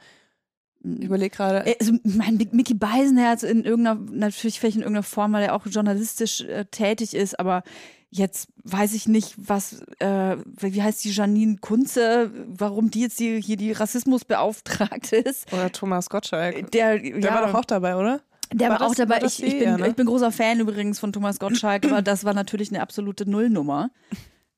Ich 0.84 1.06
überlege 1.06 1.36
gerade. 1.36 1.66
Äh, 1.66 1.76
Also 1.80 1.94
mein 2.04 2.38
Mick- 2.38 2.54
Mickey 2.54 2.74
Beisenherz 2.74 3.44
in 3.44 3.64
irgendeiner, 3.64 4.00
natürlich 4.12 4.60
vielleicht 4.60 4.76
in 4.76 4.82
irgendeiner 4.82 5.04
Form, 5.04 5.34
weil 5.34 5.44
er 5.44 5.56
auch 5.56 5.66
journalistisch 5.66 6.42
äh, 6.42 6.66
tätig 6.66 7.14
ist, 7.14 7.40
aber 7.40 7.64
jetzt 8.10 8.48
weiß 8.64 8.94
ich 8.94 9.08
nicht, 9.08 9.34
was, 9.38 9.82
äh, 10.00 10.36
wie 10.60 10.84
heißt 10.84 11.04
die 11.04 11.10
Janine 11.12 11.58
Kunze, 11.58 12.32
warum 12.48 12.92
die 12.92 13.02
jetzt 13.02 13.20
die, 13.20 13.42
hier 13.42 13.58
die 13.58 13.72
Rassismusbeauftragte 13.72 15.16
ist. 15.16 15.52
Oder 15.54 15.72
Thomas 15.72 16.10
Gottschalk. 16.10 16.70
Der, 16.72 17.00
Der 17.00 17.20
ja, 17.20 17.34
war 17.34 17.48
doch 17.48 17.54
auch 17.60 17.66
dabei, 17.66 17.96
oder? 17.96 18.22
der 18.54 18.70
war, 18.70 18.80
war 18.82 18.88
auch 18.88 18.90
das- 18.94 18.98
dabei. 18.98 19.22
war 19.22 19.28
ich, 19.28 19.42
ich, 19.44 19.54
bin, 19.58 19.64
Ja, 19.64 19.78
ne? 19.78 19.88
ich 19.88 19.96
bin 19.96 20.06
großer 20.06 20.32
Fan 20.32 20.60
übrigens 20.60 21.00
von 21.00 21.12
Thomas 21.12 21.40
Gottschalk, 21.40 21.86
aber 21.86 22.02
das 22.04 22.24
war 22.24 22.34
natürlich 22.36 22.70
eine 22.70 22.82
absolute 22.82 23.30
Nullnummer. 23.30 23.90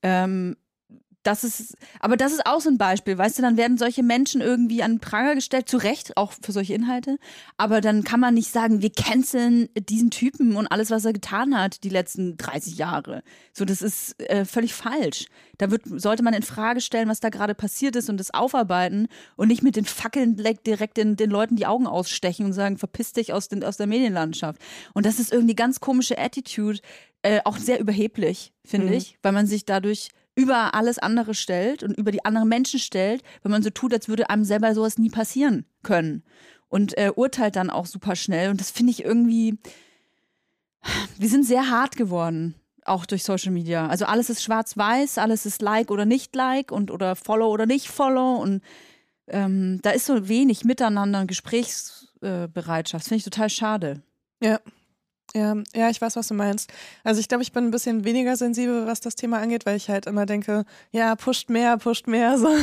Ähm, 0.08 0.56
das 1.26 1.44
ist, 1.44 1.76
aber 2.00 2.18
das 2.18 2.32
ist 2.32 2.46
auch 2.46 2.62
so 2.62 2.70
ein 2.70 2.78
Beispiel, 2.78 3.18
weißt 3.18 3.38
du, 3.38 3.42
dann 3.42 3.58
werden 3.58 3.78
solche 3.78 4.04
Menschen 4.04 4.42
irgendwie 4.42 4.84
an 4.84 5.00
Pranger 5.00 5.36
gestellt, 5.36 5.68
zu 5.68 5.78
Recht, 5.78 6.16
auch 6.18 6.34
für 6.42 6.52
solche 6.52 6.74
Inhalte, 6.74 7.18
aber 7.58 7.82
dann 7.82 8.04
kann 8.04 8.20
man 8.20 8.34
nicht 8.36 8.52
sagen, 8.52 8.82
wir 8.82 8.92
canceln 8.92 9.70
diesen 9.90 10.12
Typen 10.12 10.56
und 10.56 10.68
alles, 10.68 10.92
was 10.92 11.04
er 11.04 11.14
getan 11.14 11.58
hat, 11.58 11.84
die 11.84 11.90
letzten 11.90 12.38
30 12.38 12.78
Jahre. 12.78 13.24
So, 13.54 13.66
das 13.66 13.82
ist 13.82 14.20
äh, 14.22 14.46
völlig 14.46 14.74
falsch. 14.74 15.26
Da 15.58 15.72
wird, 15.72 15.84
sollte 15.86 16.22
man 16.24 16.34
in 16.34 16.44
Frage 16.44 16.82
stellen, 16.82 17.10
was 17.10 17.20
da 17.22 17.30
gerade 17.30 17.56
passiert 17.56 17.96
ist 17.96 18.10
und 18.10 18.18
das 18.20 18.34
aufarbeiten 18.34 19.08
und 19.36 19.48
nicht 19.48 19.64
mit 19.64 19.76
den 19.76 19.86
Fackeln 19.86 20.36
direkt 20.36 20.68
direkt 20.68 20.98
den, 20.98 21.16
den 21.16 21.30
Leuten 21.30 21.56
die 21.56 21.66
Augen 21.66 21.88
ausstechen 21.88 22.46
und 22.46 22.54
sagen, 22.54 22.78
verpiss 22.78 23.14
dich 23.14 23.34
aus, 23.34 23.48
den, 23.48 23.64
aus 23.64 23.78
der 23.78 23.88
Medienlandschaft. 23.88 24.62
Und 24.94 25.06
das 25.06 25.20
ist 25.20 25.32
irgendwie 25.32 25.56
ganz 25.56 25.80
komische 25.80 26.18
Attitude, 26.18 26.80
äh, 27.24 27.40
auch 27.46 27.58
sehr 27.58 27.80
überheblich, 27.80 28.54
finde 28.64 28.88
Mhm. 28.88 28.94
ich, 28.94 29.18
weil 29.24 29.32
man 29.32 29.48
sich 29.48 29.66
dadurch 29.66 30.10
über 30.36 30.76
alles 30.76 31.00
andere 31.00 31.34
stellt 31.34 31.82
und 31.82 31.98
über 31.98 32.12
die 32.12 32.26
anderen 32.26 32.50
Menschen 32.50 32.80
stellt, 32.80 33.24
wenn 33.42 33.52
man 33.52 33.64
so 33.64 33.70
tut, 33.70 33.94
als 33.94 34.10
würde 34.10 34.30
einem 34.30 34.44
selber 34.44 34.74
sowas 34.76 34.98
nie 34.98 35.10
passieren 35.10 35.66
können. 35.82 36.24
Und 36.68 36.98
äh, 36.98 37.12
urteilt 37.16 37.56
dann 37.56 37.70
auch 37.70 37.86
super 37.86 38.16
schnell. 38.16 38.50
Und 38.50 38.60
das 38.60 38.70
finde 38.70 38.92
ich 38.92 39.06
irgendwie, 39.06 39.58
wir 41.18 41.30
sind 41.30 41.46
sehr 41.46 41.70
hart 41.70 41.96
geworden, 41.96 42.56
auch 42.84 43.06
durch 43.06 43.24
Social 43.24 43.52
Media. 43.52 43.88
Also 43.88 44.06
alles 44.06 44.30
ist 44.30 44.44
schwarz-weiß, 44.44 45.18
alles 45.18 45.46
ist 45.46 45.62
Like 45.62 45.90
oder 45.90 46.06
nicht 46.06 46.36
Like 46.36 46.72
und 46.72 46.92
oder 46.92 47.16
Follow 47.16 47.48
oder 47.48 47.66
nicht 47.66 47.88
Follow. 47.88 48.36
Und 48.36 48.62
ähm, 49.28 49.80
da 49.84 49.92
ist 49.92 50.06
so 50.06 50.28
wenig 50.28 50.66
Miteinander 50.66 51.22
und 51.22 51.28
Gesprächsbereitschaft. 51.28 53.04
Das 53.04 53.08
finde 53.08 53.18
ich 53.20 53.24
total 53.24 53.50
schade. 53.50 54.02
Ja. 54.42 54.60
Ja, 55.36 55.54
ja, 55.76 55.90
ich 55.90 56.00
weiß, 56.00 56.16
was 56.16 56.30
du 56.30 56.34
meinst. 56.34 56.72
Also 57.04 57.20
ich 57.20 57.28
glaube, 57.28 57.44
ich 57.44 57.52
bin 57.52 57.66
ein 57.66 57.72
bisschen 57.72 58.06
weniger 58.06 58.38
sensibel, 58.38 58.88
was 58.88 59.02
das 59.02 59.16
Thema 59.16 59.40
angeht, 59.40 59.66
weil 59.66 59.76
ich 59.76 59.90
halt 59.90 60.06
immer 60.06 60.26
denke, 60.26 60.64
ja, 60.92 61.14
pusht 61.18 61.50
mehr, 61.50 61.78
pusht 61.78 62.08
mehr. 62.08 62.38
So. 62.38 62.48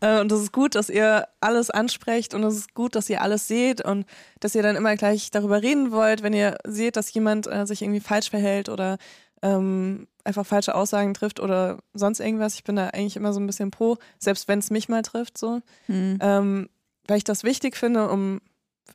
Äh, 0.00 0.20
Und 0.20 0.30
es 0.32 0.42
ist 0.42 0.52
gut, 0.52 0.74
dass 0.74 0.88
ihr 0.88 1.26
alles 1.40 1.70
ansprecht 1.70 2.32
und 2.32 2.42
es 2.44 2.56
ist 2.56 2.74
gut, 2.74 2.94
dass 2.94 3.10
ihr 3.10 3.20
alles 3.20 3.46
seht 3.48 3.84
und 3.84 4.06
dass 4.40 4.54
ihr 4.54 4.62
dann 4.62 4.76
immer 4.76 4.96
gleich 4.96 5.30
darüber 5.30 5.60
reden 5.62 5.90
wollt, 5.90 6.22
wenn 6.22 6.32
ihr 6.32 6.56
seht, 6.64 6.96
dass 6.96 7.12
jemand 7.12 7.46
äh, 7.46 7.66
sich 7.66 7.82
irgendwie 7.82 8.00
falsch 8.00 8.30
verhält 8.30 8.68
oder 8.68 8.96
ähm, 9.42 10.06
einfach 10.24 10.46
falsche 10.46 10.74
Aussagen 10.74 11.14
trifft 11.14 11.40
oder 11.40 11.78
sonst 11.94 12.20
irgendwas. 12.20 12.54
Ich 12.54 12.64
bin 12.64 12.76
da 12.76 12.88
eigentlich 12.88 13.16
immer 13.16 13.32
so 13.32 13.40
ein 13.40 13.46
bisschen 13.46 13.70
pro, 13.70 13.98
selbst 14.18 14.48
wenn 14.48 14.60
es 14.60 14.70
mich 14.70 14.88
mal 14.88 15.02
trifft, 15.02 15.36
so. 15.36 15.60
Hm. 15.86 16.18
ähm, 16.20 16.68
weil 17.06 17.18
ich 17.18 17.24
das 17.24 17.44
wichtig 17.44 17.76
finde, 17.76 18.08
um, 18.08 18.40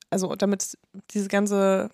also 0.09 0.35
damit 0.35 0.77
diese 1.11 1.27
ganze 1.27 1.89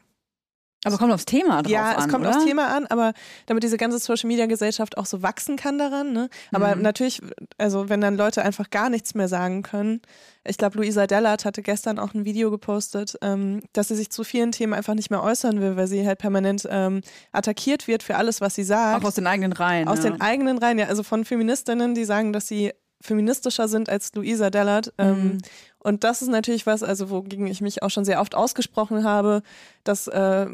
Aber 0.86 0.98
kommt 0.98 1.12
aufs 1.12 1.26
Thema 1.26 1.62
drauf 1.62 1.72
ja, 1.72 1.92
an, 1.92 2.04
es 2.06 2.08
kommt 2.08 2.26
oder? 2.26 2.38
aufs 2.38 2.46
Thema 2.46 2.74
an, 2.76 2.86
aber 2.88 3.12
damit 3.48 3.64
diese 3.64 3.76
ganze 3.76 4.00
Social-Media-Gesellschaft 4.00 4.98
auch 4.98 5.06
so 5.06 5.22
wachsen 5.22 5.58
kann 5.58 5.78
daran. 5.78 6.14
Ne? 6.14 6.30
Aber 6.54 6.76
Mhm. 6.76 6.82
natürlich, 6.84 7.22
also 7.58 7.90
wenn 7.90 8.00
dann 8.00 8.16
Leute 8.16 8.44
einfach 8.44 8.70
gar 8.70 8.90
nichts 8.90 9.14
mehr 9.14 9.28
sagen 9.28 9.62
können. 9.62 10.02
Ich 10.46 10.58
glaube, 10.58 10.78
Luisa 10.78 11.06
Dellert 11.06 11.44
hatte 11.44 11.62
gestern 11.62 12.00
auch 12.00 12.14
ein 12.14 12.24
Video 12.24 12.50
gepostet, 12.50 13.18
ähm, 13.22 13.62
dass 13.74 13.90
sie 13.90 13.96
sich 13.96 14.10
zu 14.10 14.24
vielen 14.24 14.54
Themen 14.54 14.74
einfach 14.74 14.94
nicht 14.94 15.10
mehr 15.12 15.22
äußern 15.22 15.60
will, 15.60 15.76
weil 15.76 15.88
sie 15.88 16.08
halt 16.08 16.20
permanent 16.20 16.66
ähm, 16.72 17.02
attackiert 17.34 17.88
wird 17.90 18.02
für 18.02 18.16
alles, 18.16 18.40
was 18.40 18.56
sie 18.56 18.64
sagt. 18.64 19.04
Auch 19.04 19.08
aus 19.10 19.16
den 19.16 19.28
eigenen 19.28 19.52
Reihen. 19.52 19.90
Aus 19.90 19.98
ja. 20.04 20.12
den 20.12 20.22
eigenen 20.22 20.58
Reihen, 20.60 20.80
ja, 20.80 20.86
also 20.88 21.04
von 21.04 21.26
Feministinnen, 21.26 21.94
die 21.94 22.06
sagen, 22.06 22.32
dass 22.32 22.48
sie 22.48 22.72
feministischer 23.02 23.68
sind 23.68 23.90
als 23.90 24.14
Luisa 24.14 24.50
Dellert. 24.50 24.94
Ähm, 24.98 25.24
Mhm. 25.24 25.38
Und 25.82 26.04
das 26.04 26.22
ist 26.22 26.28
natürlich 26.30 26.66
was, 26.66 26.84
also 26.84 27.10
wogegen 27.10 27.48
ich 27.48 27.62
mich 27.62 27.84
auch 27.84 27.90
schon 27.90 28.04
sehr 28.06 28.20
oft 28.20 28.36
ausgesprochen 28.36 29.04
habe, 29.06 29.44
dass 29.86 30.08
äh, 30.08 30.48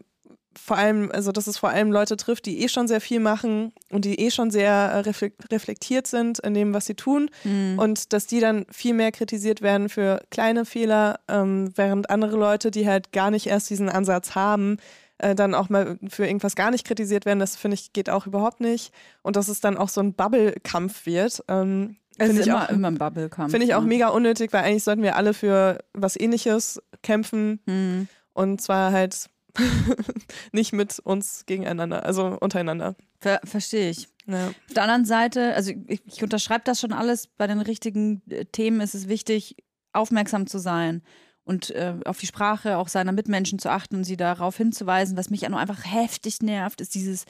vor 0.57 0.77
allem, 0.77 1.11
also 1.11 1.31
dass 1.31 1.47
es 1.47 1.57
vor 1.57 1.69
allem 1.69 1.91
Leute 1.91 2.17
trifft, 2.17 2.45
die 2.45 2.61
eh 2.61 2.69
schon 2.69 2.87
sehr 2.87 3.01
viel 3.01 3.19
machen 3.19 3.73
und 3.89 4.05
die 4.05 4.19
eh 4.19 4.31
schon 4.31 4.51
sehr 4.51 4.71
äh, 4.71 4.99
reflek- 5.09 5.51
reflektiert 5.51 6.07
sind 6.07 6.39
in 6.39 6.53
dem, 6.53 6.73
was 6.73 6.85
sie 6.85 6.95
tun. 6.95 7.29
Mhm. 7.43 7.79
Und 7.79 8.13
dass 8.13 8.27
die 8.27 8.39
dann 8.39 8.65
viel 8.71 8.93
mehr 8.93 9.11
kritisiert 9.11 9.61
werden 9.61 9.89
für 9.89 10.21
kleine 10.31 10.65
Fehler, 10.65 11.19
ähm, 11.27 11.71
während 11.75 12.09
andere 12.09 12.37
Leute, 12.37 12.71
die 12.71 12.87
halt 12.87 13.11
gar 13.11 13.31
nicht 13.31 13.47
erst 13.47 13.69
diesen 13.69 13.89
Ansatz 13.89 14.35
haben, 14.35 14.77
äh, 15.17 15.35
dann 15.35 15.55
auch 15.55 15.69
mal 15.69 15.97
für 16.09 16.25
irgendwas 16.25 16.55
gar 16.55 16.71
nicht 16.71 16.85
kritisiert 16.85 17.25
werden. 17.25 17.39
Das 17.39 17.55
finde 17.55 17.75
ich 17.75 17.93
geht 17.93 18.09
auch 18.09 18.27
überhaupt 18.27 18.59
nicht. 18.59 18.91
Und 19.21 19.35
dass 19.35 19.47
es 19.47 19.61
dann 19.61 19.77
auch 19.77 19.89
so 19.89 20.01
ein 20.01 20.13
Bubble-Kampf 20.13 21.05
wird. 21.05 21.43
Ähm, 21.47 21.97
es 22.17 22.27
finde 22.27 22.41
ist 22.41 22.47
ich 22.47 22.53
immer, 22.53 22.65
auch, 22.65 22.69
immer 22.69 22.87
ein 22.89 22.97
Bubble-Kampf. 22.97 23.51
finde 23.51 23.65
ich 23.65 23.75
auch 23.75 23.81
ja. 23.81 23.87
mega 23.87 24.07
unnötig, 24.09 24.53
weil 24.53 24.63
eigentlich 24.63 24.83
sollten 24.83 25.03
wir 25.03 25.15
alle 25.15 25.33
für 25.33 25.79
was 25.93 26.19
ähnliches 26.19 26.81
kämpfen. 27.03 27.59
Mhm. 27.65 28.07
Und 28.33 28.61
zwar 28.61 28.91
halt 28.91 29.29
nicht 30.51 30.73
mit 30.73 30.99
uns 30.99 31.45
gegeneinander, 31.45 32.05
also 32.05 32.37
untereinander. 32.39 32.95
Ver 33.19 33.39
Verstehe 33.43 33.89
ich. 33.89 34.07
Ja. 34.27 34.47
Auf 34.47 34.73
der 34.75 34.83
anderen 34.83 35.05
Seite, 35.05 35.53
also 35.53 35.71
ich, 35.87 36.01
ich 36.05 36.23
unterschreibe 36.23 36.63
das 36.65 36.79
schon 36.79 36.93
alles, 36.93 37.27
bei 37.27 37.47
den 37.47 37.61
richtigen 37.61 38.21
äh, 38.29 38.45
Themen 38.45 38.81
ist 38.81 38.95
es 38.95 39.07
wichtig, 39.07 39.57
aufmerksam 39.93 40.47
zu 40.47 40.59
sein 40.59 41.03
und 41.43 41.69
äh, 41.71 41.95
auf 42.05 42.19
die 42.19 42.27
Sprache 42.27 42.77
auch 42.77 42.87
seiner 42.87 43.11
Mitmenschen 43.11 43.59
zu 43.59 43.69
achten 43.69 43.97
und 43.97 44.03
sie 44.03 44.17
darauf 44.17 44.57
hinzuweisen. 44.57 45.15
Was 45.15 45.29
mich 45.29 45.41
ja 45.41 45.49
nur 45.49 45.59
einfach 45.59 45.85
heftig 45.85 46.41
nervt, 46.41 46.81
ist 46.81 46.95
dieses, 46.95 47.25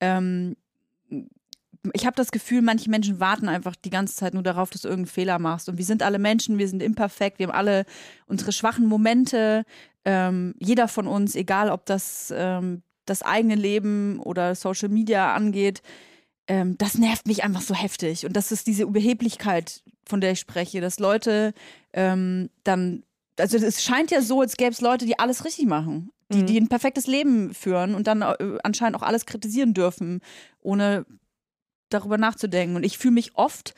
ähm, 0.00 0.56
ich 1.94 2.04
habe 2.04 2.16
das 2.16 2.30
Gefühl, 2.32 2.62
manche 2.62 2.90
Menschen 2.90 3.20
warten 3.20 3.48
einfach 3.48 3.74
die 3.76 3.90
ganze 3.90 4.14
Zeit 4.14 4.34
nur 4.34 4.42
darauf, 4.42 4.70
dass 4.70 4.82
du 4.82 4.88
irgendeinen 4.88 5.14
Fehler 5.14 5.38
machst. 5.38 5.68
Und 5.68 5.78
wir 5.78 5.84
sind 5.84 6.02
alle 6.02 6.18
Menschen, 6.18 6.58
wir 6.58 6.68
sind 6.68 6.82
imperfekt, 6.82 7.38
wir 7.38 7.46
haben 7.46 7.54
alle 7.54 7.86
unsere 8.26 8.52
schwachen 8.52 8.86
Momente. 8.86 9.64
Ähm, 10.04 10.54
jeder 10.58 10.88
von 10.88 11.06
uns, 11.06 11.34
egal 11.34 11.70
ob 11.70 11.86
das 11.86 12.32
ähm, 12.36 12.82
das 13.06 13.22
eigene 13.22 13.54
Leben 13.56 14.20
oder 14.20 14.54
Social 14.54 14.88
Media 14.88 15.34
angeht, 15.34 15.82
ähm, 16.46 16.76
das 16.78 16.96
nervt 16.96 17.26
mich 17.26 17.42
einfach 17.44 17.60
so 17.62 17.74
heftig. 17.74 18.24
Und 18.24 18.34
das 18.34 18.52
ist 18.52 18.66
diese 18.66 18.84
Überheblichkeit, 18.84 19.82
von 20.06 20.20
der 20.20 20.32
ich 20.32 20.40
spreche, 20.40 20.80
dass 20.80 20.98
Leute 20.98 21.52
ähm, 21.92 22.50
dann, 22.64 23.02
also 23.38 23.56
es 23.58 23.82
scheint 23.82 24.10
ja 24.10 24.22
so, 24.22 24.40
als 24.40 24.56
gäbe 24.56 24.70
es 24.70 24.80
Leute, 24.80 25.06
die 25.06 25.18
alles 25.18 25.44
richtig 25.44 25.66
machen, 25.66 26.12
die, 26.32 26.38
Mhm. 26.38 26.46
die 26.46 26.60
ein 26.60 26.68
perfektes 26.68 27.06
Leben 27.06 27.52
führen 27.54 27.94
und 27.94 28.06
dann 28.06 28.22
äh, 28.22 28.58
anscheinend 28.62 28.96
auch 28.96 29.02
alles 29.02 29.26
kritisieren 29.26 29.74
dürfen, 29.74 30.20
ohne 30.60 31.04
darüber 31.88 32.18
nachzudenken. 32.18 32.76
Und 32.76 32.84
ich 32.84 32.98
fühle 32.98 33.14
mich 33.14 33.34
oft, 33.34 33.74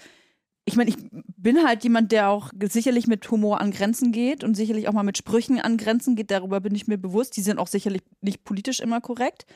ich 0.64 0.76
meine, 0.76 0.90
ich 0.90 0.96
bin 1.10 1.64
halt 1.64 1.82
jemand, 1.82 2.12
der 2.12 2.28
auch 2.28 2.52
sicherlich 2.68 3.06
mit 3.06 3.28
Humor 3.30 3.60
an 3.60 3.72
Grenzen 3.72 4.12
geht 4.12 4.44
und 4.44 4.54
sicherlich 4.54 4.88
auch 4.88 4.92
mal 4.92 5.02
mit 5.02 5.18
Sprüchen 5.18 5.60
an 5.60 5.76
Grenzen 5.76 6.14
geht, 6.14 6.30
darüber 6.30 6.60
bin 6.60 6.74
ich 6.74 6.86
mir 6.86 6.98
bewusst. 6.98 7.36
Die 7.36 7.42
sind 7.42 7.58
auch 7.58 7.66
sicherlich 7.66 8.02
nicht 8.20 8.44
politisch 8.44 8.78
immer 8.80 9.00
korrekt. 9.00 9.46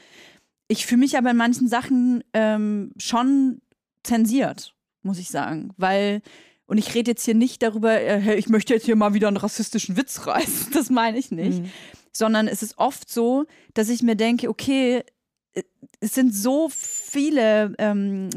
Ich 0.68 0.84
fühle 0.84 1.00
mich 1.00 1.16
aber 1.16 1.30
in 1.30 1.36
manchen 1.36 1.68
Sachen 1.68 2.24
ähm, 2.32 2.92
schon 2.96 3.60
zensiert, 4.02 4.74
muss 5.02 5.18
ich 5.18 5.30
sagen. 5.30 5.72
Weil, 5.76 6.22
und 6.66 6.78
ich 6.78 6.92
rede 6.94 7.12
jetzt 7.12 7.24
hier 7.24 7.34
nicht 7.34 7.62
darüber, 7.62 8.00
äh, 8.00 8.20
hey, 8.20 8.36
ich 8.36 8.48
möchte 8.48 8.74
jetzt 8.74 8.86
hier 8.86 8.96
mal 8.96 9.14
wieder 9.14 9.28
einen 9.28 9.36
rassistischen 9.36 9.96
Witz 9.96 10.22
reißen. 10.26 10.72
Das 10.72 10.90
meine 10.90 11.18
ich 11.18 11.30
nicht. 11.30 11.62
Mhm. 11.62 11.70
Sondern 12.12 12.48
es 12.48 12.64
ist 12.64 12.78
oft 12.78 13.08
so, 13.08 13.44
dass 13.74 13.90
ich 13.90 14.02
mir 14.02 14.16
denke, 14.16 14.48
okay, 14.48 15.04
äh, 15.52 15.62
es 16.00 16.14
sind 16.14 16.34
so 16.34 16.68
viele 16.68 17.74
ähm, 17.78 18.30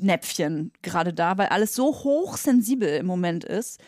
Fettnäpfchen 0.00 0.72
gerade 0.82 1.12
da, 1.12 1.38
weil 1.38 1.48
alles 1.48 1.74
so 1.74 1.86
hochsensibel 1.86 2.88
im 2.88 3.06
Moment 3.06 3.44
ist, 3.44 3.80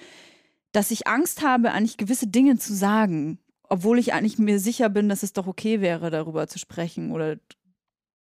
dass 0.72 0.90
ich 0.90 1.06
Angst 1.06 1.42
habe, 1.42 1.72
eigentlich 1.72 1.96
gewisse 1.96 2.26
Dinge 2.26 2.58
zu 2.58 2.74
sagen, 2.74 3.38
obwohl 3.68 3.98
ich 3.98 4.12
eigentlich 4.12 4.38
mir 4.38 4.58
sicher 4.58 4.88
bin, 4.88 5.08
dass 5.08 5.22
es 5.22 5.32
doch 5.32 5.46
okay 5.46 5.80
wäre, 5.80 6.10
darüber 6.10 6.46
zu 6.46 6.58
sprechen 6.58 7.12
oder 7.12 7.36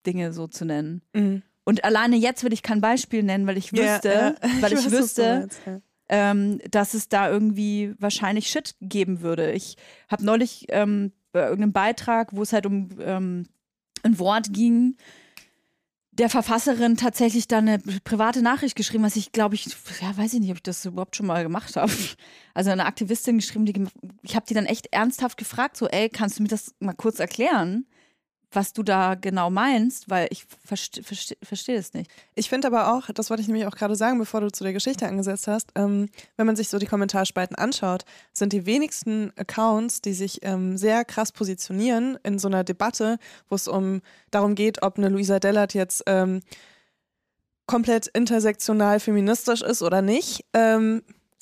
Dinge 0.06 0.34
so 0.34 0.48
zu 0.48 0.66
nennen. 0.66 1.02
Mhm. 1.14 1.44
Und 1.64 1.84
alleine 1.84 2.16
jetzt 2.16 2.44
will 2.44 2.54
ich 2.54 2.64
kein 2.64 2.82
Beispiel 2.82 3.24
nennen, 3.24 3.46
weil 3.48 3.58
ich 3.58 3.72
Ja, 3.72 3.96
wüsste, 3.96 4.10
ja. 4.10 4.36
weil 4.62 4.74
ich, 4.74 4.84
du 4.84 4.92
wüsste, 4.92 5.40
meinst, 5.40 5.60
ja. 5.66 5.82
ähm, 6.10 6.60
dass 6.72 6.94
es 6.94 7.08
da 7.08 7.30
irgendwie 7.30 7.94
wahrscheinlich 8.00 8.48
Shit 8.48 8.76
geben 8.82 9.22
würde. 9.22 9.52
Ich 9.52 9.78
habe 10.10 10.26
neulich 10.26 10.66
ähm, 10.70 11.12
bei 11.32 11.44
irgendeinem 11.44 11.74
Beitrag, 11.74 12.34
wo 12.34 12.42
es 12.42 12.52
halt 12.52 12.66
um 12.66 12.90
ähm, 13.00 13.46
ein 14.04 14.20
Wort 14.20 14.52
ging, 14.52 14.98
der 16.12 16.30
Verfasserin 16.30 16.98
tatsächlich 16.98 17.48
dann 17.48 17.68
eine 17.68 17.80
private 18.04 18.42
Nachricht 18.42 18.76
geschrieben, 18.76 19.04
was 19.04 19.16
ich 19.16 19.32
glaube 19.32 19.56
ich, 19.56 19.66
ja, 20.02 20.16
weiß 20.18 20.34
ich 20.34 20.42
nicht, 20.42 20.52
ob 20.52 20.58
ich 20.58 20.64
das 20.64 20.86
überhaupt 20.86 21.16
schon 21.16 21.26
mal 21.26 21.44
gemacht 21.44 21.76
habe. 21.76 21.92
Also 22.54 22.70
eine 22.70 22.86
Aktivistin 22.86 23.38
geschrieben, 23.38 23.66
die, 23.66 23.86
ich 24.24 24.36
habe 24.36 24.46
die 24.46 24.54
dann 24.54 24.66
echt 24.66 24.88
ernsthaft 24.92 25.38
gefragt, 25.38 25.78
so, 25.78 25.88
ey, 25.88 26.10
kannst 26.10 26.38
du 26.38 26.44
mir 26.44 26.50
das 26.50 26.76
mal 26.82 26.92
kurz 26.92 27.20
erklären, 27.20 27.86
was 28.52 28.74
du 28.74 28.84
da 28.84 29.16
genau 29.16 29.50
meinst, 29.50 30.10
weil 30.10 30.28
ich 30.30 30.46
verstehe 30.66 31.04
verste, 31.04 31.38
versteh 31.42 31.76
es 31.76 31.94
nicht. 31.94 32.12
Ich 32.36 32.50
finde 32.50 32.68
aber 32.68 32.94
auch, 32.94 33.10
das 33.14 33.30
wollte 33.30 33.42
ich 33.42 33.48
nämlich 33.48 33.66
auch 33.66 33.76
gerade 33.76 33.96
sagen, 33.96 34.20
bevor 34.20 34.42
du 34.42 34.52
zu 34.52 34.64
der 34.64 34.74
Geschichte 34.74 35.08
angesetzt 35.08 35.48
hast, 35.48 35.72
ähm, 35.76 36.10
wenn 36.38 36.46
man 36.46 36.56
sich 36.56 36.70
so 36.70 36.78
die 36.78 36.86
Kommentarspalten 36.86 37.56
anschaut, 37.56 38.04
sind 38.34 38.54
die 38.54 38.66
wenigsten 38.66 39.32
Accounts, 39.38 40.02
die 40.02 40.14
sich 40.14 40.40
ähm, 40.44 40.78
sehr 40.78 41.06
krass 41.06 41.32
positionieren 41.32 42.18
in 42.24 42.40
so 42.40 42.48
einer 42.48 42.64
Debatte, 42.64 43.18
wo 43.50 43.56
es 43.56 43.68
um 43.68 44.02
darum 44.32 44.56
geht, 44.56 44.84
ob 44.84 44.98
eine 44.98 45.10
Luisa 45.10 45.40
Dellert 45.40 45.74
jetzt 45.74 46.04
ähm, 46.08 46.42
komplett 47.68 48.08
intersektional 48.08 49.00
feministisch 49.00 49.62
ist 49.62 49.82
oder 49.82 50.02
nicht. 50.02 50.44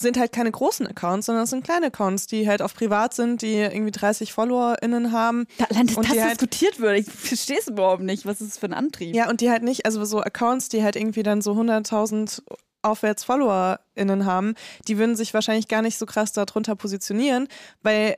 Sind 0.01 0.17
halt 0.17 0.31
keine 0.31 0.49
großen 0.49 0.87
Accounts, 0.87 1.25
sondern 1.25 1.43
es 1.43 1.49
sind 1.49 1.63
kleine 1.63 1.87
Accounts, 1.87 2.25
die 2.25 2.47
halt 2.47 2.61
auf 2.61 2.73
privat 2.73 3.13
sind, 3.13 3.41
die 3.41 3.55
irgendwie 3.55 3.91
30 3.91 4.31
FollowerInnen 4.31 5.11
haben. 5.11 5.45
Da, 5.57 5.65
allein, 5.65 5.87
dass 5.87 5.97
Und 5.97 6.09
das 6.09 6.17
halt- 6.17 6.31
diskutiert 6.31 6.79
wird, 6.79 6.99
ich 6.99 7.05
verstehe 7.11 7.57
es 7.59 7.67
überhaupt 7.67 8.01
nicht. 8.03 8.25
Was 8.25 8.39
ist 8.39 8.51
das 8.51 8.57
für 8.59 8.67
ein 8.67 8.73
Antrieb? 8.73 9.13
Ja, 9.13 9.29
und 9.29 9.41
die 9.41 9.49
halt 9.51 9.63
nicht, 9.63 9.85
also 9.85 10.05
so 10.05 10.21
Accounts, 10.21 10.69
die 10.69 10.83
halt 10.83 10.95
irgendwie 10.95 11.21
dann 11.23 11.41
so 11.41 11.51
100.000 11.53 12.41
aufwärts 12.81 13.25
FollowerInnen 13.25 14.25
haben, 14.25 14.53
die 14.87 14.97
würden 14.97 15.17
sich 15.17 15.33
wahrscheinlich 15.33 15.67
gar 15.67 15.81
nicht 15.81 15.97
so 15.97 16.05
krass 16.05 16.31
darunter 16.31 16.75
positionieren, 16.77 17.49
weil 17.83 18.15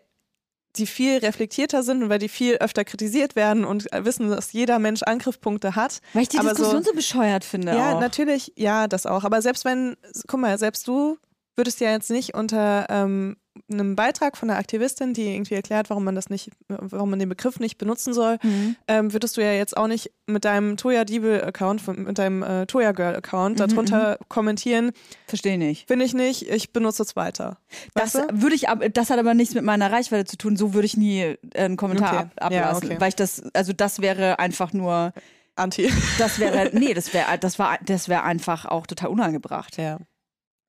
die 0.75 0.85
viel 0.85 1.17
reflektierter 1.17 1.81
sind 1.81 2.03
und 2.03 2.09
weil 2.09 2.19
die 2.19 2.29
viel 2.29 2.57
öfter 2.57 2.85
kritisiert 2.85 3.35
werden 3.35 3.65
und 3.65 3.87
wissen, 3.91 4.29
dass 4.29 4.53
jeder 4.53 4.77
Mensch 4.77 5.01
Angriffspunkte 5.01 5.75
hat. 5.75 5.99
Weil 6.13 6.21
ich 6.21 6.29
die 6.29 6.37
Aber 6.37 6.49
so- 6.49 6.57
Diskussion 6.57 6.83
so, 6.83 6.93
bescheuert 6.93 7.43
finde. 7.43 7.71
Ja, 7.75 7.95
auch. 7.95 7.99
natürlich, 7.99 8.53
ja, 8.55 8.87
das 8.87 9.07
auch. 9.07 9.23
Aber 9.23 9.41
selbst 9.41 9.65
wenn, 9.65 9.97
guck 10.27 10.39
mal, 10.39 10.57
selbst 10.59 10.87
du 10.87 11.17
würdest 11.55 11.79
ja 11.81 11.91
jetzt 11.91 12.09
nicht 12.09 12.33
unter 12.33 12.85
ähm, 12.89 13.37
einem 13.69 13.97
Beitrag 13.97 14.37
von 14.37 14.49
einer 14.49 14.57
Aktivistin, 14.57 15.13
die 15.13 15.33
irgendwie 15.35 15.55
erklärt, 15.55 15.89
warum 15.89 16.05
man 16.05 16.15
das 16.15 16.29
nicht, 16.29 16.51
warum 16.69 17.09
man 17.09 17.19
den 17.19 17.27
Begriff 17.27 17.59
nicht 17.59 17.77
benutzen 17.77 18.13
soll, 18.13 18.37
Mhm. 18.41 18.75
ähm, 18.87 19.11
würdest 19.13 19.35
du 19.35 19.41
ja 19.41 19.51
jetzt 19.51 19.75
auch 19.75 19.87
nicht 19.87 20.09
mit 20.25 20.45
deinem 20.45 20.77
Toya 20.77 21.03
Diebel-Account, 21.03 21.81
von- 21.81 22.03
mit 22.03 22.17
deinem 22.17 22.43
äh, 22.43 22.65
Toya 22.65 22.93
Girl-Account 22.93 23.59
Mhm, 23.59 23.67
darunter 23.67 24.17
kommentieren, 24.29 24.91
Verstehe 25.27 25.57
nicht. 25.57 25.87
finde 25.89 26.05
ich 26.05 26.13
nicht, 26.13 26.49
ich 26.49 26.71
benutze 26.71 27.03
es 27.03 27.17
weiter. 27.17 27.57
Das 27.93 28.15
Weißt 28.15 28.31
du? 28.31 28.41
würde 28.41 28.55
ich 28.55 28.69
ab, 28.69 28.79
das 28.93 29.09
hat 29.09 29.19
aber 29.19 29.33
nichts 29.33 29.53
mit 29.53 29.65
meiner 29.65 29.91
Reichweite 29.91 30.23
zu 30.25 30.37
tun. 30.37 30.55
So 30.55 30.73
würde 30.73 30.85
ich 30.85 30.95
nie 30.95 31.21
äh, 31.21 31.37
einen 31.55 31.75
Kommentar 31.75 32.13
Okay. 32.13 32.27
ab, 32.37 32.51
Ja, 32.53 32.61
ablassen, 32.69 32.87
okay. 32.91 33.01
weil 33.01 33.09
ich 33.09 33.15
das, 33.17 33.43
also 33.53 33.73
das 33.73 33.99
wäre 33.99 34.39
einfach 34.39 34.71
nur, 34.71 35.11
Anti. 35.55 35.91
das 36.17 36.39
wäre, 36.39 36.69
nee, 36.73 36.93
das 36.93 37.13
wäre, 37.13 37.37
das 37.37 37.59
war, 37.59 37.77
das 37.85 38.07
wäre 38.07 38.23
einfach 38.23 38.65
auch 38.65 38.87
total 38.87 39.09
unangebracht. 39.09 39.75
Ja. 39.77 39.99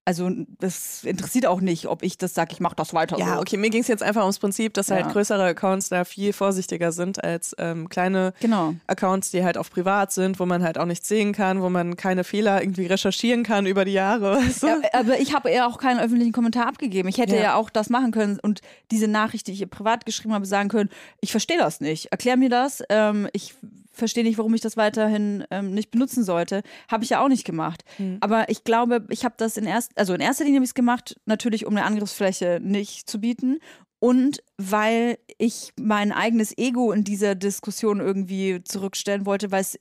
Also 0.05 0.31
das 0.59 1.05
interessiert 1.05 1.47
auch 1.47 1.61
nicht, 1.61 1.87
ob 1.87 2.03
ich 2.03 2.19
das 2.19 2.35
sage, 2.35 2.51
ich 2.53 2.59
mache 2.59 2.75
das 2.75 2.93
weiter. 2.93 3.19
Ja, 3.19 3.35
so. 3.37 3.41
okay, 3.41 3.57
mir 3.57 3.71
ging 3.71 3.83
es 3.83 3.87
jetzt 3.89 4.03
einfach 4.03 4.23
ums 4.23 4.41
Prinzip, 4.41 4.75
dass 4.75 4.89
Ja. 4.89 4.97
halt 4.97 5.11
größere 5.13 5.45
Accounts 5.45 5.91
da 5.91 6.05
viel 6.05 6.33
vorsichtiger 6.33 6.91
sind 6.91 7.23
als 7.23 7.55
ähm, 7.59 7.89
kleine 7.89 8.35
Genau. 8.41 8.75
Accounts, 8.89 9.31
die 9.31 9.45
halt 9.45 9.57
auf 9.57 9.71
privat 9.71 10.11
sind, 10.11 10.41
wo 10.41 10.47
man 10.47 10.65
halt 10.65 10.77
auch 10.77 10.87
nichts 10.87 11.07
sehen 11.07 11.33
kann, 11.33 11.63
wo 11.63 11.69
man 11.71 11.97
keine 11.97 12.25
Fehler 12.25 12.61
irgendwie 12.63 12.87
recherchieren 12.87 13.45
kann 13.45 13.65
über 13.67 13.85
die 13.85 13.93
Jahre. 13.93 14.37
Weißt 14.45 14.65
du? 14.65 14.67
Ja, 14.67 14.79
aber 14.93 15.21
ich 15.21 15.35
habe 15.35 15.53
ja 15.53 15.69
auch 15.69 15.79
keinen 15.79 16.01
öffentlichen 16.01 16.33
Kommentar 16.33 16.67
abgegeben. 16.67 17.09
Ich 17.09 17.19
hätte 17.19 17.37
Ja. 17.37 17.43
ja. 17.43 17.55
auch 17.55 17.71
das 17.71 17.89
machen 17.89 18.11
können 18.11 18.41
und 18.41 18.61
diese 18.91 19.07
Nachricht, 19.07 19.47
die 19.47 19.53
ich 19.53 19.71
privat 19.71 20.05
geschrieben 20.05 20.35
habe, 20.35 20.47
sagen 20.47 20.69
können, 20.69 20.91
ich 21.21 21.31
verstehe 21.31 21.59
das 21.59 21.81
nicht. 21.81 22.07
Erklär 22.07 22.37
mir 22.37 22.49
das. 22.49 22.83
Ähm, 22.89 23.29
ich 23.33 23.55
verstehe 23.93 24.25
nicht, 24.25 24.39
warum 24.39 24.55
ich 24.55 24.61
das 24.61 24.77
weiterhin 24.77 25.45
ähm, 25.51 25.75
nicht 25.75 25.91
benutzen 25.91 26.25
sollte. 26.25 26.63
Habe 26.91 27.05
ich 27.05 27.11
ja 27.11 27.23
auch 27.23 27.29
nicht 27.29 27.45
gemacht. 27.45 27.85
Hm. 27.97 28.19
Aber 28.21 28.49
ich 28.49 28.65
glaube, 28.65 29.07
ich 29.11 29.25
habe 29.25 29.35
das 29.37 29.57
in 29.57 29.65
erst, 29.65 29.97
also 29.97 30.15
in 30.15 30.21
erster 30.21 30.45
Linie 30.45 30.59
habe 30.59 30.65
ich 30.65 30.71
es 30.71 30.75
gemacht, 30.75 31.21
natürlich 31.27 31.67
um 31.67 31.77
eine 31.77 31.87
Angriffsfläche 31.87 32.61
nicht 32.63 33.09
zu 33.09 33.21
bieten 33.21 33.59
und 33.99 34.43
weil 34.57 35.19
ich 35.39 35.73
mein 35.79 36.11
eigenes 36.11 36.57
Ego 36.59 36.91
in 36.91 37.05
dieser 37.05 37.37
Diskussion 37.37 38.01
irgendwie 38.01 38.65
zurückstellen 38.65 39.27
wollte, 39.27 39.53
weil 39.53 39.61
es, 39.61 39.79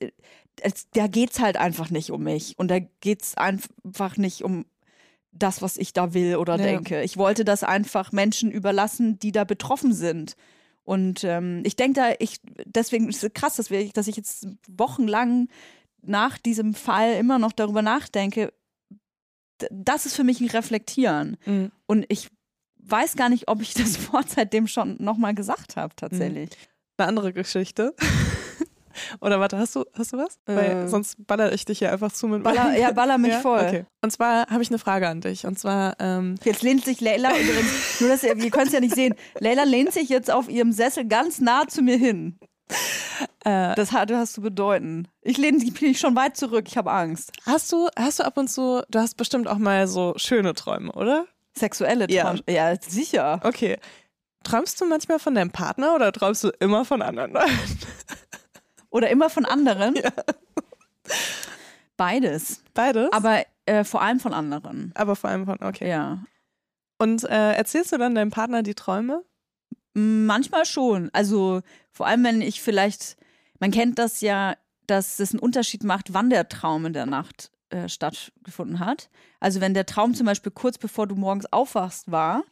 es 0.60 0.88
da 0.90 1.08
geht's 1.08 1.40
halt 1.40 1.56
einfach 1.56 1.90
nicht 1.90 2.12
um 2.12 2.22
mich 2.22 2.54
und 2.56 2.70
da 2.70 2.78
geht's 3.00 3.36
einfach 3.36 4.16
nicht 4.16 4.44
um 4.44 4.64
das, 5.32 5.62
was 5.62 5.76
ich 5.76 5.92
da 5.92 6.14
will 6.14 6.36
oder 6.36 6.56
Ja. 6.56 6.62
denke. 6.62 7.02
Ich 7.02 7.16
wollte 7.16 7.44
das 7.44 7.64
einfach 7.64 8.12
Menschen 8.12 8.50
überlassen, 8.50 9.18
die 9.18 9.32
da 9.32 9.44
betroffen 9.44 9.92
sind. 9.92 10.36
Und 10.84 11.24
ähm, 11.24 11.62
ich 11.64 11.76
denke 11.76 12.00
da, 12.00 12.14
ich, 12.18 12.40
deswegen 12.64 13.08
ist 13.08 13.22
es 13.22 13.32
krass, 13.32 13.56
dass, 13.56 13.70
wir, 13.70 13.88
dass 13.90 14.08
ich 14.08 14.16
jetzt 14.16 14.48
wochenlang 14.68 15.48
nach 16.02 16.38
diesem 16.38 16.74
Fall 16.74 17.14
immer 17.14 17.38
noch 17.38 17.52
darüber 17.52 17.82
nachdenke. 17.82 18.52
Das 19.70 20.06
ist 20.06 20.16
für 20.16 20.24
mich 20.24 20.40
ein 20.40 20.48
Reflektieren. 20.48 21.36
Mhm. 21.46 21.70
Und 21.86 22.04
ich 22.08 22.28
weiß 22.78 23.14
gar 23.14 23.28
nicht, 23.28 23.48
ob 23.48 23.62
ich 23.62 23.74
das 23.74 24.12
Wort 24.12 24.30
seitdem 24.30 24.66
schon 24.66 24.96
nochmal 24.98 25.34
gesagt 25.34 25.76
habe, 25.76 25.94
tatsächlich. 25.94 26.50
Eine 26.96 27.08
andere 27.08 27.32
Geschichte. 27.32 27.94
Oder 29.20 29.40
warte, 29.40 29.58
hast 29.58 29.74
du, 29.76 29.84
hast 29.96 30.12
du 30.12 30.18
was? 30.18 30.38
Weil 30.46 30.84
Äh. 30.84 30.88
sonst 30.88 31.26
baller 31.26 31.52
ich 31.52 31.64
dich 31.64 31.78
hier 31.80 31.92
einfach 31.92 32.12
zu 32.12 32.26
mit 32.28 32.42
Baller, 32.42 32.76
ja, 32.76 32.92
baller 32.92 33.18
mich 33.18 33.32
Ja? 33.32 33.40
voll. 33.40 33.60
Okay. 33.66 33.84
Und 34.02 34.10
zwar 34.12 34.46
habe 34.48 34.62
ich 34.62 34.70
eine 34.70 34.78
Frage 34.78 35.08
an 35.08 35.20
dich. 35.20 35.46
Und 35.46 35.58
zwar, 35.58 35.96
ähm, 36.00 36.36
Jetzt 36.44 36.62
lehnt 36.62 36.84
sich 36.84 37.00
Leila 37.00 37.30
übrigens, 37.30 38.00
nur 38.00 38.10
dass 38.10 38.22
ihr, 38.22 38.36
ihr 38.36 38.50
könnt 38.50 38.68
es 38.68 38.72
ja 38.72 38.80
nicht 38.80 38.94
sehen, 38.94 39.14
Leila 39.38 39.64
lehnt 39.64 39.92
sich 39.92 40.08
jetzt 40.08 40.30
auf 40.30 40.48
ihrem 40.48 40.72
Sessel 40.72 41.06
ganz 41.06 41.40
nah 41.40 41.66
zu 41.68 41.82
mir 41.82 41.96
hin. 41.96 42.38
äh, 43.44 43.74
Das 43.74 43.92
hat, 43.92 44.10
hast 44.12 44.34
zu 44.34 44.40
bedeuten. 44.40 45.08
Ich 45.20 45.36
lehne 45.38 45.58
mich 45.80 45.98
schon 46.00 46.16
weit 46.16 46.36
zurück, 46.36 46.64
ich 46.68 46.76
habe 46.76 46.90
Angst. 46.90 47.32
hast 47.46 47.70
du, 47.72 47.88
hast 47.96 48.18
du 48.18 48.24
ab 48.24 48.36
und 48.38 48.48
zu, 48.48 48.82
du 48.90 48.98
hast 48.98 49.16
bestimmt 49.16 49.48
auch 49.48 49.58
mal 49.58 49.86
so 49.88 50.14
schöne 50.16 50.54
Träume, 50.54 50.92
oder? 50.92 51.26
Sexuelle 51.56 52.06
Ja. 52.10 52.24
Träume. 52.24 52.42
Ja. 52.48 52.74
sicher. 52.80 53.40
Okay. 53.44 53.78
Träumst 54.44 54.80
du 54.80 54.86
manchmal 54.86 55.18
von 55.18 55.34
deinem 55.34 55.50
Partner 55.50 55.94
oder 55.94 56.10
träumst 56.12 56.42
du 56.44 56.48
immer 56.60 56.84
von 56.84 57.02
anderen 57.02 57.32
Leuten? 57.32 57.50
Oder 58.92 59.10
immer 59.10 59.30
von 59.30 59.44
anderen. 59.44 59.94
Beides. 61.96 62.62
Beides? 62.74 63.10
Aber 63.12 63.44
äh, 63.64 63.84
vor 63.84 64.02
allem 64.02 64.20
von 64.20 64.34
anderen. 64.34 64.92
aber 64.94 65.16
vor 65.16 65.30
allem 65.30 65.46
von, 65.46 65.58
okay. 65.62 65.88
Ja. 65.88 66.22
Und 66.98 67.24
äh, 67.24 67.54
erzählst 67.54 67.92
du 67.92 67.98
dann 67.98 68.14
deinem 68.14 68.30
Partner 68.30 68.62
die 68.62 68.74
Träume? 68.74 69.24
Manchmal 69.94 70.66
schon. 70.66 71.10
Also 71.12 71.62
vor 71.90 72.06
allem, 72.06 72.22
wenn 72.24 72.42
ich 72.42 72.60
vielleicht, 72.60 73.16
man 73.58 73.70
kennt 73.70 73.98
das 73.98 74.20
ja, 74.20 74.56
dass 74.86 75.18
es 75.18 75.32
einen 75.32 75.40
Unterschied 75.40 75.84
macht, 75.84 76.12
wann 76.12 76.28
der 76.28 76.48
Traum 76.48 76.84
in 76.84 76.92
der 76.92 77.06
Nacht 77.06 77.50
äh, 77.70 77.88
stattgefunden 77.88 78.78
hat. 78.78 79.08
Also 79.40 79.62
wenn 79.62 79.72
der 79.72 79.86
Traum 79.86 80.14
zum 80.14 80.26
Beispiel 80.26 80.52
kurz 80.52 80.76
bevor 80.76 81.06
du 81.06 81.14
morgens 81.14 81.50
aufwachst 81.50 82.10
war, 82.10 82.44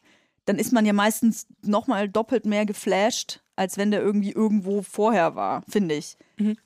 dann 0.47 0.59
ist 0.59 0.73
man 0.73 0.87
ja 0.87 0.95
meistens 0.95 1.47
nochmal 1.63 2.09
doppelt 2.09 2.47
mehr 2.47 2.65
geflasht, 2.65 3.43
als 3.61 3.77
wenn 3.77 3.91
der 3.91 4.01
irgendwie 4.01 4.33
irgendwo 4.33 4.81
vorher 4.81 5.37
war, 5.37 5.63
finde 5.69 5.95
ich. 5.95 6.17
Mhm. 6.39 6.57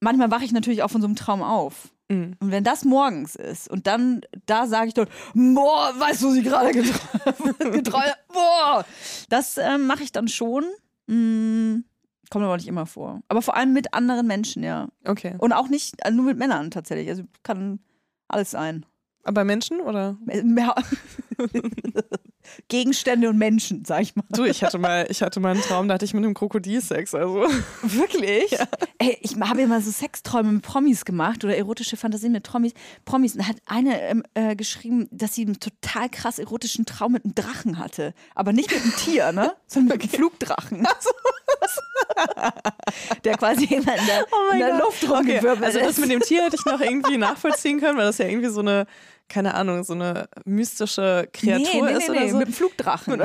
Manchmal 0.00 0.32
wache 0.32 0.44
ich 0.44 0.50
natürlich 0.50 0.82
auch 0.82 0.90
von 0.90 1.00
so 1.00 1.06
einem 1.06 1.14
Traum 1.14 1.40
auf. 1.40 1.94
Mhm. 2.08 2.36
Und 2.40 2.50
wenn 2.50 2.64
das 2.64 2.84
morgens 2.84 3.36
ist 3.36 3.70
und 3.70 3.86
dann, 3.86 4.22
da 4.46 4.66
sage 4.66 4.88
ich 4.88 4.94
dann, 4.94 5.06
boah, 5.34 5.94
weißt 5.96 6.20
du, 6.20 6.30
was 6.30 6.34
ich 6.34 6.42
gerade 6.42 6.72
geträumt? 7.70 8.16
Boah, 8.32 8.84
das 9.28 9.56
ähm, 9.56 9.86
mache 9.86 10.02
ich 10.02 10.10
dann 10.10 10.26
schon. 10.26 10.64
Mm, 11.06 11.84
kommt 12.28 12.44
aber 12.44 12.56
nicht 12.56 12.66
immer 12.66 12.86
vor. 12.86 13.22
Aber 13.28 13.40
vor 13.40 13.54
allem 13.54 13.72
mit 13.72 13.94
anderen 13.94 14.26
Menschen, 14.26 14.64
ja. 14.64 14.88
Okay. 15.04 15.36
Und 15.38 15.52
auch 15.52 15.68
nicht, 15.68 16.04
also 16.04 16.16
nur 16.16 16.26
mit 16.26 16.38
Männern 16.38 16.72
tatsächlich. 16.72 17.08
Also 17.08 17.22
kann 17.44 17.78
alles 18.26 18.50
sein. 18.50 18.84
Aber 19.24 19.44
Menschen 19.44 19.80
oder? 19.80 20.16
Mehr- 20.24 20.74
Gegenstände 22.68 23.28
und 23.28 23.38
Menschen, 23.38 23.84
sag 23.84 24.02
ich 24.02 24.16
mal. 24.16 24.24
Du, 24.30 24.44
ich 24.44 24.62
hatte 24.64 24.76
mal, 24.78 25.06
ich 25.08 25.22
hatte 25.22 25.38
mal 25.40 25.52
einen 25.52 25.62
Traum, 25.62 25.86
da 25.88 25.94
hatte 25.94 26.04
ich 26.04 26.12
mit 26.12 26.24
einem 26.24 26.34
Krokodil 26.34 26.80
Sex, 26.80 27.14
also. 27.14 27.46
Wirklich? 27.82 28.56
Ey, 28.98 29.16
ich 29.20 29.36
habe 29.36 29.60
ja 29.60 29.66
mal 29.66 29.80
so 29.80 29.90
Sexträume 29.90 30.50
mit 30.52 30.62
Promis 30.62 31.04
gemacht 31.04 31.44
oder 31.44 31.56
erotische 31.56 31.96
Fantasien 31.96 32.32
mit 32.32 32.42
Promis. 32.42 32.72
Promis. 33.04 33.34
Und 33.34 33.42
da 33.42 33.48
hat 33.48 33.56
eine 33.66 34.00
ähm, 34.02 34.24
äh, 34.34 34.56
geschrieben, 34.56 35.08
dass 35.12 35.34
sie 35.34 35.42
einen 35.46 35.60
total 35.60 36.08
krass 36.10 36.38
erotischen 36.38 36.84
Traum 36.84 37.12
mit 37.12 37.24
einem 37.24 37.34
Drachen 37.34 37.78
hatte. 37.78 38.12
Aber 38.34 38.52
nicht 38.52 38.70
mit 38.72 38.82
einem 38.82 38.96
Tier, 38.96 39.32
ne? 39.32 39.54
Sondern 39.66 39.98
mit 39.98 40.02
einem 40.02 40.10
Flugdrachen. 40.12 40.86
Der 43.24 43.36
quasi 43.36 43.64
immer 43.64 43.96
in 43.96 44.06
der, 44.06 44.26
in 44.52 44.58
der 44.58 44.78
Luft 44.78 45.04
Oh 45.04 45.14
Okay, 45.14 45.38
rumgewirbelt 45.38 45.64
also 45.64 45.80
das 45.80 45.98
mit 45.98 46.10
dem 46.10 46.20
Tier 46.20 46.44
hätte 46.44 46.56
ich 46.56 46.64
noch 46.64 46.80
irgendwie 46.80 47.16
nachvollziehen 47.16 47.80
können, 47.80 47.98
weil 47.98 48.06
das 48.06 48.18
ja 48.18 48.26
irgendwie 48.26 48.48
so 48.48 48.60
eine, 48.60 48.86
keine 49.28 49.54
Ahnung, 49.54 49.84
so 49.84 49.94
eine 49.94 50.28
mystische 50.44 51.28
Kreatur 51.32 51.86
nee, 51.86 51.92
nee, 51.92 51.98
ist 51.98 52.08
nee, 52.08 52.18
oder 52.18 52.28
so. 52.28 52.36
mit 52.36 52.48
dem 52.48 52.54
Flugdrachen. 52.54 53.22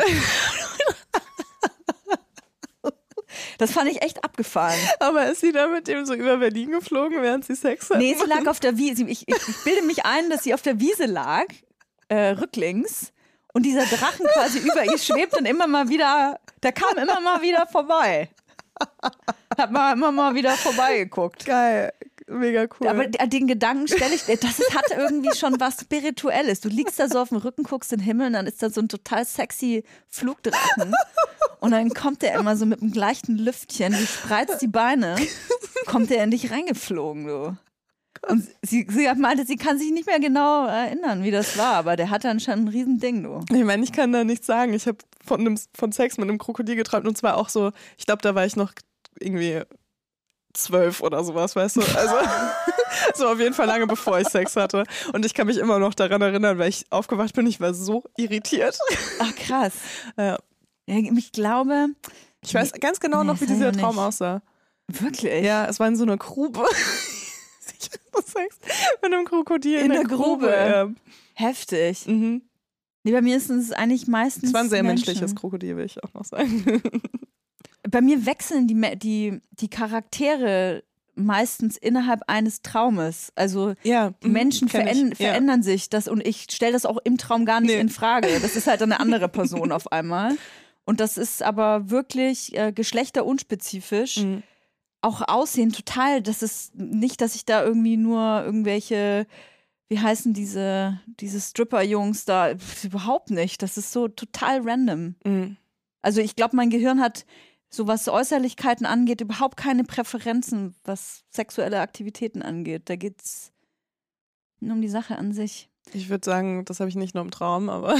Das 3.57 3.71
fand 3.71 3.89
ich 3.89 4.01
echt 4.01 4.23
abgefahren. 4.23 4.77
Aber 4.99 5.27
ist 5.27 5.41
sie 5.41 5.51
da 5.51 5.67
mit 5.67 5.87
dem 5.87 6.05
so 6.05 6.13
über 6.13 6.37
Berlin 6.37 6.71
geflogen, 6.71 7.21
während 7.21 7.45
sie 7.45 7.55
Sex 7.55 7.89
hatten? 7.89 7.99
Nee, 7.99 8.15
sie 8.15 8.27
lag 8.27 8.45
auf 8.47 8.59
der 8.59 8.77
Wiese. 8.77 9.03
Ich, 9.03 9.27
ich, 9.27 9.37
ich 9.37 9.63
bilde 9.63 9.81
mich 9.83 10.05
ein, 10.05 10.29
dass 10.29 10.43
sie 10.43 10.53
auf 10.53 10.61
der 10.61 10.79
Wiese 10.79 11.05
lag, 11.05 11.45
äh, 12.07 12.29
rücklings. 12.29 13.11
Und 13.57 13.63
dieser 13.63 13.87
Drachen 13.87 14.23
quasi 14.33 14.59
über 14.59 14.85
ihr 14.85 14.99
schwebt 14.99 15.35
und 15.35 15.47
immer 15.47 15.65
mal 15.65 15.89
wieder, 15.89 16.39
der 16.61 16.71
kam 16.71 16.95
immer 16.95 17.19
mal 17.19 17.41
wieder 17.41 17.65
vorbei. 17.65 18.29
Hat 19.57 19.71
mal 19.71 19.93
immer 19.93 20.11
mal 20.11 20.35
wieder 20.35 20.51
vorbeigeguckt. 20.51 21.43
Geil, 21.43 21.91
mega 22.27 22.67
cool. 22.79 22.87
Aber 22.87 23.07
den 23.07 23.47
Gedanken 23.47 23.87
stelle 23.87 24.13
ich, 24.13 24.25
das 24.25 24.59
ist, 24.59 24.75
hat 24.75 24.95
irgendwie 24.95 25.35
schon 25.35 25.59
was 25.59 25.81
Spirituelles. 25.81 26.59
Du 26.59 26.69
liegst 26.69 26.99
da 26.99 27.09
so 27.09 27.19
auf 27.19 27.29
dem 27.29 27.39
Rücken, 27.39 27.63
guckst 27.63 27.91
in 27.91 27.97
den 27.97 28.05
Himmel 28.05 28.27
und 28.27 28.33
dann 28.33 28.45
ist 28.45 28.61
da 28.61 28.69
so 28.69 28.79
ein 28.79 28.89
total 28.89 29.25
sexy 29.25 29.83
Flugdrachen. 30.07 30.93
Und 31.59 31.71
dann 31.71 31.89
kommt 31.95 32.21
der 32.21 32.35
immer 32.35 32.55
so 32.57 32.67
mit 32.67 32.83
einem 32.83 32.93
leichten 32.93 33.39
Lüftchen, 33.39 33.91
du 33.91 34.05
spreizt 34.05 34.61
die 34.61 34.67
Beine, 34.67 35.15
kommt 35.87 36.11
der 36.11 36.23
in 36.23 36.29
dich 36.29 36.51
reingeflogen, 36.51 37.25
du. 37.25 37.57
Und 38.27 38.47
sie, 38.63 38.87
sie 38.89 39.07
meinte, 39.15 39.45
sie 39.45 39.55
kann 39.57 39.77
sich 39.77 39.91
nicht 39.91 40.05
mehr 40.07 40.19
genau 40.19 40.65
erinnern, 40.67 41.23
wie 41.23 41.31
das 41.31 41.57
war, 41.57 41.73
aber 41.75 41.95
der 41.95 42.09
hatte 42.09 42.29
anscheinend 42.29 42.65
ein 42.65 42.71
Riesending, 42.71 43.23
du. 43.23 43.39
ich 43.55 43.63
meine, 43.63 43.83
ich 43.83 43.91
kann 43.91 44.11
da 44.11 44.23
nichts 44.23 44.47
sagen. 44.47 44.73
Ich 44.73 44.87
habe 44.87 44.97
von, 45.25 45.39
einem- 45.41 45.59
von 45.77 45.91
Sex 45.91 46.17
mit 46.17 46.29
einem 46.29 46.37
Krokodil 46.37 46.75
geträumt 46.75 47.07
und 47.07 47.17
zwar 47.17 47.37
auch 47.37 47.49
so, 47.49 47.71
ich 47.97 48.05
glaube, 48.05 48.21
da 48.21 48.33
war 48.35 48.45
ich 48.45 48.55
noch 48.55 48.73
irgendwie 49.19 49.61
zwölf 50.53 51.01
oder 51.01 51.23
sowas, 51.23 51.55
weißt 51.55 51.75
du? 51.77 51.81
Also 51.81 52.15
so 53.15 53.27
auf 53.27 53.39
jeden 53.39 53.53
Fall 53.53 53.67
lange 53.67 53.85
bevor 53.87 54.19
ich 54.19 54.27
Sex 54.27 54.55
hatte. 54.55 54.83
Und 55.13 55.25
ich 55.25 55.33
kann 55.33 55.47
mich 55.47 55.57
immer 55.57 55.77
noch 55.79 55.93
daran 55.93 56.21
erinnern, 56.21 56.57
weil 56.57 56.69
ich 56.69 56.85
aufgewacht 56.89 57.33
bin, 57.35 57.45
ich 57.45 57.59
war 57.61 57.73
so 57.73 58.03
irritiert. 58.17 58.77
Ach, 59.19 59.35
krass. 59.35 59.73
Ja. 60.17 60.37
Ich 60.87 61.31
glaube, 61.31 61.89
Ich 62.41 62.53
weiß 62.53 62.71
ganz 62.79 62.99
genau 62.99 63.21
Nee, 63.21 63.27
noch, 63.27 63.41
wie 63.41 63.45
dieser 63.45 63.71
Traum 63.71 63.95
nicht. 63.97 64.03
aussah. 64.05 64.41
wirklich. 64.87 65.43
Ja, 65.43 65.65
es 65.67 65.79
war 65.79 65.87
in 65.89 65.95
so 65.97 66.03
einer 66.03 66.17
Grube. 66.17 66.65
Ich 67.79 67.89
hatte 67.91 68.25
Sex 68.31 68.57
mit 69.01 69.13
einem 69.13 69.25
Krokodil 69.25 69.79
in, 69.79 69.85
In 69.85 69.91
der 69.91 69.99
der 70.01 70.07
Grube. 70.07 70.45
Grube. 70.47 70.51
Ja. 70.53 70.89
Heftig. 71.33 72.07
Mhm. 72.07 72.41
Nee, 73.03 73.11
bei 73.11 73.21
mir 73.21 73.37
ist 73.37 73.49
es 73.49 73.71
eigentlich 73.71 74.07
meistens. 74.07 74.49
Es 74.49 74.53
war 74.53 74.61
ein 74.61 74.69
sehr 74.69 74.83
Menschen. 74.83 75.05
menschliches 75.07 75.35
Krokodil, 75.35 75.77
will 75.77 75.85
ich 75.85 76.03
auch 76.03 76.13
noch 76.13 76.25
sagen. 76.25 76.81
Bei 77.89 78.01
mir 78.01 78.25
wechseln 78.25 78.67
die, 78.67 78.75
die, 78.97 79.39
die 79.51 79.69
Charaktere 79.69 80.83
meistens 81.15 81.77
innerhalb 81.77 82.21
eines 82.27 82.61
Traumes. 82.61 83.31
Also 83.35 83.75
ja, 83.83 84.11
die 84.23 84.27
Menschen 84.27 84.67
veränd 84.67 85.13
ich. 85.13 85.19
Ja. 85.19 85.27
verändern 85.29 85.63
sich 85.63 85.89
das 85.89 86.09
und 86.09 86.25
ich 86.27 86.47
stelle 86.51 86.73
das 86.73 86.85
auch 86.85 86.97
im 87.05 87.17
Traum 87.17 87.45
gar 87.45 87.61
nicht 87.61 87.71
Nee. 87.73 87.79
in 87.79 87.87
Frage. 87.89 88.27
Das 88.41 88.57
ist 88.57 88.67
halt 88.67 88.81
eine 88.81 88.99
andere 88.99 89.29
Person 89.29 89.71
auf 89.71 89.89
einmal. 89.93 90.35
Und 90.83 90.99
das 90.99 91.17
ist 91.17 91.41
aber 91.43 91.89
wirklich 91.89 92.57
äh, 92.57 92.73
geschlechterunspezifisch. 92.73 94.17
Mhm. 94.17 94.43
Auch 95.01 95.21
Aussehen 95.27 95.71
total. 95.71 96.21
Das 96.21 96.41
ist 96.41 96.75
nicht, 96.75 97.21
dass 97.21 97.35
ich 97.35 97.45
da 97.45 97.63
irgendwie 97.63 97.97
nur 97.97 98.43
irgendwelche, 98.43 99.27
wie 99.89 99.99
heißen 99.99 100.33
diese, 100.33 100.99
diese 101.05 101.39
Stripper-Jungs 101.39 102.25
da, 102.25 102.55
Pff, 102.55 102.85
überhaupt 102.85 103.29
nicht. 103.29 103.61
Das 103.61 103.77
ist 103.77 103.91
so 103.91 104.07
total 104.07 104.61
random. 104.67 105.15
Mhm. 105.23 105.57
Also 106.01 106.21
ich 106.21 106.35
glaube, 106.35 106.55
mein 106.55 106.69
Gehirn 106.69 107.01
hat, 107.01 107.25
so 107.69 107.87
was 107.87 108.07
Äußerlichkeiten 108.07 108.85
angeht, 108.85 109.21
überhaupt 109.21 109.57
keine 109.57 109.83
Präferenzen, 109.83 110.75
was 110.83 111.23
sexuelle 111.29 111.81
Aktivitäten 111.81 112.41
angeht. 112.41 112.83
Da 112.85 112.95
geht's 112.95 113.51
nur 114.59 114.73
um 114.73 114.81
die 114.81 114.89
Sache 114.89 115.17
an 115.17 115.33
sich. 115.33 115.69
Ich 115.93 116.09
würde 116.09 116.25
sagen, 116.25 116.65
das 116.65 116.79
habe 116.79 116.89
ich 116.89 116.95
nicht 116.95 117.15
nur 117.15 117.23
im 117.23 117.31
Traum, 117.31 117.69
aber 117.69 117.95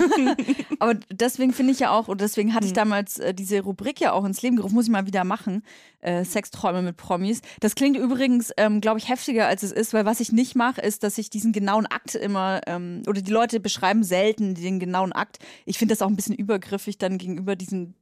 Aber 0.78 0.94
deswegen 1.10 1.52
finde 1.52 1.72
ich 1.72 1.78
ja 1.80 1.90
auch, 1.90 2.08
und 2.08 2.20
deswegen 2.20 2.54
hatte 2.54 2.66
ich 2.66 2.72
Mhm. 2.72 2.76
damals 2.76 3.18
äh, 3.18 3.34
diese 3.34 3.60
Rubrik 3.60 4.00
ja 4.00 4.12
auch 4.12 4.24
ins 4.24 4.42
Leben 4.42 4.56
gerufen, 4.56 4.74
muss 4.74 4.86
ich 4.86 4.90
mal 4.90 5.06
wieder 5.06 5.24
machen, 5.24 5.62
äh, 6.00 6.24
Sexträume 6.24 6.82
mit 6.82 6.96
Promis. 6.96 7.42
Das 7.60 7.74
klingt 7.74 7.96
übrigens, 7.96 8.50
ähm, 8.56 8.80
glaube 8.80 8.98
ich, 8.98 9.08
heftiger 9.08 9.46
als 9.46 9.62
es 9.62 9.72
ist, 9.72 9.92
weil 9.92 10.04
was 10.06 10.20
ich 10.20 10.32
nicht 10.32 10.56
mache, 10.56 10.80
ist, 10.80 11.02
dass 11.02 11.18
ich 11.18 11.28
diesen 11.30 11.52
genauen 11.52 11.86
Akt 11.86 12.14
immer, 12.14 12.60
ähm, 12.66 13.02
oder 13.06 13.20
die 13.20 13.30
Leute 13.30 13.60
beschreiben 13.60 14.02
selten 14.04 14.54
den 14.54 14.80
genauen 14.80 15.12
Akt. 15.12 15.38
Ich 15.66 15.78
finde 15.78 15.92
das 15.92 16.02
auch 16.02 16.08
ein 16.08 16.16
bisschen 16.16 16.34
übergriffig 16.34 16.98
dann 16.98 17.18
gegenüber 17.18 17.56
diesen 17.56 17.94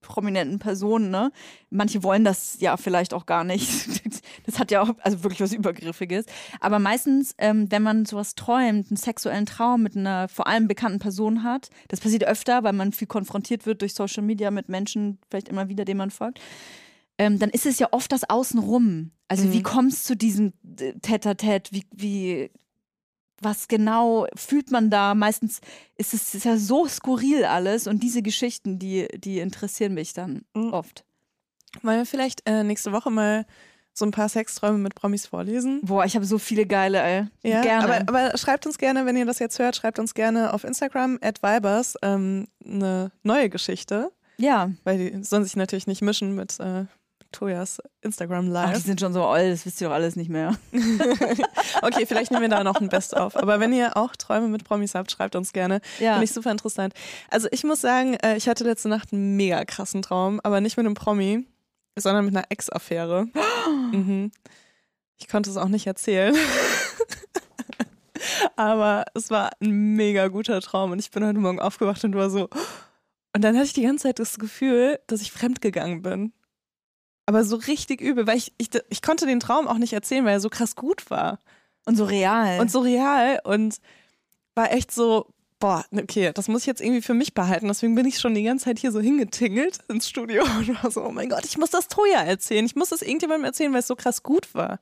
prominenten 0.00 0.58
Personen, 0.58 1.10
ne? 1.10 1.30
Manche 1.70 2.02
wollen 2.02 2.24
das 2.24 2.56
ja 2.60 2.76
vielleicht 2.76 3.14
auch 3.14 3.26
gar 3.26 3.44
nicht. 3.44 3.70
Das 4.46 4.58
hat 4.58 4.70
ja 4.70 4.80
auch 4.82 4.90
also 5.00 5.22
wirklich 5.22 5.40
was 5.40 5.52
Übergriffiges. 5.52 6.24
Aber 6.60 6.78
meistens, 6.78 7.34
ähm, 7.38 7.70
wenn 7.70 7.82
man 7.82 8.06
sowas 8.06 8.34
träumt, 8.34 8.88
einen 8.90 8.96
sexuellen 8.96 9.44
Traum 9.44 9.82
mit 9.82 9.96
einer 9.96 10.28
vor 10.28 10.46
allem 10.46 10.66
bekannten 10.66 10.98
Person 10.98 11.42
hat, 11.44 11.68
das 11.88 12.00
passiert 12.00 12.24
öfter, 12.24 12.62
weil 12.64 12.72
man 12.72 12.92
viel 12.92 13.06
konfrontiert 13.06 13.66
wird 13.66 13.82
durch 13.82 13.94
Social 13.94 14.22
Media 14.22 14.50
mit 14.50 14.68
Menschen, 14.68 15.18
vielleicht 15.30 15.48
immer 15.48 15.68
wieder, 15.68 15.84
denen 15.84 15.98
man 15.98 16.10
folgt, 16.10 16.40
ähm, 17.18 17.38
dann 17.38 17.50
ist 17.50 17.66
es 17.66 17.78
ja 17.78 17.88
oft 17.90 18.10
das 18.12 18.28
Außenrum. 18.28 19.10
Also 19.28 19.44
Mhm. 19.46 19.52
wie 19.52 19.62
kommst 19.62 20.04
du 20.04 20.14
zu 20.14 20.16
diesem 20.16 20.52
äh, 20.80 20.92
Tête-à-Tête? 21.00 21.70
Wie, 21.72 21.84
wie, 21.94 22.50
was 23.40 23.68
genau 23.68 24.26
fühlt 24.34 24.70
man 24.70 24.90
da? 24.90 25.14
Meistens 25.14 25.60
ist 25.96 26.14
es 26.14 26.34
ist 26.34 26.44
ja 26.44 26.56
so 26.56 26.86
skurril 26.86 27.44
alles 27.44 27.86
und 27.86 28.02
diese 28.02 28.22
Geschichten, 28.22 28.78
die, 28.78 29.08
die 29.18 29.38
interessieren 29.40 29.94
mich 29.94 30.12
dann 30.12 30.42
Mhm. 30.54 30.72
oft. 30.72 31.04
Wollen 31.82 31.98
wir 31.98 32.06
vielleicht 32.06 32.42
äh, 32.46 32.64
nächste 32.64 32.92
Woche 32.92 33.10
mal 33.10 33.46
so 33.92 34.04
ein 34.04 34.10
paar 34.10 34.28
Sexträume 34.28 34.78
mit 34.78 34.94
Promis 34.94 35.26
vorlesen? 35.26 35.80
Boah, 35.82 36.04
ich 36.04 36.14
habe 36.16 36.24
so 36.24 36.38
viele 36.38 36.66
geile, 36.66 37.00
ey. 37.00 37.26
Ja, 37.42 37.62
Gerne. 37.62 37.84
Aber, 37.84 38.00
aber 38.28 38.38
schreibt 38.38 38.66
uns 38.66 38.78
gerne, 38.78 39.06
wenn 39.06 39.16
ihr 39.16 39.26
das 39.26 39.38
jetzt 39.38 39.58
hört, 39.58 39.76
schreibt 39.76 39.98
uns 39.98 40.14
gerne 40.14 40.52
auf 40.52 40.64
Instagram 40.64 41.18
at 41.22 41.42
Vibers 41.42 41.96
ähm, 42.02 42.46
eine 42.64 43.10
neue 43.22 43.48
Geschichte, 43.50 44.12
ja. 44.38 44.70
weil 44.84 44.98
die 44.98 45.24
sollen 45.24 45.44
sich 45.44 45.56
natürlich 45.56 45.86
nicht 45.86 46.02
mischen 46.02 46.34
mit 46.34 46.58
äh, 46.60 46.84
Tojas 47.32 47.80
Instagram 48.00 48.54
Ach, 48.54 48.66
die 48.66 48.72
Live. 48.72 48.84
sind 48.84 49.00
schon 49.00 49.12
so 49.12 49.24
alt, 49.24 49.52
das 49.52 49.66
wisst 49.66 49.80
ihr 49.80 49.88
doch 49.88 49.94
alles 49.94 50.16
nicht 50.16 50.30
mehr. 50.30 50.56
okay, 51.82 52.06
vielleicht 52.06 52.30
nehmen 52.30 52.42
wir 52.42 52.48
da 52.48 52.64
noch 52.64 52.80
ein 52.80 52.88
Best 52.88 53.16
auf. 53.16 53.36
Aber 53.36 53.60
wenn 53.60 53.72
ihr 53.72 53.96
auch 53.96 54.16
Träume 54.16 54.48
mit 54.48 54.64
Promis 54.64 54.94
habt, 54.94 55.10
schreibt 55.10 55.36
uns 55.36 55.52
gerne. 55.52 55.80
Ja. 55.98 56.12
Finde 56.12 56.24
ich 56.24 56.32
super 56.32 56.50
interessant. 56.50 56.94
Also 57.30 57.48
ich 57.50 57.64
muss 57.64 57.80
sagen, 57.80 58.14
äh, 58.14 58.36
ich 58.36 58.48
hatte 58.48 58.64
letzte 58.64 58.88
Nacht 58.88 59.12
einen 59.12 59.36
mega 59.36 59.64
krassen 59.64 60.02
Traum, 60.02 60.40
aber 60.42 60.60
nicht 60.60 60.76
mit 60.76 60.86
einem 60.86 60.94
Promi, 60.94 61.46
sondern 61.96 62.24
mit 62.24 62.36
einer 62.36 62.46
Ex-Affäre. 62.48 63.26
mhm. 63.92 64.30
Ich 65.16 65.28
konnte 65.28 65.50
es 65.50 65.56
auch 65.56 65.68
nicht 65.68 65.86
erzählen. 65.86 66.34
aber 68.56 69.04
es 69.14 69.30
war 69.30 69.50
ein 69.60 69.70
mega 69.70 70.28
guter 70.28 70.60
Traum 70.60 70.92
und 70.92 70.98
ich 70.98 71.10
bin 71.10 71.24
heute 71.24 71.38
Morgen 71.38 71.60
aufgewacht 71.60 72.02
und 72.04 72.14
war 72.14 72.30
so. 72.30 72.48
Und 73.32 73.42
dann 73.42 73.54
hatte 73.54 73.66
ich 73.66 73.74
die 73.74 73.82
ganze 73.82 74.08
Zeit 74.08 74.18
das 74.18 74.40
Gefühl, 74.40 74.98
dass 75.06 75.22
ich 75.22 75.30
fremdgegangen 75.30 76.02
bin. 76.02 76.32
Aber 77.30 77.44
so 77.44 77.54
richtig 77.54 78.00
übel, 78.00 78.26
weil 78.26 78.36
ich, 78.36 78.52
ich, 78.58 78.70
ich 78.88 79.02
konnte 79.02 79.24
den 79.24 79.38
Traum 79.38 79.68
auch 79.68 79.78
nicht 79.78 79.92
erzählen, 79.92 80.24
weil 80.24 80.32
er 80.32 80.40
so 80.40 80.48
krass 80.48 80.74
gut 80.74 81.12
war 81.12 81.38
Und 81.86 81.94
so 81.94 82.02
real. 82.04 82.58
und 82.58 82.72
so 82.72 82.80
real 82.80 83.38
und 83.44 83.76
war 84.56 84.72
echt 84.72 84.90
so, 84.90 85.26
boah, 85.60 85.84
okay, 85.92 86.32
das 86.34 86.48
muss 86.48 86.62
ich 86.62 86.66
jetzt 86.66 86.80
irgendwie 86.80 87.02
für 87.02 87.14
mich 87.14 87.32
behalten. 87.32 87.68
Deswegen 87.68 87.94
bin 87.94 88.04
ich 88.04 88.18
schon 88.18 88.34
die 88.34 88.42
ganze 88.42 88.64
Zeit 88.64 88.80
hier 88.80 88.90
so 88.90 88.98
hingetingelt 88.98 89.78
ins 89.88 90.08
Studio 90.08 90.42
und 90.42 90.82
war 90.82 90.90
so, 90.90 91.04
oh 91.04 91.12
mein 91.12 91.28
Gott, 91.28 91.44
ich 91.44 91.56
muss 91.56 91.70
das 91.70 91.86
Toya 91.86 92.20
erzählen. 92.20 92.66
Ich 92.66 92.74
muss 92.74 92.88
das 92.88 93.00
irgendjemandem 93.00 93.44
erzählen, 93.44 93.72
weil 93.72 93.78
es 93.78 93.86
so 93.86 93.94
krass 93.94 94.24
gut 94.24 94.52
war. 94.52 94.80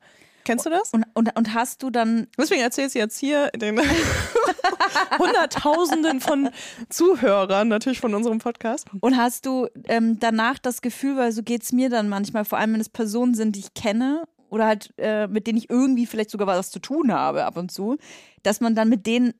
Kennst 0.49 0.65
du 0.65 0.71
das? 0.71 0.93
und, 0.93 1.05
und, 1.13 1.37
und 1.37 1.53
hast 1.53 1.83
du 1.83 1.91
dann 1.91 2.25
Deswegen 2.35 2.61
erzähle 2.61 2.87
ich 2.87 2.95
jetzt 2.95 3.19
hier 3.19 3.51
den 3.51 3.79
Hunderttausenden 5.19 6.21
von 6.21 6.49
Zuhörern 6.89 7.67
natürlich 7.67 7.99
von 7.99 8.15
unserem 8.15 8.39
Podcast. 8.39 8.87
Und 8.99 9.15
hast 9.15 9.45
du 9.45 9.67
ähm, 9.85 10.17
danach 10.19 10.57
das 10.57 10.81
Gefühl, 10.81 11.17
weil 11.17 11.33
so 11.33 11.43
geht 11.43 11.61
es 11.61 11.71
mir 11.71 11.91
dann 11.91 12.09
manchmal, 12.09 12.45
vor 12.45 12.57
allem 12.57 12.73
wenn 12.73 12.81
es 12.81 12.89
Personen 12.89 13.35
sind, 13.35 13.55
die 13.55 13.59
ich 13.59 13.75
kenne 13.75 14.23
oder 14.49 14.65
halt 14.65 14.91
äh, 14.97 15.27
mit 15.27 15.45
denen 15.45 15.59
ich 15.59 15.69
irgendwie 15.69 16.07
vielleicht 16.07 16.31
sogar 16.31 16.47
was 16.47 16.71
zu 16.71 16.79
tun 16.79 17.13
habe 17.13 17.45
ab 17.45 17.55
und 17.55 17.71
zu, 17.71 17.97
dass 18.41 18.59
man 18.59 18.73
dann 18.73 18.89
mit 18.89 19.05
denen, 19.05 19.35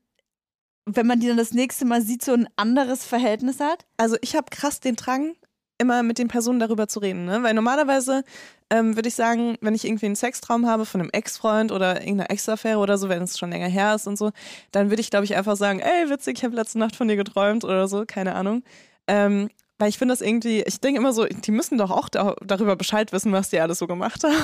wenn 0.86 1.08
man 1.08 1.20
die 1.20 1.28
dann 1.28 1.38
das 1.38 1.56
nächste 1.56 1.86
Mal 1.86 2.04
sieht, 2.04 2.24
so 2.24 2.34
ein 2.34 2.48
anderes 2.56 3.04
Verhältnis 3.04 3.60
hat? 3.60 3.88
Also 3.98 4.16
ich 4.22 4.36
habe 4.36 4.52
krass 4.52 4.80
den 4.80 4.96
Drang, 4.96 5.34
immer 5.80 6.04
mit 6.04 6.20
den 6.20 6.28
Personen 6.28 6.60
darüber 6.60 6.88
zu 6.88 7.00
reden. 7.00 7.26
Ne? 7.26 7.42
Weil 7.42 7.54
normalerweise 7.54 8.24
ähm, 8.70 8.96
würde 8.96 9.10
ich 9.10 9.16
sagen, 9.16 9.58
wenn 9.62 9.74
ich 9.74 9.86
irgendwie 9.86 10.06
einen 10.06 10.16
Sextraum 10.16 10.68
habe 10.68 10.86
von 10.86 11.02
einem 11.02 11.10
Ex-Freund 11.12 11.72
oder 11.72 12.02
irgendeiner 12.02 12.30
Ex-Affäre 12.30 12.78
oder 12.78 12.98
so, 12.98 13.10
wenn 13.10 13.24
es 13.24 13.40
schon 13.40 13.50
länger 13.50 13.68
her 13.68 13.96
ist 13.96 14.06
und 14.06 14.18
so, 14.18 14.32
dann 14.72 14.90
würde 14.90 15.02
ich, 15.02 15.10
glaube 15.10 15.26
ich, 15.26 15.36
einfach 15.36 15.56
sagen, 15.56 15.80
ey, 15.80 16.10
witzig, 16.10 16.38
ich 16.38 16.44
habe 16.44 16.56
letzte 16.56 16.78
Nacht 16.78 16.96
von 16.96 17.08
dir 17.08 17.16
geträumt 17.16 17.64
oder 17.64 17.88
so, 17.88 18.04
keine 18.06 18.36
Ahnung. 18.36 18.64
Ähm, 19.08 19.50
weil 19.80 19.90
ich 19.90 19.98
finde 19.98 20.12
das 20.12 20.22
irgendwie, 20.22 20.62
ich 20.62 20.82
denke 20.82 21.00
immer 21.00 21.14
so, 21.14 21.26
die 21.26 21.52
müssen 21.52 21.78
doch 21.78 21.90
auch 21.90 22.10
da, 22.10 22.36
darüber 22.46 22.76
Bescheid 22.76 23.12
wissen, 23.14 23.32
was 23.32 23.50
die 23.50 23.60
alles 23.60 23.80
so 23.80 23.88
gemacht 23.88 24.24
haben. 24.26 24.36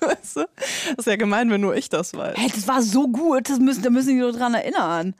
Weißt 0.00 0.36
du? 0.36 0.40
Das 0.96 0.98
ist 0.98 1.06
ja 1.06 1.16
gemein, 1.16 1.50
wenn 1.50 1.62
nur 1.62 1.74
ich 1.74 1.88
das 1.88 2.14
weiß. 2.14 2.36
Hey, 2.36 2.50
das 2.54 2.68
war 2.68 2.82
so 2.82 3.08
gut, 3.08 3.48
das 3.48 3.58
müssen, 3.58 3.82
da 3.82 3.90
müssen 3.90 4.10
die 4.10 4.14
nur 4.14 4.32
dran 4.32 4.54
erinnern. 4.54 5.14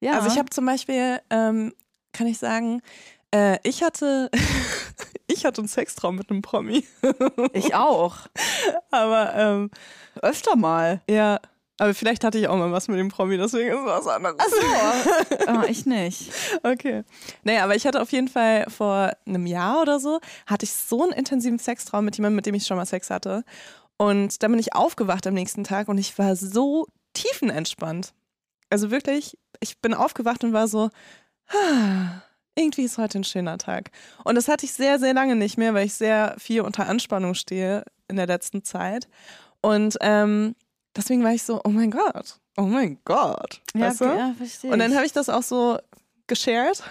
Ja. 0.00 0.14
Also 0.14 0.28
ich 0.28 0.38
habe 0.38 0.50
zum 0.50 0.66
Beispiel, 0.66 1.20
ähm, 1.30 1.72
kann 2.12 2.26
ich 2.26 2.38
sagen, 2.38 2.80
äh, 3.34 3.58
ich 3.62 3.82
hatte, 3.82 4.30
ich 5.26 5.44
hatte 5.44 5.60
einen 5.60 5.68
Sextraum 5.68 6.16
mit 6.16 6.30
einem 6.30 6.42
Promi. 6.42 6.86
ich 7.52 7.74
auch. 7.74 8.16
Aber 8.90 9.34
ähm, 9.34 9.70
Öfter 10.22 10.56
mal. 10.56 11.02
ja, 11.08 11.40
aber 11.80 11.94
vielleicht 11.94 12.24
hatte 12.24 12.38
ich 12.38 12.48
auch 12.48 12.56
mal 12.56 12.72
was 12.72 12.88
mit 12.88 12.98
dem 12.98 13.08
Promi, 13.08 13.38
deswegen 13.38 13.70
ist 13.70 13.78
es 13.78 13.86
was 13.86 14.06
anderes. 14.08 14.36
Ah, 15.46 15.64
ich 15.68 15.86
nicht. 15.86 16.32
Okay. 16.62 17.04
Naja, 17.44 17.64
aber 17.64 17.76
ich 17.76 17.86
hatte 17.86 18.02
auf 18.02 18.10
jeden 18.10 18.28
Fall 18.28 18.66
vor 18.68 19.12
einem 19.26 19.46
Jahr 19.46 19.80
oder 19.80 20.00
so, 20.00 20.20
hatte 20.46 20.64
ich 20.64 20.72
so 20.72 21.02
einen 21.04 21.12
intensiven 21.12 21.58
Sextraum 21.58 22.04
mit 22.04 22.16
jemandem, 22.16 22.36
mit 22.36 22.46
dem 22.46 22.54
ich 22.54 22.66
schon 22.66 22.76
mal 22.76 22.84
Sex 22.84 23.10
hatte. 23.10 23.44
Und 23.96 24.42
dann 24.42 24.50
bin 24.50 24.60
ich 24.60 24.74
aufgewacht 24.74 25.26
am 25.26 25.34
nächsten 25.34 25.64
Tag 25.64 25.88
und 25.88 25.98
ich 25.98 26.18
war 26.18 26.36
so 26.36 26.86
tiefenentspannt. 27.14 28.12
Also 28.70 28.90
wirklich, 28.90 29.38
ich 29.60 29.80
bin 29.80 29.94
aufgewacht 29.94 30.44
und 30.44 30.52
war 30.52 30.68
so, 30.68 30.90
ah, 31.48 32.22
irgendwie 32.58 32.82
ist 32.82 32.98
heute 32.98 33.18
ein 33.20 33.24
schöner 33.24 33.58
Tag. 33.58 33.90
Und 34.24 34.34
das 34.34 34.48
hatte 34.48 34.66
ich 34.66 34.72
sehr, 34.72 34.98
sehr 34.98 35.14
lange 35.14 35.36
nicht 35.36 35.56
mehr, 35.58 35.74
weil 35.74 35.86
ich 35.86 35.94
sehr 35.94 36.34
viel 36.38 36.62
unter 36.62 36.88
Anspannung 36.88 37.34
stehe 37.34 37.84
in 38.08 38.16
der 38.16 38.26
letzten 38.26 38.64
Zeit. 38.64 39.08
Und 39.60 39.96
ähm, 40.00 40.54
deswegen 40.96 41.24
war 41.24 41.32
ich 41.32 41.42
so, 41.42 41.60
oh 41.64 41.70
mein 41.70 41.90
Gott, 41.90 42.38
oh 42.56 42.62
mein 42.62 42.98
Gott. 43.04 43.60
weißt 43.74 44.00
du? 44.00 44.04
ja 44.04 44.34
verstehe. 44.36 44.70
Und 44.72 44.78
dann 44.78 44.94
habe 44.94 45.06
ich 45.06 45.12
das 45.12 45.28
auch 45.28 45.42
so 45.42 45.78
geshared 46.26 46.82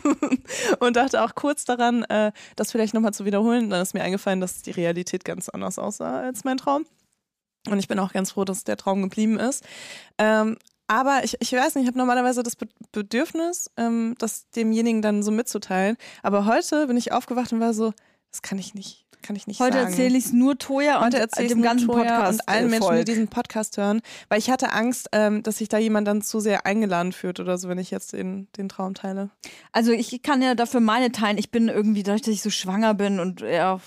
und 0.80 0.96
dachte 0.96 1.22
auch 1.22 1.34
kurz 1.34 1.64
daran, 1.64 2.04
äh, 2.04 2.32
das 2.56 2.72
vielleicht 2.72 2.94
nochmal 2.94 3.12
zu 3.12 3.24
wiederholen. 3.24 3.70
Dann 3.70 3.82
ist 3.82 3.94
mir 3.94 4.02
eingefallen, 4.02 4.40
dass 4.40 4.62
die 4.62 4.70
Realität 4.70 5.24
ganz 5.24 5.48
anders 5.48 5.78
aussah 5.78 6.20
als 6.20 6.44
mein 6.44 6.56
Traum. 6.56 6.86
Und 7.68 7.78
ich 7.78 7.86
bin 7.86 7.98
auch 7.98 8.12
ganz 8.12 8.32
froh, 8.32 8.44
dass 8.44 8.64
der 8.64 8.76
Traum 8.76 9.02
geblieben 9.02 9.38
ist. 9.38 9.64
Ähm, 10.18 10.56
aber 10.86 11.24
ich, 11.24 11.36
ich 11.40 11.52
weiß 11.52 11.74
nicht, 11.74 11.84
ich 11.84 11.88
habe 11.88 11.98
normalerweise 11.98 12.42
das 12.42 12.56
Be 12.56 12.66
Bedürfnis, 12.92 13.70
ähm, 13.78 14.14
das 14.18 14.50
demjenigen 14.50 15.00
dann 15.00 15.22
so 15.22 15.30
mitzuteilen. 15.30 15.96
Aber 16.22 16.44
heute 16.44 16.86
bin 16.86 16.96
ich 16.96 17.12
aufgewacht 17.12 17.52
und 17.52 17.60
war 17.60 17.72
so, 17.72 17.94
das 18.30 18.42
kann 18.42 18.58
ich 18.58 18.74
nicht, 18.74 19.06
kann 19.22 19.34
ich 19.34 19.46
nicht 19.46 19.60
Heute 19.60 19.78
erzähle 19.78 20.18
ich 20.18 20.26
es 20.26 20.32
nur 20.32 20.58
Toja 20.58 21.02
und 21.02 21.14
dem 21.14 21.62
ganzen 21.62 21.86
Toya 21.86 22.04
Podcast 22.04 22.40
und 22.40 22.48
allen 22.48 22.66
äh, 22.66 22.70
Menschen, 22.70 22.96
die 22.96 23.04
diesen 23.04 23.28
Podcast 23.28 23.78
hören, 23.78 24.02
weil 24.28 24.38
ich 24.38 24.50
hatte 24.50 24.72
Angst, 24.72 25.08
ähm, 25.12 25.42
dass 25.42 25.58
sich 25.58 25.68
da 25.68 25.78
jemand 25.78 26.06
dann 26.06 26.20
zu 26.20 26.40
sehr 26.40 26.66
eingeladen 26.66 27.12
fühlt 27.12 27.40
oder 27.40 27.56
so, 27.56 27.68
wenn 27.70 27.78
ich 27.78 27.90
jetzt 27.90 28.12
den, 28.12 28.48
den 28.58 28.68
Traum 28.68 28.92
teile. 28.92 29.30
Also 29.72 29.92
ich 29.92 30.22
kann 30.22 30.42
ja 30.42 30.54
dafür 30.54 30.80
meine 30.80 31.12
teilen. 31.12 31.38
Ich 31.38 31.50
bin 31.50 31.68
irgendwie, 31.68 32.02
dadurch, 32.02 32.22
dass 32.22 32.34
ich 32.34 32.42
so 32.42 32.50
schwanger 32.50 32.92
bin 32.92 33.20
und 33.20 33.40
ja, 33.40 33.80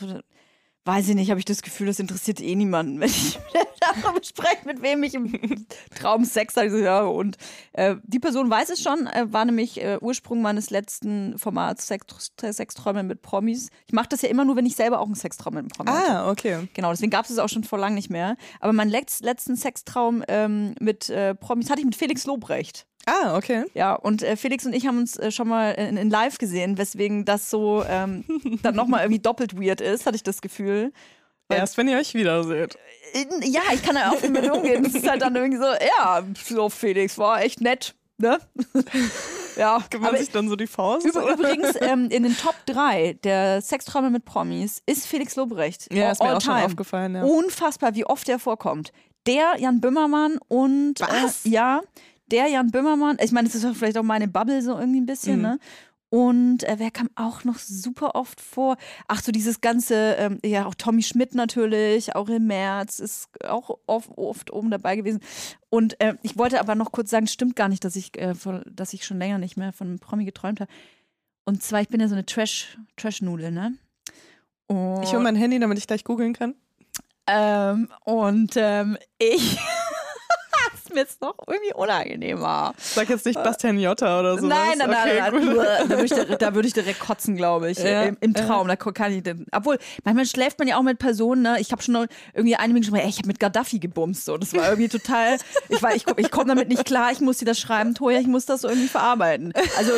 weiß 0.85 1.09
ich 1.09 1.15
nicht, 1.15 1.29
habe 1.31 1.39
ich 1.39 1.45
das 1.45 1.61
Gefühl, 1.61 1.87
das 1.87 1.99
interessiert 1.99 2.39
eh 2.39 2.55
niemanden, 2.55 2.99
wenn 2.99 3.09
ich 3.09 3.39
darüber 3.79 4.23
spreche, 4.23 4.65
mit 4.65 4.81
wem 4.81 5.03
ich 5.03 5.13
im 5.15 5.65
Traum 5.99 6.25
Sex 6.25 6.55
habe. 6.55 7.09
Und 7.09 7.37
äh, 7.73 7.95
die 8.03 8.19
Person 8.19 8.49
weiß 8.49 8.69
es 8.69 8.81
schon, 8.81 9.07
äh, 9.07 9.25
war 9.31 9.45
nämlich 9.45 9.81
äh, 9.81 9.97
Ursprung 9.99 10.41
meines 10.41 10.69
letzten 10.69 11.37
Formats 11.37 11.87
Sex, 11.87 12.31
Sexträume 12.39 13.03
mit 13.03 13.21
Promis. 13.21 13.69
Ich 13.87 13.93
mache 13.93 14.09
das 14.09 14.21
ja 14.21 14.29
immer 14.29 14.45
nur, 14.45 14.55
wenn 14.55 14.65
ich 14.65 14.75
selber 14.75 14.99
auch 14.99 15.05
einen 15.05 15.15
Sextraum 15.15 15.55
mit 15.55 15.61
einem 15.61 15.69
Promi 15.69 15.89
hatte. 15.89 16.11
Ah, 16.11 16.31
okay. 16.31 16.67
Genau, 16.73 16.91
deswegen 16.91 17.11
gab 17.11 17.25
es 17.25 17.31
es 17.31 17.39
auch 17.39 17.49
schon 17.49 17.63
vor 17.63 17.79
lang 17.79 17.93
nicht 17.93 18.09
mehr. 18.09 18.37
Aber 18.59 18.73
meinen 18.73 18.89
letz 18.89 19.21
letzten 19.21 19.55
Sextraum 19.55 20.23
ähm, 20.27 20.75
mit 20.79 21.09
äh, 21.09 21.35
Promis 21.35 21.69
hatte 21.69 21.79
ich 21.79 21.85
mit 21.85 21.95
Felix 21.95 22.25
Lobrecht. 22.25 22.85
Ah, 23.05 23.37
okay. 23.37 23.65
Ja, 23.73 23.93
und 23.93 24.23
äh, 24.23 24.35
Felix 24.35 24.65
und 24.65 24.73
ich 24.73 24.87
haben 24.87 24.97
uns 24.97 25.15
äh, 25.17 25.31
schon 25.31 25.47
mal 25.47 25.71
in, 25.71 25.97
in 25.97 26.09
live 26.09 26.37
gesehen, 26.37 26.77
weswegen 26.77 27.23
das 27.25 27.49
so 27.49 27.83
ähm, 27.87 28.23
dann 28.63 28.75
nochmal 28.75 29.01
irgendwie 29.01 29.21
doppelt 29.21 29.59
weird 29.59 29.81
ist, 29.81 30.05
hatte 30.05 30.15
ich 30.15 30.23
das 30.23 30.41
Gefühl. 30.41 30.91
Erst 31.49 31.77
wenn 31.77 31.87
ihr 31.87 31.97
euch 31.97 32.15
wiederseht. 32.15 32.75
In, 33.13 33.51
ja, 33.51 33.61
ich 33.71 33.83
kann 33.83 33.93
da 33.95 34.09
auch 34.09 34.21
mit 34.27 34.49
umgehen. 34.49 34.83
Das 34.83 34.95
ist 34.95 35.07
halt 35.07 35.21
dann 35.21 35.35
irgendwie 35.35 35.59
so, 35.59 35.65
ja, 35.65 36.23
so 36.43 36.69
Felix 36.69 37.19
war 37.19 37.41
echt 37.43 37.61
nett, 37.61 37.93
ne? 38.17 38.39
ja, 39.55 39.83
Gibt 39.91 40.01
man 40.01 40.17
sich 40.17 40.31
dann 40.31 40.49
so 40.49 40.55
die 40.55 40.65
Faust? 40.65 41.05
oder? 41.15 41.33
übrigens 41.33 41.75
ähm, 41.81 42.09
in 42.09 42.23
den 42.23 42.35
Top 42.35 42.55
3 42.65 43.19
der 43.23 43.61
Sexträume 43.61 44.09
mit 44.09 44.25
Promis 44.25 44.81
ist 44.87 45.05
Felix 45.05 45.35
Lobrecht. 45.35 45.93
ja, 45.93 46.05
All- 46.07 46.11
ist 46.13 46.21
mir 46.23 46.29
all 46.29 46.35
auch 46.37 46.41
schon 46.41 46.55
aufgefallen. 46.55 47.13
Ja. 47.15 47.23
Unfassbar, 47.23 47.93
wie 47.93 48.05
oft 48.05 48.27
der 48.27 48.39
vorkommt. 48.39 48.91
Der 49.27 49.53
Jan 49.59 49.81
Böhmermann 49.81 50.39
und 50.47 50.99
Was? 50.99 51.45
Äh, 51.45 51.49
ja, 51.49 51.81
der 52.31 52.47
Jan 52.47 52.71
Böhmermann. 52.71 53.17
Ich 53.21 53.31
meine, 53.31 53.47
das 53.47 53.55
ist 53.55 53.77
vielleicht 53.77 53.97
auch 53.97 54.03
meine 54.03 54.27
Bubble 54.27 54.61
so 54.61 54.77
irgendwie 54.77 55.01
ein 55.01 55.05
bisschen, 55.05 55.37
Mhm. 55.37 55.41
ne? 55.41 55.59
Und 56.09 56.63
äh, 56.63 56.75
wer 56.77 56.91
kam 56.91 57.09
auch 57.15 57.43
noch 57.43 57.57
super 57.57 58.15
oft 58.15 58.39
vor? 58.39 58.77
Ach 59.07 59.21
so, 59.21 59.31
dieses 59.33 59.59
ganze, 59.59 60.13
ähm, 60.17 60.39
ja, 60.45 60.65
auch 60.65 60.75
Tommy 60.75 61.03
Schmidt 61.03 61.35
natürlich, 61.35 62.15
auch 62.15 62.29
im 62.29 62.47
März 62.47 62.99
ist 62.99 63.27
auch 63.43 63.79
oft, 63.87 64.11
oft 64.17 64.51
oben 64.53 64.69
dabei 64.71 64.95
gewesen. 64.95 65.19
Und 65.69 65.99
äh, 65.99 66.15
ich 66.21 66.37
wollte 66.37 66.59
aber 66.61 66.75
noch 66.75 66.91
kurz 66.93 67.09
sagen, 67.09 67.27
stimmt 67.27 67.55
gar 67.57 67.67
nicht, 67.67 67.83
dass 67.83 67.97
ich, 67.97 68.17
äh, 68.17 68.33
von, 68.33 68.63
dass 68.71 68.93
ich 68.93 69.03
schon 69.05 69.17
länger 69.17 69.39
nicht 69.39 69.57
mehr 69.57 69.73
von 69.73 69.87
einem 69.87 69.99
Promi 69.99 70.23
geträumt 70.23 70.61
habe. 70.61 70.71
Und 71.43 71.63
zwar, 71.63 71.81
ich 71.81 71.89
bin 71.89 71.99
ja 71.99 72.07
so 72.07 72.15
eine 72.15 72.25
Trash, 72.25 72.77
Trash-Nudel, 72.95 73.51
ne? 73.51 73.73
Und, 74.67 75.03
Ich 75.03 75.11
hole 75.11 75.21
mein 75.23 75.35
Handy, 75.35 75.59
damit 75.59 75.79
ich 75.79 75.87
gleich 75.87 76.03
googeln 76.05 76.33
kann. 76.33 76.55
ähm, 77.27 77.89
und 78.05 78.53
ähm, 78.55 78.97
ich. 79.17 79.57
Mir 80.95 81.01
jetzt 81.01 81.21
noch 81.21 81.35
irgendwie 81.47 81.73
unangenehmer. 81.73 82.73
Sag 82.77 83.09
jetzt 83.09 83.25
nicht 83.25 83.41
Bastian 83.43 83.79
Jotta 83.79 84.19
oder 84.19 84.37
so. 84.39 84.47
Nein, 84.47 84.77
nein, 84.77 84.89
okay, 84.89 85.19
nein, 85.19 85.55
nein. 85.55 85.89
Da 85.89 85.89
würde 85.89 86.05
ich, 86.05 86.11
direkt- 86.13 86.41
da 86.41 86.55
würde 86.55 86.67
ich 86.67 86.73
direkt 86.73 86.99
kotzen, 86.99 87.35
glaube 87.35 87.69
ich. 87.71 87.77
Ja, 87.79 88.03
Im, 88.03 88.17
Im 88.21 88.33
Traum. 88.33 88.67
Da 88.67 88.75
kann 88.75 89.11
ich, 89.11 89.23
obwohl, 89.51 89.77
manchmal 90.03 90.25
schläft 90.25 90.59
man 90.59 90.67
ja 90.67 90.77
auch 90.77 90.81
mit 90.83 90.97
Personen, 90.99 91.41
ne? 91.43 91.57
Ich 91.59 91.71
habe 91.71 91.81
schon 91.81 92.07
irgendwie 92.33 92.55
eine 92.55 92.73
Minute 92.73 92.89
geschrieben, 92.91 93.03
ey, 93.03 93.09
ich 93.09 93.17
habe 93.17 93.27
mit 93.27 93.39
Gaddafi 93.39 93.79
gebumst. 93.79 94.25
So. 94.25 94.37
Das 94.37 94.53
war 94.53 94.69
irgendwie 94.69 94.89
total. 94.89 95.37
Ich, 95.69 95.81
war- 95.83 95.95
ich, 95.95 96.05
ich 96.17 96.31
komme 96.31 96.47
damit 96.47 96.69
nicht 96.69 96.85
klar, 96.85 97.11
ich 97.11 97.19
muss 97.21 97.37
dir 97.37 97.45
das 97.45 97.59
schreiben, 97.59 97.93
Toja, 97.95 98.19
ich 98.19 98.27
muss 98.27 98.45
das 98.45 98.63
irgendwie 98.63 98.87
verarbeiten. 98.87 99.53
Also 99.77 99.91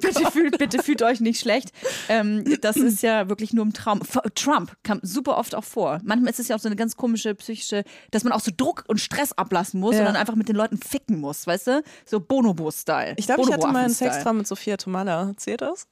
bitte 0.00 0.30
fühlt, 0.30 0.58
bitte 0.58 0.82
fühlt 0.82 1.02
euch 1.02 1.20
nicht 1.20 1.40
schlecht. 1.40 1.70
Ähm, 2.08 2.44
das 2.60 2.76
ist 2.76 3.02
ja 3.02 3.28
wirklich 3.28 3.52
nur 3.52 3.64
im 3.64 3.72
Traum. 3.72 4.00
Trump 4.34 4.72
kam 4.82 5.00
super 5.02 5.36
oft 5.38 5.54
auch 5.54 5.64
vor. 5.64 6.00
Manchmal 6.04 6.30
ist 6.30 6.40
es 6.40 6.48
ja 6.48 6.56
auch 6.56 6.60
so 6.60 6.68
eine 6.68 6.76
ganz 6.76 6.96
komische 6.96 7.34
psychische, 7.34 7.84
dass 8.10 8.24
man 8.24 8.32
auch 8.32 8.40
so 8.40 8.50
Druck 8.56 8.84
und 8.86 9.00
Stress 9.00 9.32
ablassen 9.32 9.80
muss 9.80 9.94
Ja. 9.94 10.00
und 10.00 10.06
dann 10.06 10.16
einfach 10.20 10.36
mit 10.36 10.48
den 10.48 10.56
Leuten 10.56 10.78
ficken 10.78 11.18
muss, 11.18 11.46
weißt 11.46 11.66
du? 11.66 11.82
So 12.06 12.20
Bonobo-Style. 12.20 13.14
Ich 13.16 13.26
glaube, 13.26 13.42
ich 13.42 13.52
hatte 13.52 13.66
mal 13.68 13.84
einen. 13.84 13.90
Sextraum 13.94 14.38
mit 14.38 14.46
Sophia 14.46 14.76
Tomala. 14.76 15.32
Zählt 15.36 15.62
das? 15.62 15.86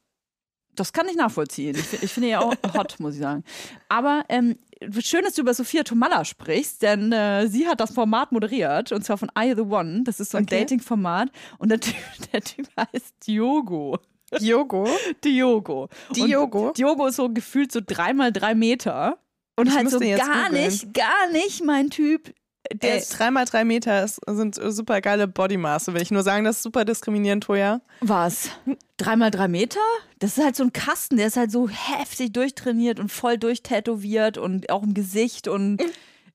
Das 0.74 0.92
kann 0.92 1.08
ich 1.08 1.16
nachvollziehen. 1.16 1.76
Ich, 1.76 2.02
ich 2.04 2.12
finde 2.12 2.28
ja 2.28 2.40
auch 2.40 2.54
hot, 2.74 3.00
muss 3.00 3.14
ich 3.14 3.20
sagen. 3.20 3.42
Aber 3.88 4.24
ähm, 4.28 4.56
schön, 5.00 5.24
dass 5.24 5.34
du 5.34 5.42
über 5.42 5.52
Sophia 5.52 5.82
Tomalla 5.82 6.24
sprichst, 6.24 6.82
denn 6.82 7.10
äh, 7.10 7.48
sie 7.48 7.66
hat 7.66 7.80
das 7.80 7.90
Format 7.92 8.30
moderiert 8.30 8.92
und 8.92 9.04
zwar 9.04 9.18
von 9.18 9.28
I 9.36 9.54
The 9.56 9.62
One. 9.62 10.02
Das 10.04 10.20
ist 10.20 10.30
so 10.30 10.38
ein 10.38 10.44
Okay. 10.44 10.60
Dating-Format 10.60 11.30
und 11.58 11.70
der 11.70 11.80
Typ, 11.80 11.96
der 12.32 12.42
typ 12.42 12.68
heißt 12.78 13.14
Diogo. 13.26 13.98
Yogo. 14.38 14.86
Diogo. 15.24 15.88
Diogo? 16.14 16.68
Und 16.68 16.78
Diogo 16.78 17.06
ist 17.06 17.16
so 17.16 17.28
gefühlt 17.30 17.72
so 17.72 17.80
dreimal 17.84 18.30
drei 18.30 18.54
Meter 18.54 19.18
und 19.56 19.68
Ich 19.68 19.74
halt 19.74 19.90
so 19.90 19.98
gar 19.98 20.44
googeln. 20.48 20.64
nicht, 20.64 20.94
gar 20.94 21.28
nicht 21.32 21.64
mein 21.64 21.90
Typ. 21.90 22.32
Der 22.72 22.98
Der 22.98 23.02
drei 23.10 23.30
mal 23.30 23.44
drei 23.44 23.64
Meter 23.64 24.04
ist, 24.04 24.20
sind 24.26 24.54
super 24.54 25.00
geile 25.00 25.26
Bodymaße, 25.26 25.94
will 25.94 26.02
ich 26.02 26.10
nur 26.10 26.22
sagen. 26.22 26.44
Das 26.44 26.56
ist 26.56 26.62
super 26.62 26.84
diskriminierend, 26.84 27.44
Toja. 27.44 27.80
Was? 28.00 28.50
Dreimal 28.96 29.30
drei 29.30 29.48
Meter? 29.48 29.80
Das 30.18 30.36
ist 30.36 30.44
halt 30.44 30.56
so 30.56 30.64
ein 30.64 30.72
Kasten, 30.72 31.16
der 31.16 31.28
ist 31.28 31.36
halt 31.36 31.50
so 31.50 31.68
heftig 31.68 32.32
durchtrainiert 32.32 33.00
und 33.00 33.10
voll 33.10 33.38
durchtätowiert 33.38 34.38
und 34.38 34.70
auch 34.70 34.82
im 34.82 34.94
Gesicht 34.94 35.48
und 35.48 35.82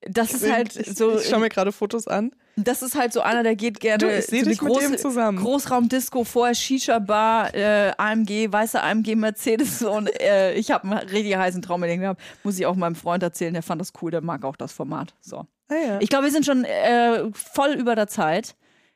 das 0.02 0.34
ist 0.34 0.50
halt 0.50 0.76
ich, 0.76 0.98
so. 0.98 1.18
Ich 1.18 1.28
schaue 1.30 1.40
mir 1.40 1.50
gerade 1.50 1.72
Fotos 1.72 2.08
an. 2.08 2.32
Das 2.56 2.84
ist 2.84 2.96
halt 2.96 3.14
so 3.14 3.22
einer, 3.22 3.42
der 3.42 3.56
geht 3.56 3.80
gerne 3.80 3.98
Du, 3.98 4.16
ich 4.16 4.26
seh 4.26 4.42
so 4.44 4.50
dich 4.50 4.62
mit 4.62 4.82
dem 4.82 4.98
zusammen. 4.98 5.40
Großraumdisco, 5.40 6.24
vorher 6.24 6.54
Shisha-Bar, 6.54 7.56
äh, 7.56 7.94
AMG, 7.98 8.52
weißer 8.52 8.84
AMG 8.84 9.16
Mercedes 9.16 9.82
und 9.82 10.08
äh, 10.22 10.54
ich 10.54 10.70
habe 10.70 10.84
einen 10.84 11.10
richtig 11.10 11.36
heißen 11.36 11.64
Traum 11.64 11.82
mit 11.82 11.90
dem 11.90 12.02
gehabt. 12.02 12.22
Muss 12.44 12.60
ich 12.60 12.66
auch 12.68 12.76
meinem 12.76 12.96
Freund 12.96 13.24
erzählen, 13.24 13.54
der 13.54 13.64
fand 13.64 13.82
das 13.82 13.92
cool, 14.02 14.12
der 14.12 14.22
mag 14.22 14.46
auch 14.46 14.56
das 14.56 14.72
Format. 14.72 15.16
So. 15.20 15.48
Ja. 15.76 16.00
Ich 16.02 16.10
glaube, 16.10 16.26
wir 16.26 16.32
sind 16.32 16.46
schon 16.46 16.64
äh, 16.66 17.30
voll 17.34 17.72
über 17.72 17.96
der 17.96 18.08
Zeit. 18.08 18.56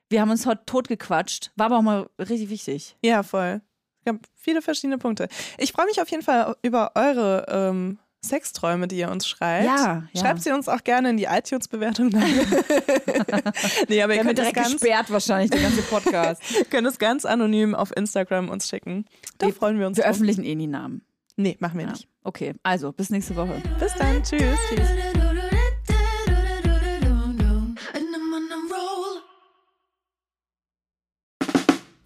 Wir 0.09 0.21
haben 0.21 0.31
uns 0.31 0.45
heute 0.45 0.63
totgequatscht, 0.65 1.51
war 1.55 1.65
aber 1.67 1.77
auch 1.79 1.81
mal 1.81 2.07
richtig 2.19 2.49
wichtig. 2.49 2.95
ja, 3.03 3.23
voll. 3.23 3.61
Es 3.99 4.05
gab 4.05 4.21
viele 4.35 4.61
verschiedene 4.61 4.97
Punkte. 4.97 5.27
Ich 5.57 5.73
freue 5.73 5.85
mich 5.85 5.99
auf 6.01 6.09
jeden 6.09 6.23
Fall 6.23 6.55
über 6.61 6.91
eure 6.95 7.45
ähm, 7.49 7.99
Sexträume, 8.23 8.87
die 8.87 8.97
ihr 8.99 9.11
uns 9.11 9.27
schreibt. 9.27 9.65
Ja, 9.65 10.07
ja. 10.13 10.21
Schreibt 10.21 10.41
sie 10.43 10.51
uns 10.53 10.69
auch 10.69 10.83
gerne 10.85 11.09
in 11.09 11.17
die 11.17 11.25
iTunes-Bewertung. 11.25 12.09
nee, 13.89 14.01
aber 14.01 14.15
ihr 14.15 14.21
könnt 14.21 14.37
direkt 14.37 14.55
ganz, 14.55 14.71
gesperrt 14.73 15.09
wahrscheinlich, 15.11 15.51
der 15.51 15.61
ganze 15.61 15.81
Podcast. 15.81 16.41
könnt 16.69 16.87
es 16.87 16.99
ganz 16.99 17.25
anonym 17.25 17.75
auf 17.75 17.95
Instagram 17.95 18.47
uns 18.49 18.69
schicken. 18.69 19.05
Da 19.39 19.47
Wir- 19.47 19.53
freuen 19.53 19.77
wir 19.79 19.87
uns 19.87 19.97
Wir 19.97 20.05
öffentlichen 20.05 20.45
eh 20.45 20.55
nie 20.55 20.67
Namen. 20.67 21.01
Nee, 21.35 21.57
machen 21.59 21.77
wir 21.77 21.85
Ja. 21.85 21.91
nicht. 21.91 22.07
Okay, 22.23 22.53
also 22.63 22.91
bis 22.93 23.09
nächste 23.09 23.35
Woche. 23.35 23.61
Bis 23.79 23.93
dann. 23.95 24.23
Tschüss. 24.23 24.57
Tschüss. 24.69 25.26